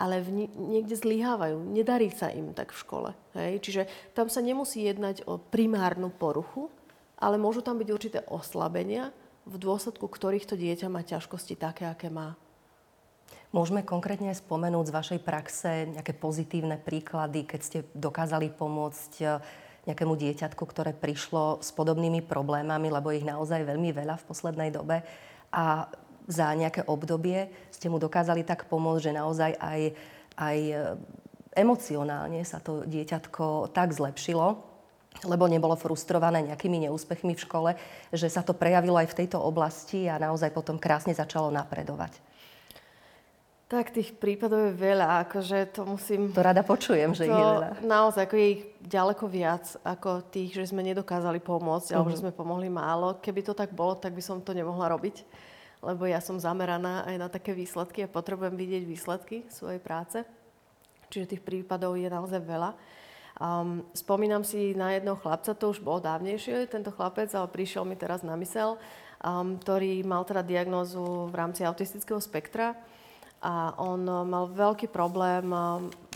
ale 0.00 0.24
v, 0.24 0.48
niekde 0.48 0.96
zlyhávajú. 0.96 1.60
Nedarí 1.60 2.08
sa 2.08 2.32
im 2.32 2.56
tak 2.56 2.72
v 2.72 2.80
škole. 2.80 3.10
Hej? 3.36 3.60
Čiže 3.60 3.82
tam 4.16 4.32
sa 4.32 4.40
nemusí 4.40 4.80
jednať 4.88 5.28
o 5.28 5.36
primárnu 5.36 6.08
poruchu, 6.08 6.72
ale 7.20 7.36
môžu 7.36 7.60
tam 7.60 7.76
byť 7.76 7.88
určité 7.92 8.18
oslabenia, 8.26 9.12
v 9.44 9.56
dôsledku 9.58 10.06
ktorých 10.06 10.48
to 10.48 10.56
dieťa 10.56 10.88
má 10.88 11.04
ťažkosti 11.04 11.54
také, 11.58 11.86
aké 11.86 12.08
má. 12.08 12.34
Môžeme 13.52 13.84
konkrétne 13.84 14.32
spomenúť 14.32 14.88
z 14.88 14.96
vašej 14.96 15.20
praxe 15.20 15.70
nejaké 15.92 16.16
pozitívne 16.16 16.80
príklady, 16.80 17.44
keď 17.44 17.60
ste 17.60 17.78
dokázali 17.92 18.48
pomôcť 18.48 19.12
eh, 19.20 19.36
nejakému 19.84 20.16
dieťatku, 20.16 20.64
ktoré 20.64 20.96
prišlo 20.96 21.60
s 21.60 21.68
podobnými 21.76 22.24
problémami, 22.24 22.88
lebo 22.88 23.12
ich 23.12 23.28
naozaj 23.28 23.68
veľmi 23.68 23.92
veľa 23.92 24.16
v 24.16 24.26
poslednej 24.30 24.70
dobe 24.72 25.04
a 25.52 25.84
za 26.30 26.54
nejaké 26.54 26.86
obdobie 26.86 27.50
ste 27.74 27.90
mu 27.90 27.98
dokázali 27.98 28.46
tak 28.46 28.70
pomôcť, 28.70 29.10
že 29.10 29.18
naozaj 29.20 29.52
aj, 29.60 29.80
aj 30.40 30.58
eh, 30.72 30.80
emocionálne 31.52 32.40
sa 32.48 32.56
to 32.56 32.88
dieťatko 32.88 33.76
tak 33.76 33.92
zlepšilo, 33.92 34.64
lebo 35.28 35.44
nebolo 35.44 35.76
frustrované 35.76 36.40
nejakými 36.40 36.88
neúspechmi 36.88 37.36
v 37.36 37.44
škole, 37.44 37.70
že 38.16 38.32
sa 38.32 38.40
to 38.40 38.56
prejavilo 38.56 38.96
aj 38.96 39.12
v 39.12 39.18
tejto 39.24 39.36
oblasti 39.36 40.08
a 40.08 40.16
naozaj 40.16 40.56
potom 40.56 40.80
krásne 40.80 41.12
začalo 41.12 41.52
napredovať. 41.52 42.31
Tak 43.72 43.88
tých 43.88 44.12
prípadov 44.12 44.68
je 44.68 44.76
veľa, 44.76 45.24
akože 45.24 45.72
to 45.72 45.88
musím... 45.88 46.28
To 46.36 46.44
rada 46.44 46.60
počujem, 46.60 47.16
že 47.16 47.24
to, 47.24 47.32
ich 47.32 47.40
je 47.40 47.46
veľa. 47.56 47.68
Naozaj, 47.80 48.28
ako 48.28 48.36
je 48.36 48.48
ich 48.52 48.62
ďaleko 48.84 49.24
viac 49.32 49.64
ako 49.80 50.28
tých, 50.28 50.60
že 50.60 50.76
sme 50.76 50.84
nedokázali 50.84 51.40
pomôcť, 51.40 51.88
uh-huh. 51.88 51.96
alebo 51.96 52.12
že 52.12 52.20
mhm. 52.20 52.24
sme 52.28 52.36
pomohli 52.36 52.68
málo. 52.68 53.16
Keby 53.24 53.40
to 53.40 53.56
tak 53.56 53.72
bolo, 53.72 53.96
tak 53.96 54.12
by 54.12 54.20
som 54.20 54.44
to 54.44 54.52
nemohla 54.52 54.92
robiť, 54.92 55.24
lebo 55.88 56.04
ja 56.04 56.20
som 56.20 56.36
zameraná 56.36 57.08
aj 57.08 57.16
na 57.16 57.32
také 57.32 57.56
výsledky 57.56 58.04
a 58.04 58.12
potrebujem 58.12 58.60
vidieť 58.60 58.84
výsledky 58.84 59.48
svojej 59.48 59.80
práce. 59.80 60.20
Čiže 61.08 61.32
tých 61.32 61.42
prípadov 61.42 61.96
je 61.96 62.12
naozaj 62.12 62.44
veľa. 62.44 62.76
Um, 63.40 63.88
spomínam 63.96 64.44
si 64.44 64.76
na 64.76 64.92
jedného 64.92 65.16
chlapca, 65.16 65.56
to 65.56 65.72
už 65.72 65.80
bolo 65.80 66.04
dávnejšie, 66.04 66.68
tento 66.68 66.92
chlapec, 66.92 67.32
ale 67.32 67.48
prišiel 67.48 67.88
mi 67.88 67.96
teraz 67.96 68.20
na 68.20 68.36
mysel, 68.36 68.76
um, 69.24 69.56
ktorý 69.56 70.04
mal 70.04 70.28
teda 70.28 70.44
diagnózu 70.44 71.32
v 71.32 71.34
rámci 71.40 71.64
autistického 71.64 72.20
spektra 72.20 72.76
a 73.42 73.74
on 73.82 74.06
mal 74.06 74.46
veľký 74.46 74.86
problém 74.86 75.50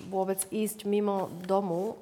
vôbec 0.07 0.47
ísť 0.55 0.87
mimo 0.87 1.27
domu. 1.43 1.99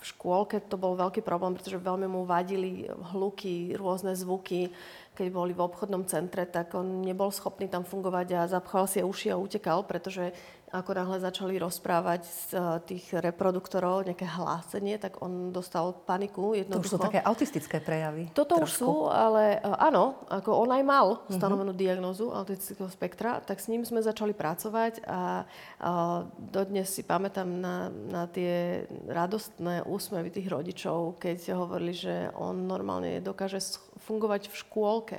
V 0.00 0.04
škôlke 0.16 0.64
to 0.64 0.80
bol 0.80 0.96
veľký 0.96 1.20
problém, 1.20 1.52
pretože 1.52 1.76
veľmi 1.76 2.08
mu 2.08 2.24
vadili 2.24 2.88
hluky, 3.12 3.76
rôzne 3.76 4.16
zvuky. 4.16 4.72
Keď 5.16 5.28
boli 5.32 5.52
v 5.52 5.64
obchodnom 5.64 6.04
centre, 6.08 6.44
tak 6.48 6.72
on 6.76 7.04
nebol 7.04 7.32
schopný 7.32 7.68
tam 7.68 7.84
fungovať 7.84 8.26
a 8.36 8.48
zapchal 8.48 8.84
si 8.84 9.04
uši 9.04 9.32
a 9.32 9.40
utekal, 9.40 9.84
pretože 9.84 10.32
ako 10.74 10.90
náhle 10.98 11.22
začali 11.22 11.54
rozprávať 11.62 12.26
z 12.26 12.42
eh, 12.52 12.62
tých 12.82 13.04
reproduktorov 13.14 14.02
nejaké 14.02 14.26
hlásenie, 14.26 14.98
tak 14.98 15.22
on 15.22 15.54
dostal 15.54 15.94
paniku. 15.94 16.58
To 16.66 16.82
už 16.82 16.98
sú 16.98 16.98
také 16.98 17.22
autistické 17.22 17.78
prejavy. 17.78 18.34
Toto 18.34 18.58
trošku. 18.58 18.66
už 18.66 18.72
sú, 18.74 18.92
ale 19.06 19.62
uh, 19.62 19.78
áno, 19.78 20.26
ako 20.26 20.66
on 20.66 20.70
aj 20.74 20.82
mal 20.82 21.06
mhm. 21.26 21.38
stanovenú 21.38 21.72
uh-huh. 21.74 21.84
diagnózu 21.86 22.34
autistického 22.34 22.90
spektra, 22.90 23.38
tak 23.42 23.62
s 23.62 23.70
ním 23.70 23.86
sme 23.86 24.02
začali 24.02 24.34
pracovať 24.34 25.06
a 25.06 25.46
uh, 25.46 26.26
dodnes 26.38 26.90
si 26.90 27.06
pamätám 27.06 27.46
na, 27.46 27.90
na 27.90 28.26
tie 28.26 28.84
radostné 29.06 29.86
úsmevy 29.86 30.34
tých 30.34 30.50
rodičov, 30.50 31.22
keď 31.22 31.54
hovorili, 31.54 31.94
že 31.94 32.30
on 32.34 32.66
normálne 32.66 33.22
dokáže 33.22 33.62
fungovať 34.02 34.50
v 34.50 34.54
škôlke 34.54 35.18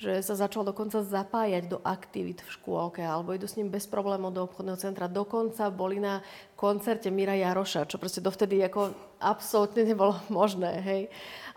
že 0.00 0.24
sa 0.24 0.32
začal 0.32 0.64
dokonca 0.64 1.04
zapájať 1.04 1.68
do 1.68 1.78
aktivít 1.84 2.40
v 2.40 2.56
škôlke 2.56 3.04
alebo 3.04 3.36
idú 3.36 3.44
s 3.44 3.60
ním 3.60 3.68
bez 3.68 3.84
problémov 3.84 4.32
do 4.32 4.40
obchodného 4.48 4.80
centra. 4.80 5.12
Dokonca 5.12 5.68
boli 5.68 6.00
na 6.00 6.24
koncerte 6.56 7.12
Mira 7.12 7.36
Jaroša, 7.36 7.84
čo 7.84 8.00
proste 8.00 8.24
dovtedy 8.24 8.64
ako 8.64 8.96
absolútne 9.20 9.84
nebolo 9.84 10.16
možné. 10.32 10.80
Hej. 10.80 11.02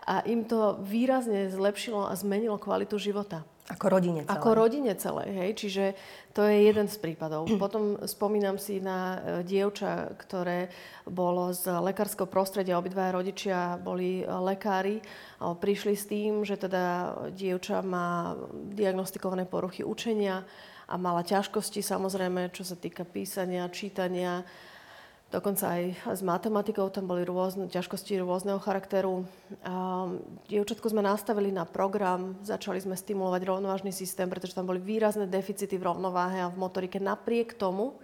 A 0.04 0.20
im 0.28 0.44
to 0.44 0.76
výrazne 0.84 1.48
zlepšilo 1.48 2.04
a 2.04 2.12
zmenilo 2.12 2.60
kvalitu 2.60 3.00
života. 3.00 3.48
Ako 3.64 3.88
rodine 3.88 4.28
celé. 4.28 4.32
Ako 4.36 4.50
rodine 4.52 4.92
celé, 4.92 5.24
hej. 5.32 5.50
Čiže 5.56 5.84
to 6.36 6.44
je 6.44 6.68
jeden 6.68 6.84
z 6.84 7.00
prípadov. 7.00 7.48
Potom 7.62 7.96
spomínam 8.04 8.60
si 8.60 8.76
na 8.76 9.16
e, 9.16 9.18
dievča, 9.40 10.12
ktoré 10.20 10.68
bolo 11.08 11.48
z 11.56 11.72
lekárskeho 11.72 12.28
prostredia. 12.28 12.76
Obidvaja 12.76 13.16
rodičia 13.16 13.80
boli 13.80 14.20
e, 14.20 14.24
lekári. 14.28 15.00
Prišli 15.40 15.94
s 15.96 16.04
tým, 16.04 16.44
že 16.44 16.60
teda 16.60 17.16
dievča 17.32 17.80
má 17.80 18.36
diagnostikované 18.76 19.48
poruchy 19.48 19.80
učenia 19.80 20.44
a 20.84 20.94
mala 21.00 21.24
ťažkosti 21.24 21.80
samozrejme, 21.80 22.52
čo 22.52 22.68
sa 22.68 22.76
týka 22.76 23.08
písania, 23.08 23.72
čítania, 23.72 24.44
Dokonca 25.34 25.66
aj 25.66 26.14
s 26.14 26.22
matematikou 26.22 26.86
tam 26.94 27.10
boli 27.10 27.26
rôzne 27.26 27.66
ťažkosti 27.66 28.22
rôzneho 28.22 28.62
charakteru. 28.62 29.26
Dievčatku 30.46 30.86
sme 30.86 31.02
nastavili 31.02 31.50
na 31.50 31.66
program, 31.66 32.38
začali 32.46 32.78
sme 32.78 32.94
stimulovať 32.94 33.42
rovnovážny 33.42 33.90
systém, 33.90 34.30
pretože 34.30 34.54
tam 34.54 34.70
boli 34.70 34.78
výrazné 34.78 35.26
deficity 35.26 35.74
v 35.74 35.90
rovnováhe 35.90 36.38
a 36.38 36.46
v 36.46 36.60
motorike. 36.62 37.02
Napriek 37.02 37.58
tomu, 37.58 37.98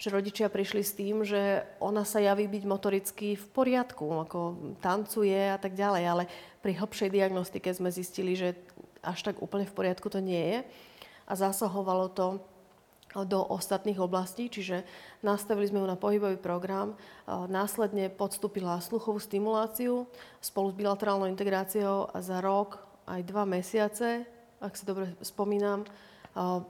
že 0.00 0.08
rodičia 0.08 0.48
prišli 0.48 0.80
s 0.80 0.96
tým, 0.96 1.20
že 1.20 1.68
ona 1.84 2.08
sa 2.08 2.16
javí 2.16 2.48
byť 2.48 2.64
motoricky 2.64 3.36
v 3.36 3.46
poriadku, 3.52 4.24
ako 4.24 4.40
tancuje 4.80 5.52
a 5.52 5.60
tak 5.60 5.76
ďalej, 5.76 6.04
ale 6.08 6.24
pri 6.64 6.80
hlbšej 6.80 7.12
diagnostike 7.12 7.68
sme 7.76 7.92
zistili, 7.92 8.32
že 8.32 8.56
až 9.04 9.20
tak 9.20 9.44
úplne 9.44 9.68
v 9.68 9.76
poriadku 9.76 10.08
to 10.08 10.24
nie 10.24 10.40
je 10.40 10.58
a 11.28 11.32
zasahovalo 11.36 12.08
to 12.08 12.40
do 13.10 13.42
ostatných 13.42 13.98
oblastí, 13.98 14.46
čiže 14.46 14.86
nastavili 15.26 15.66
sme 15.66 15.82
ju 15.82 15.86
na 15.90 15.98
pohybový 15.98 16.38
program. 16.38 16.94
Následne 17.26 18.06
podstúpila 18.06 18.78
sluchovú 18.78 19.18
stimuláciu 19.18 20.06
spolu 20.38 20.70
s 20.70 20.78
bilaterálnou 20.78 21.26
integráciou 21.26 22.06
a 22.14 22.22
za 22.22 22.38
rok 22.38 22.78
aj 23.10 23.26
dva 23.26 23.42
mesiace, 23.42 24.22
ak 24.62 24.78
si 24.78 24.86
dobre 24.86 25.18
spomínam, 25.26 25.82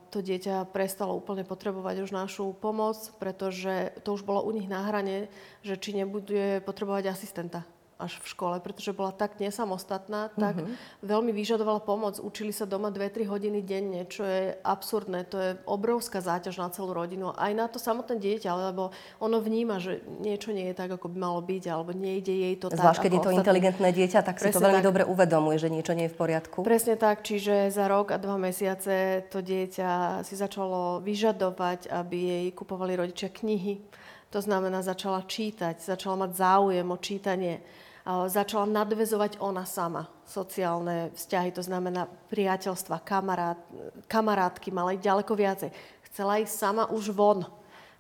to 0.09 0.25
dieťa 0.25 0.73
prestalo 0.73 1.13
úplne 1.13 1.45
potrebovať 1.45 2.09
už 2.09 2.17
našu 2.17 2.57
pomoc, 2.57 2.97
pretože 3.21 3.93
to 4.01 4.17
už 4.17 4.25
bolo 4.25 4.41
u 4.41 4.51
nich 4.57 4.65
na 4.65 4.89
hrane, 4.89 5.29
že 5.61 5.77
či 5.77 5.93
nebude 5.93 6.65
potrebovať 6.65 7.13
asistenta 7.13 7.69
až 8.01 8.17
v 8.25 8.27
škole, 8.33 8.57
pretože 8.65 8.97
bola 8.97 9.13
tak 9.13 9.37
nesamostatná, 9.37 10.33
tak 10.33 10.57
uh-huh. 10.57 10.73
veľmi 11.05 11.37
vyžadovala 11.37 11.85
pomoc. 11.85 12.17
Učili 12.17 12.51
sa 12.51 12.65
doma 12.65 12.89
2-3 12.89 13.29
hodiny 13.29 13.61
denne, 13.61 14.09
čo 14.09 14.25
je 14.25 14.57
absurdné. 14.65 15.29
To 15.29 15.37
je 15.37 15.51
obrovská 15.69 16.25
záťaž 16.25 16.57
na 16.57 16.69
celú 16.73 16.97
rodinu. 16.97 17.37
Aj 17.37 17.53
na 17.53 17.69
to 17.69 17.77
samotné 17.77 18.17
dieťa, 18.17 18.73
lebo 18.73 18.97
ono 19.21 19.39
vníma, 19.39 19.77
že 19.79 20.01
niečo 20.25 20.57
nie 20.57 20.73
je 20.73 20.75
tak, 20.75 20.91
ako 20.97 21.13
by 21.13 21.19
malo 21.21 21.41
byť, 21.45 21.65
alebo 21.69 21.93
nejde 21.93 22.33
jej 22.33 22.55
to 22.57 22.73
Zvlášť, 22.73 22.81
tak. 22.81 22.81
Zvlášť, 22.81 23.01
keď 23.05 23.13
je 23.13 23.21
to 23.21 23.23
ostatní. 23.23 23.41
inteligentné 23.45 23.89
dieťa, 23.93 24.21
tak 24.25 24.37
Presne 24.41 24.49
si 24.49 24.57
to 24.57 24.65
veľmi 24.65 24.81
tak. 24.81 24.89
dobre 24.89 25.03
uvedomuje, 25.05 25.57
že 25.61 25.69
niečo 25.69 25.93
nie 25.93 26.09
je 26.09 26.13
v 26.13 26.19
poriadku. 26.19 26.59
Presne 26.65 26.97
tak, 26.97 27.21
čiže 27.21 27.69
za 27.69 27.85
rok 27.85 28.17
a 28.17 28.19
dva 28.19 28.41
mesiace 28.41 29.29
to 29.29 29.45
dieťa 29.45 30.25
si 30.25 30.35
začalo 30.41 31.05
vyžadovať, 31.05 31.93
aby 31.93 32.17
jej 32.17 32.47
kupovali 32.57 32.97
rodičia 32.97 33.29
knihy. 33.29 33.85
To 34.31 34.39
znamená, 34.39 34.79
začala 34.87 35.27
čítať, 35.27 35.83
začala 35.83 36.27
mať 36.27 36.31
záujem 36.39 36.87
o 36.87 36.99
čítanie 37.03 37.59
začala 38.07 38.67
nadvezovať 38.67 39.39
ona 39.39 39.69
sama 39.69 40.09
sociálne 40.25 41.13
vzťahy, 41.13 41.51
to 41.53 41.63
znamená 41.63 42.07
priateľstva, 42.31 43.03
kamarát, 43.03 43.61
kamarátky, 44.07 44.71
mala 44.71 44.97
ich 44.97 45.05
ďaleko 45.05 45.33
viacej. 45.35 45.71
Chcela 46.11 46.41
ísť 46.43 46.55
sama 46.55 46.89
už 46.91 47.13
von, 47.13 47.47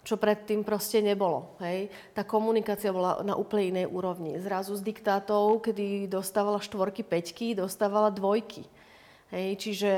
čo 0.01 0.16
predtým 0.16 0.64
proste 0.64 1.05
nebolo. 1.05 1.55
Hej. 1.61 1.92
Tá 2.16 2.24
komunikácia 2.24 2.88
bola 2.90 3.20
na 3.20 3.36
úplne 3.36 3.76
inej 3.76 3.86
úrovni. 3.92 4.40
Zrazu 4.40 4.72
z 4.74 4.82
diktátov, 4.82 5.61
kedy 5.61 6.09
dostávala 6.09 6.59
štvorky, 6.59 7.05
peťky, 7.05 7.53
dostávala 7.53 8.09
dvojky. 8.09 8.64
Hej. 9.30 9.48
Čiže 9.61 9.90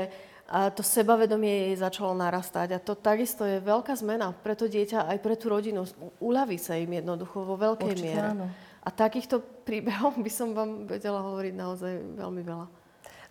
a 0.43 0.69
to 0.69 0.83
sebavedomie 0.83 1.71
jej 1.71 1.75
začalo 1.79 2.11
narastať. 2.13 2.75
A 2.75 2.83
to 2.83 2.99
takisto 2.99 3.47
je 3.47 3.63
veľká 3.63 3.95
zmena 3.95 4.35
pre 4.35 4.59
to 4.59 4.67
dieťa 4.67 5.07
aj 5.07 5.17
pre 5.23 5.39
tú 5.39 5.47
rodinu. 5.47 5.87
Uľaví 6.19 6.59
sa 6.59 6.75
im 6.75 6.91
jednoducho 6.99 7.47
vo 7.47 7.55
veľkej 7.55 7.89
Určite 7.95 8.03
miere. 8.03 8.27
Áno. 8.35 8.45
A 8.83 8.89
takýchto 8.91 9.39
príbehov 9.63 10.19
by 10.19 10.31
som 10.31 10.51
vám 10.51 10.85
vedela 10.85 11.23
hovoriť 11.23 11.53
naozaj 11.55 11.93
veľmi 12.19 12.43
veľa. 12.43 12.67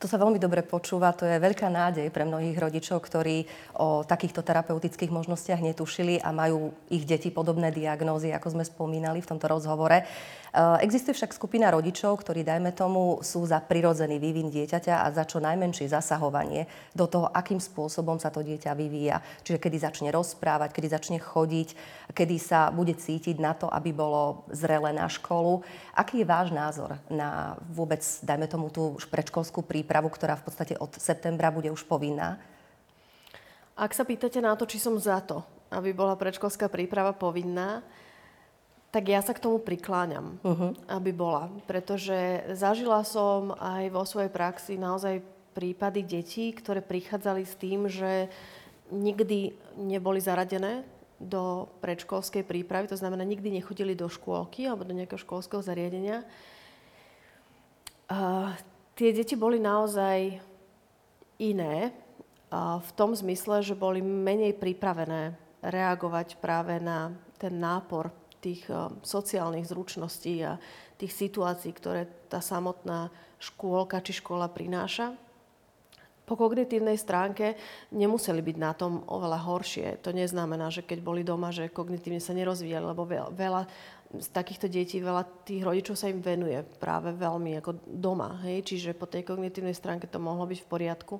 To 0.02 0.10
sa 0.10 0.18
veľmi 0.18 0.42
dobre 0.42 0.66
počúva, 0.66 1.14
to 1.14 1.22
je 1.22 1.38
veľká 1.38 1.70
nádej 1.70 2.10
pre 2.10 2.26
mnohých 2.26 2.58
rodičov, 2.58 2.98
ktorí 3.06 3.46
o 3.78 4.02
takýchto 4.02 4.42
terapeutických 4.42 5.14
možnostiach 5.14 5.62
netušili 5.62 6.18
a 6.18 6.34
majú 6.34 6.74
ich 6.90 7.06
deti 7.06 7.30
podobné 7.30 7.70
diagnózy, 7.70 8.34
ako 8.34 8.58
sme 8.58 8.64
spomínali 8.66 9.22
v 9.22 9.30
tomto 9.30 9.46
rozhovore. 9.46 10.02
Eh, 10.52 10.84
existuje 10.84 11.16
však 11.16 11.32
skupina 11.32 11.72
rodičov, 11.72 12.20
ktorí, 12.20 12.44
dajme 12.44 12.76
tomu, 12.76 13.24
sú 13.24 13.40
za 13.48 13.56
prirodzený 13.56 14.20
vývin 14.20 14.52
dieťaťa 14.52 15.00
a 15.00 15.08
za 15.08 15.24
čo 15.24 15.40
najmenšie 15.40 15.88
zasahovanie 15.88 16.68
do 16.92 17.08
toho, 17.08 17.32
akým 17.32 17.56
spôsobom 17.56 18.20
sa 18.20 18.28
to 18.28 18.44
dieťa 18.44 18.76
vyvíja. 18.76 19.24
Čiže 19.48 19.56
kedy 19.56 19.76
začne 19.80 20.08
rozprávať, 20.12 20.76
kedy 20.76 20.92
začne 20.92 21.18
chodiť, 21.24 21.72
kedy 22.12 22.36
sa 22.36 22.68
bude 22.68 22.92
cítiť 22.92 23.40
na 23.40 23.56
to, 23.56 23.64
aby 23.72 23.96
bolo 23.96 24.44
zrelé 24.52 24.92
na 24.92 25.08
školu. 25.08 25.64
Aký 25.96 26.20
je 26.20 26.28
váš 26.28 26.52
názor 26.52 27.00
na 27.08 27.56
vôbec, 27.72 28.04
dajme 28.20 28.44
tomu, 28.44 28.68
tú 28.68 29.00
predškolskú 29.08 29.64
prípravu, 29.64 30.12
ktorá 30.12 30.36
v 30.36 30.52
podstate 30.52 30.76
od 30.76 30.92
septembra 31.00 31.48
bude 31.48 31.72
už 31.72 31.80
povinná? 31.88 32.36
Ak 33.72 33.96
sa 33.96 34.04
pýtate 34.04 34.44
na 34.44 34.52
to, 34.52 34.68
či 34.68 34.76
som 34.76 35.00
za 35.00 35.16
to, 35.24 35.40
aby 35.72 35.96
bola 35.96 36.12
predškolská 36.12 36.68
príprava 36.68 37.16
povinná, 37.16 37.80
tak 38.92 39.08
ja 39.08 39.24
sa 39.24 39.32
k 39.32 39.40
tomu 39.40 39.56
prikláňam, 39.56 40.36
uh-huh. 40.44 40.76
aby 40.92 41.16
bola. 41.16 41.48
Pretože 41.64 42.44
zažila 42.52 43.00
som 43.08 43.56
aj 43.56 43.88
vo 43.88 44.04
svojej 44.04 44.28
praxi 44.28 44.76
naozaj 44.76 45.24
prípady 45.56 46.04
detí, 46.04 46.52
ktoré 46.52 46.84
prichádzali 46.84 47.42
s 47.48 47.56
tým, 47.56 47.88
že 47.88 48.28
nikdy 48.92 49.56
neboli 49.80 50.20
zaradené 50.20 50.84
do 51.16 51.72
predškolskej 51.80 52.44
prípravy, 52.44 52.92
to 52.92 53.00
znamená, 53.00 53.24
nikdy 53.24 53.48
nechodili 53.48 53.96
do 53.96 54.12
škôlky 54.12 54.68
alebo 54.68 54.84
do 54.84 54.92
nejakého 54.92 55.22
školského 55.24 55.64
zariadenia. 55.64 56.28
A 58.12 58.52
tie 58.92 59.16
deti 59.16 59.40
boli 59.40 59.56
naozaj 59.56 60.36
iné 61.40 61.96
a 62.52 62.76
v 62.76 62.90
tom 62.92 63.16
zmysle, 63.16 63.64
že 63.64 63.72
boli 63.72 64.04
menej 64.04 64.52
pripravené 64.60 65.32
reagovať 65.64 66.36
práve 66.36 66.76
na 66.76 67.16
ten 67.40 67.56
nápor 67.56 68.12
tých 68.42 68.66
eh, 68.66 68.90
sociálnych 69.06 69.70
zručností 69.70 70.42
a 70.42 70.58
tých 70.98 71.14
situácií, 71.14 71.70
ktoré 71.70 72.10
tá 72.26 72.42
samotná 72.42 73.08
škôlka 73.38 74.02
či 74.02 74.18
škola 74.18 74.50
prináša. 74.50 75.14
Po 76.22 76.38
kognitívnej 76.38 76.94
stránke 76.94 77.58
nemuseli 77.90 78.38
byť 78.38 78.56
na 78.56 78.72
tom 78.78 79.02
oveľa 79.10 79.42
horšie. 79.42 79.98
To 80.06 80.14
neznamená, 80.14 80.70
že 80.70 80.86
keď 80.86 81.02
boli 81.02 81.26
doma, 81.26 81.50
že 81.50 81.66
kognitívne 81.66 82.22
sa 82.22 82.30
nerozvíjali, 82.30 82.86
lebo 82.86 83.02
veľa 83.34 83.66
z 84.12 84.28
takýchto 84.30 84.70
detí, 84.70 85.02
veľa 85.02 85.26
tých 85.42 85.66
rodičov 85.66 85.98
sa 85.98 86.06
im 86.06 86.22
venuje 86.22 86.62
práve 86.78 87.10
veľmi 87.10 87.58
ako 87.58 87.74
doma. 87.90 88.38
Hej? 88.46 88.70
Čiže 88.70 88.94
po 88.94 89.10
tej 89.10 89.26
kognitívnej 89.26 89.74
stránke 89.74 90.06
to 90.06 90.22
mohlo 90.22 90.46
byť 90.46 90.62
v 90.62 90.70
poriadku. 90.70 91.16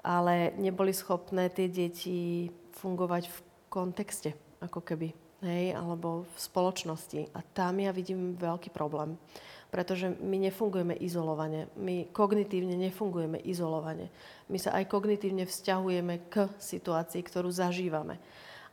Ale 0.00 0.56
neboli 0.56 0.96
schopné 0.96 1.52
tie 1.52 1.68
deti 1.68 2.48
fungovať 2.80 3.28
v 3.28 3.36
kontexte, 3.68 4.32
ako 4.64 4.80
keby 4.80 5.23
hej, 5.44 5.76
alebo 5.76 6.24
v 6.24 6.36
spoločnosti. 6.40 7.30
A 7.36 7.44
tam 7.54 7.78
ja 7.78 7.92
vidím 7.92 8.34
veľký 8.34 8.72
problém. 8.72 9.20
Pretože 9.68 10.10
my 10.10 10.38
nefungujeme 10.48 10.94
izolovane. 11.02 11.66
My 11.76 12.06
kognitívne 12.14 12.78
nefungujeme 12.78 13.42
izolovane. 13.42 14.08
My 14.48 14.56
sa 14.56 14.74
aj 14.78 14.86
kognitívne 14.86 15.44
vzťahujeme 15.44 16.30
k 16.30 16.48
situácii, 16.56 17.20
ktorú 17.26 17.50
zažívame. 17.50 18.22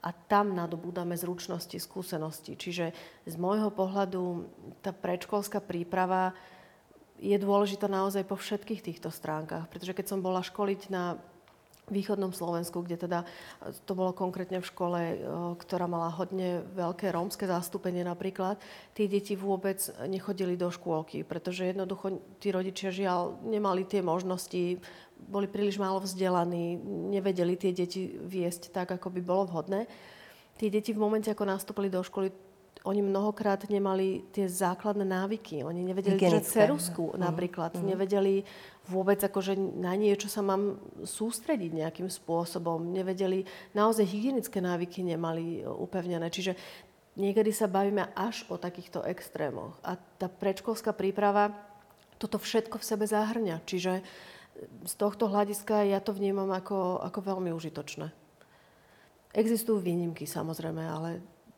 a 0.02 0.10
tam 0.10 0.58
nadobúdame 0.58 1.14
zručnosti, 1.14 1.78
skúsenosti. 1.78 2.58
Čiže 2.58 2.90
z 3.30 3.36
môjho 3.38 3.70
pohľadu 3.70 4.50
tá 4.82 4.90
predškolská 4.90 5.62
príprava 5.62 6.34
je 7.22 7.38
dôležitá 7.38 7.86
naozaj 7.86 8.26
po 8.26 8.34
všetkých 8.34 8.82
týchto 8.82 9.14
stránkach. 9.14 9.70
Pretože 9.70 9.94
keď 9.94 10.06
som 10.10 10.26
bola 10.26 10.42
školiť 10.42 10.90
na 10.90 11.22
východnom 11.92 12.32
Slovensku, 12.32 12.82
kde 12.82 12.98
teda 12.98 13.20
to 13.84 13.94
bolo 13.94 14.16
konkrétne 14.16 14.64
v 14.64 14.70
škole, 14.72 15.00
e, 15.04 15.16
ktorá 15.60 15.86
mala 15.86 16.08
hodne 16.10 16.64
veľké 16.74 17.12
rómske 17.12 17.44
zastúpenie 17.46 18.08
napríklad, 18.08 18.58
tí 18.96 19.12
deti 19.12 19.36
vôbec 19.36 19.78
nechodili 20.08 20.56
do 20.56 20.72
škôlky, 20.72 21.28
pretože 21.28 21.70
jednoducho 21.70 22.24
tí 22.40 22.50
rodičia 22.50 22.90
žiaľ 22.90 23.38
nemali 23.44 23.84
tie 23.84 24.00
možnosti, 24.00 24.80
boli 25.22 25.46
príliš 25.46 25.78
málo 25.78 26.02
vzdelaní, 26.02 26.80
nevedeli 27.14 27.54
tie 27.60 27.76
deti 27.76 28.10
viesť 28.18 28.74
tak, 28.74 28.90
ako 28.96 29.14
by 29.14 29.22
bolo 29.22 29.44
vhodné. 29.46 29.86
Tí 30.58 30.74
deti 30.74 30.96
v 30.96 31.04
momente, 31.04 31.30
ako 31.30 31.46
nastúpili 31.46 31.94
do 31.94 32.02
školy, 32.02 32.34
oni 32.82 33.02
mnohokrát 33.06 33.62
nemali 33.70 34.26
tie 34.34 34.50
základné 34.50 35.06
návyky. 35.06 35.62
Oni 35.62 35.86
nevedeli 35.86 36.18
držať 36.18 36.66
cerusku 36.66 37.14
uh-huh. 37.14 37.22
napríklad. 37.22 37.78
Uh-huh. 37.78 37.86
Nevedeli 37.86 38.42
vôbec 38.90 39.22
akože 39.22 39.54
na 39.58 39.94
niečo 39.94 40.26
sa 40.26 40.42
mám 40.42 40.82
sústrediť 41.06 41.78
nejakým 41.78 42.10
spôsobom. 42.10 42.82
Nevedeli, 42.90 43.46
naozaj 43.78 44.10
hygienické 44.10 44.58
návyky 44.58 45.06
nemali 45.06 45.62
upevnené. 45.62 46.34
Čiže 46.34 46.58
niekedy 47.22 47.54
sa 47.54 47.70
bavíme 47.70 48.10
až 48.18 48.50
o 48.50 48.58
takýchto 48.58 49.06
extrémoch. 49.06 49.78
A 49.86 49.94
tá 50.18 50.26
predškolská 50.26 50.98
príprava 50.98 51.54
toto 52.18 52.42
všetko 52.42 52.82
v 52.82 52.88
sebe 52.88 53.06
zahrňa. 53.06 53.62
Čiže 53.62 54.02
z 54.90 54.94
tohto 54.98 55.30
hľadiska 55.30 55.86
ja 55.86 56.02
to 56.02 56.18
vnímam 56.18 56.50
ako, 56.50 56.98
ako 57.06 57.20
veľmi 57.22 57.54
užitočné. 57.54 58.10
Existujú 59.38 59.80
výnimky 59.80 60.26
samozrejme, 60.26 60.82
ale 60.82 61.10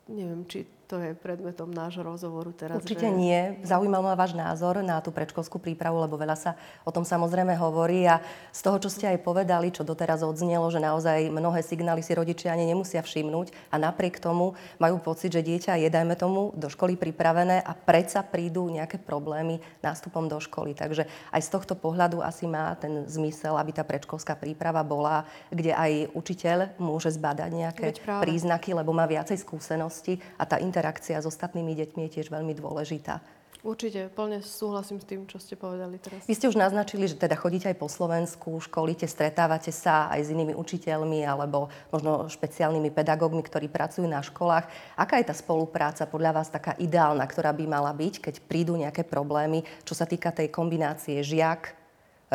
neviem, 0.08 0.44
či 0.46 0.68
to 0.84 1.00
je 1.00 1.16
predmetom 1.16 1.72
nášho 1.72 2.04
rozhovoru 2.04 2.52
teraz. 2.52 2.76
Určite 2.76 3.08
že... 3.08 3.16
nie. 3.16 3.56
Zaujímal 3.64 4.04
ma 4.04 4.12
váš 4.12 4.36
názor 4.36 4.84
na 4.84 5.00
tú 5.00 5.08
predškolskú 5.08 5.56
prípravu, 5.56 5.96
lebo 6.04 6.20
veľa 6.20 6.36
sa 6.36 6.50
o 6.84 6.92
tom 6.92 7.08
samozrejme 7.08 7.56
hovorí 7.56 8.04
a 8.04 8.20
z 8.52 8.60
toho, 8.60 8.76
čo 8.76 8.92
ste 8.92 9.08
aj 9.08 9.24
povedali, 9.24 9.72
čo 9.72 9.80
doteraz 9.80 10.20
odznelo, 10.20 10.68
že 10.68 10.84
naozaj 10.84 11.32
mnohé 11.32 11.64
signály 11.64 12.04
si 12.04 12.12
rodičia 12.12 12.52
ani 12.52 12.68
nemusia 12.68 13.00
všimnúť 13.00 13.72
a 13.72 13.80
napriek 13.80 14.20
tomu 14.20 14.52
majú 14.76 15.00
pocit, 15.00 15.32
že 15.32 15.40
dieťa 15.40 15.80
je, 15.80 15.88
dajme 15.88 16.14
tomu, 16.20 16.52
do 16.52 16.68
školy 16.68 17.00
pripravené 17.00 17.64
a 17.64 17.72
predsa 17.72 18.20
prídu 18.20 18.68
nejaké 18.68 19.00
problémy 19.00 19.64
nástupom 19.80 20.28
do 20.28 20.36
školy. 20.36 20.76
Takže 20.76 21.08
aj 21.32 21.40
z 21.40 21.48
tohto 21.48 21.74
pohľadu 21.80 22.20
asi 22.20 22.44
má 22.44 22.76
ten 22.76 23.08
zmysel, 23.08 23.56
aby 23.56 23.72
tá 23.72 23.82
predškolská 23.88 24.36
príprava 24.36 24.84
bola, 24.84 25.24
kde 25.48 25.72
aj 25.72 26.12
učiteľ 26.12 26.76
môže 26.76 27.08
zbadať 27.16 27.50
nejaké 27.50 27.86
príznaky, 28.20 28.76
lebo 28.76 28.92
má 28.92 29.08
viacej 29.08 29.40
skúsenosti 29.40 30.20
a 30.36 30.44
tá 30.44 30.60
interakcia 30.74 31.22
s 31.22 31.30
ostatnými 31.30 31.78
deťmi 31.78 32.10
je 32.10 32.18
tiež 32.18 32.34
veľmi 32.34 32.50
dôležitá. 32.58 33.22
Určite, 33.64 34.12
plne 34.12 34.44
súhlasím 34.44 35.00
s 35.00 35.08
tým, 35.08 35.24
čo 35.24 35.40
ste 35.40 35.56
povedali 35.56 35.96
teraz. 35.96 36.26
Vy 36.28 36.36
ste 36.36 36.52
už 36.52 36.60
naznačili, 36.60 37.08
že 37.08 37.16
teda 37.16 37.32
chodíte 37.32 37.64
aj 37.70 37.80
po 37.80 37.88
Slovensku, 37.88 38.60
školíte, 38.60 39.08
stretávate 39.08 39.72
sa 39.72 40.12
aj 40.12 40.20
s 40.20 40.28
inými 40.36 40.52
učiteľmi 40.52 41.24
alebo 41.24 41.72
možno 41.88 42.28
špeciálnymi 42.28 42.92
pedagógmi, 42.92 43.40
ktorí 43.40 43.72
pracujú 43.72 44.04
na 44.04 44.20
školách. 44.20 44.68
Aká 45.00 45.16
je 45.16 45.32
tá 45.32 45.34
spolupráca 45.38 46.04
podľa 46.04 46.44
vás 46.44 46.52
taká 46.52 46.76
ideálna, 46.76 47.24
ktorá 47.24 47.56
by 47.56 47.64
mala 47.64 47.96
byť, 47.96 48.20
keď 48.20 48.34
prídu 48.44 48.76
nejaké 48.76 49.00
problémy, 49.00 49.64
čo 49.88 49.96
sa 49.96 50.04
týka 50.04 50.28
tej 50.28 50.52
kombinácie 50.52 51.24
žiak, 51.24 51.72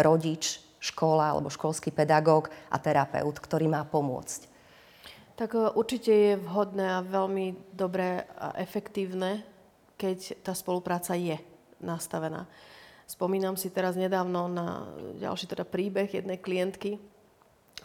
rodič, 0.02 0.66
škola 0.82 1.38
alebo 1.38 1.54
školský 1.54 1.94
pedagóg 1.94 2.50
a 2.74 2.82
terapeut, 2.82 3.38
ktorý 3.38 3.70
má 3.70 3.86
pomôcť? 3.86 4.49
Tak 5.40 5.56
e, 5.56 5.72
určite 5.72 6.12
je 6.12 6.32
vhodné 6.36 7.00
a 7.00 7.00
veľmi 7.00 7.72
dobré 7.72 8.28
a 8.36 8.60
efektívne, 8.60 9.48
keď 9.96 10.44
tá 10.44 10.52
spolupráca 10.52 11.16
je 11.16 11.40
nastavená. 11.80 12.44
Spomínam 13.08 13.56
si 13.56 13.72
teraz 13.72 13.96
nedávno 13.96 14.52
na 14.52 14.92
ďalší 15.16 15.48
teda 15.48 15.64
príbeh 15.64 16.12
jednej 16.12 16.36
klientky, 16.38 17.00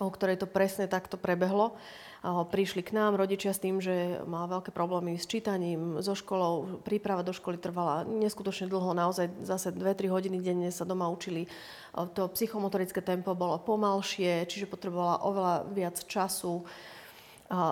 o 0.02 0.10
ktorej 0.10 0.42
to 0.42 0.50
presne 0.50 0.90
takto 0.90 1.14
prebehlo. 1.14 1.78
Prišli 2.24 2.80
k 2.82 2.96
nám 2.96 3.20
rodičia 3.20 3.52
s 3.52 3.62
tým, 3.62 3.78
že 3.78 4.20
má 4.24 4.48
veľké 4.48 4.72
problémy 4.72 5.16
s 5.16 5.28
čítaním, 5.28 6.00
so 6.00 6.16
školou. 6.16 6.80
Príprava 6.82 7.20
do 7.20 7.36
školy 7.36 7.60
trvala 7.60 8.04
neskutočne 8.08 8.66
dlho, 8.68 8.96
naozaj 8.96 9.44
zase 9.44 9.72
2-3 9.76 10.08
hodiny 10.08 10.40
denne 10.40 10.68
sa 10.72 10.88
doma 10.88 11.08
učili. 11.08 11.46
To 11.94 12.32
psychomotorické 12.32 13.04
tempo 13.04 13.36
bolo 13.36 13.60
pomalšie, 13.60 14.48
čiže 14.48 14.68
potrebovala 14.68 15.24
oveľa 15.24 15.54
viac 15.72 15.96
času 16.04 16.64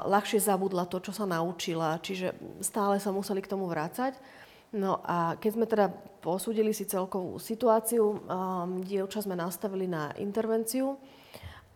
ľahšie 0.06 0.38
zabudla 0.38 0.86
to, 0.86 1.02
čo 1.02 1.12
sa 1.12 1.26
naučila, 1.26 1.98
čiže 1.98 2.36
stále 2.62 3.02
sa 3.02 3.10
museli 3.10 3.42
k 3.42 3.50
tomu 3.50 3.66
vrácať. 3.66 4.14
No 4.72 5.04
a 5.04 5.36
keď 5.36 5.50
sme 5.52 5.66
teda 5.68 5.92
posúdili 6.24 6.72
si 6.72 6.88
celkovú 6.88 7.36
situáciu, 7.36 8.04
um, 8.16 8.80
dievča 8.80 9.20
sme 9.20 9.36
nastavili 9.36 9.84
na 9.84 10.16
intervenciu, 10.16 10.96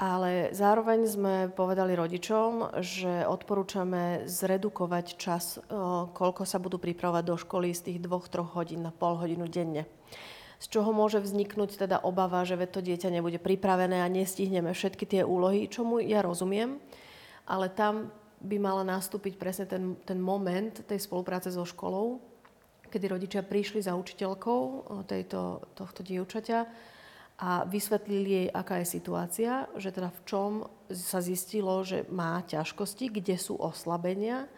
ale 0.01 0.53
zároveň 0.57 1.01
sme 1.05 1.35
povedali 1.53 1.93
rodičom, 1.93 2.81
že 2.81 3.29
odporúčame 3.29 4.25
zredukovať 4.25 5.07
čas, 5.21 5.61
uh, 5.61 6.09
koľko 6.13 6.49
sa 6.49 6.57
budú 6.57 6.81
pripravovať 6.81 7.25
do 7.25 7.37
školy 7.37 7.77
z 7.77 7.93
tých 7.93 7.99
dvoch, 8.01 8.33
troch 8.33 8.57
hodín 8.57 8.81
na 8.81 8.93
pol 8.93 9.21
hodinu 9.21 9.45
denne. 9.45 9.85
Z 10.57 10.73
čoho 10.73 10.89
môže 10.97 11.21
vzniknúť 11.21 11.77
teda 11.77 12.01
obava, 12.01 12.41
že 12.49 12.57
to 12.65 12.81
dieťa 12.81 13.13
nebude 13.13 13.37
pripravené 13.37 14.01
a 14.01 14.09
nestihneme 14.09 14.73
všetky 14.73 15.05
tie 15.05 15.21
úlohy, 15.21 15.69
čomu 15.69 16.01
ja 16.01 16.25
rozumiem 16.25 16.81
ale 17.47 17.71
tam 17.71 18.11
by 18.43 18.57
mala 18.61 18.85
nastúpiť 18.85 19.41
presne 19.41 19.65
ten, 19.65 19.97
ten 20.05 20.19
moment 20.21 20.83
tej 20.85 21.01
spolupráce 21.01 21.49
so 21.49 21.65
školou, 21.65 22.21
kedy 22.91 23.07
rodičia 23.09 23.43
prišli 23.43 23.83
za 23.83 23.97
učiteľkou 23.97 24.63
tejto, 25.09 25.63
tohto 25.75 26.01
dievčaťa 26.07 26.61
a 27.37 27.69
vysvetlili 27.69 28.31
jej, 28.31 28.49
aká 28.49 28.81
je 28.81 28.89
situácia, 28.97 29.69
že 29.77 29.93
teda 29.93 30.09
v 30.09 30.21
čom 30.25 30.51
sa 30.89 31.21
zistilo, 31.21 31.85
že 31.85 32.09
má 32.09 32.41
ťažkosti, 32.45 33.13
kde 33.13 33.37
sú 33.37 33.61
oslabenia 33.61 34.49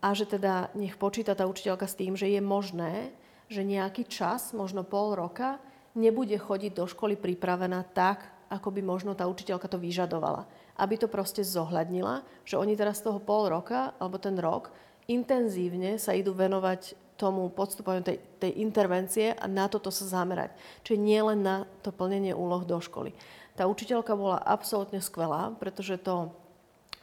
a 0.00 0.16
že 0.16 0.24
teda 0.24 0.72
nech 0.72 0.96
počíta 0.96 1.36
tá 1.36 1.44
učiteľka 1.44 1.84
s 1.84 1.98
tým, 1.98 2.16
že 2.16 2.30
je 2.32 2.40
možné, 2.40 3.12
že 3.52 3.66
nejaký 3.66 4.08
čas, 4.08 4.56
možno 4.56 4.86
pol 4.86 5.12
roka, 5.12 5.60
nebude 5.92 6.38
chodiť 6.38 6.72
do 6.72 6.86
školy 6.88 7.18
pripravená 7.18 7.84
tak, 7.92 8.24
ako 8.48 8.72
by 8.72 8.80
možno 8.80 9.12
tá 9.12 9.26
učiteľka 9.28 9.68
to 9.68 9.76
vyžadovala 9.76 10.48
aby 10.80 10.96
to 10.96 11.12
proste 11.12 11.44
zohľadnila, 11.44 12.24
že 12.48 12.56
oni 12.56 12.72
teraz 12.72 13.04
z 13.04 13.12
toho 13.12 13.20
pol 13.20 13.52
roka 13.52 13.92
alebo 14.00 14.16
ten 14.16 14.40
rok 14.40 14.72
intenzívne 15.04 16.00
sa 16.00 16.16
idú 16.16 16.32
venovať 16.32 16.96
tomu 17.20 17.52
podstupovaniu 17.52 18.00
tej, 18.00 18.16
tej 18.40 18.64
intervencie 18.64 19.36
a 19.36 19.44
na 19.44 19.68
toto 19.68 19.92
sa 19.92 20.08
zamerať. 20.08 20.56
Čiže 20.80 20.96
nie 20.96 21.20
len 21.20 21.44
na 21.44 21.68
to 21.84 21.92
plnenie 21.92 22.32
úloh 22.32 22.64
do 22.64 22.80
školy. 22.80 23.12
Tá 23.52 23.68
učiteľka 23.68 24.16
bola 24.16 24.40
absolútne 24.40 25.04
skvelá, 25.04 25.52
pretože 25.60 26.00
to 26.00 26.32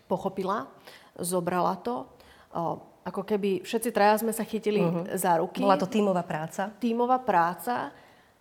pochopila, 0.09 0.65
zobrala 1.21 1.77
to. 1.85 2.09
O, 2.49 2.81
ako 3.05 3.21
keby 3.21 3.61
všetci 3.61 3.93
traja 3.93 4.25
sme 4.25 4.33
sa 4.33 4.41
chytili 4.41 4.81
uh-huh. 4.81 5.13
za 5.13 5.37
ruky. 5.37 5.61
Bola 5.61 5.77
to 5.77 5.85
tímová 5.85 6.25
práca. 6.25 6.73
Tímová 6.81 7.21
práca 7.21 7.93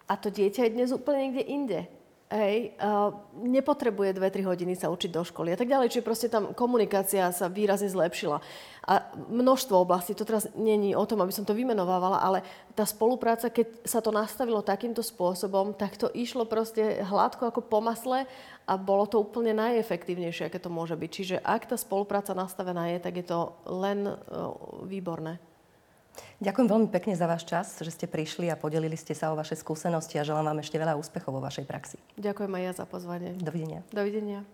a 0.09 0.15
to 0.17 0.33
dieťa 0.33 0.65
je 0.65 0.75
dnes 0.81 0.91
úplne 0.97 1.29
niekde 1.29 1.45
inde 1.45 1.81
hej, 2.27 2.75
uh, 2.83 3.15
nepotrebuje 3.39 4.19
2-3 4.19 4.51
hodiny 4.51 4.75
sa 4.75 4.91
učiť 4.91 5.11
do 5.15 5.23
školy 5.23 5.55
a 5.55 5.59
tak 5.59 5.71
ďalej. 5.71 5.95
Čiže 5.95 6.07
proste 6.07 6.27
tam 6.27 6.51
komunikácia 6.59 7.31
sa 7.31 7.47
výrazne 7.47 7.87
zlepšila. 7.87 8.43
A 8.87 9.03
množstvo 9.31 9.83
oblastí, 9.83 10.15
to 10.15 10.27
teraz 10.27 10.51
není 10.55 10.95
o 10.95 11.07
tom, 11.07 11.23
aby 11.23 11.35
som 11.35 11.47
to 11.47 11.55
vymenovávala, 11.55 12.23
ale 12.23 12.43
tá 12.75 12.87
spolupráca, 12.87 13.51
keď 13.51 13.83
sa 13.83 13.99
to 13.99 14.15
nastavilo 14.15 14.63
takýmto 14.63 15.03
spôsobom, 15.03 15.75
tak 15.75 15.99
to 15.99 16.11
išlo 16.15 16.47
proste 16.47 17.03
hladko 17.03 17.51
ako 17.51 17.67
po 17.67 17.79
masle 17.83 18.27
a 18.67 18.73
bolo 18.79 19.07
to 19.07 19.23
úplne 19.23 19.55
najefektívnejšie, 19.59 20.51
aké 20.51 20.59
to 20.59 20.71
môže 20.71 20.95
byť. 20.95 21.11
Čiže 21.11 21.37
ak 21.43 21.71
tá 21.71 21.77
spolupráca 21.79 22.35
nastavená 22.35 22.91
je, 22.95 22.99
tak 23.03 23.15
je 23.23 23.27
to 23.27 23.55
len 23.67 24.07
uh, 24.07 24.55
výborné. 24.87 25.39
Ďakujem 26.43 26.69
veľmi 26.69 26.89
pekne 26.93 27.15
za 27.17 27.25
váš 27.25 27.49
čas, 27.49 27.81
že 27.81 27.91
ste 27.93 28.07
prišli 28.11 28.53
a 28.53 28.57
podelili 28.59 28.97
ste 28.99 29.17
sa 29.17 29.33
o 29.33 29.39
vaše 29.39 29.57
skúsenosti 29.57 30.21
a 30.21 30.27
želám 30.27 30.53
vám 30.53 30.61
ešte 30.61 30.77
veľa 30.77 30.99
úspechov 30.99 31.33
vo 31.33 31.41
vašej 31.41 31.65
praxi. 31.65 31.97
Ďakujem 32.21 32.53
aj 32.53 32.63
ja 32.63 32.73
za 32.77 32.85
pozvanie. 32.85 33.37
Dovidenia. 33.39 33.81
Dovidenia. 33.95 34.45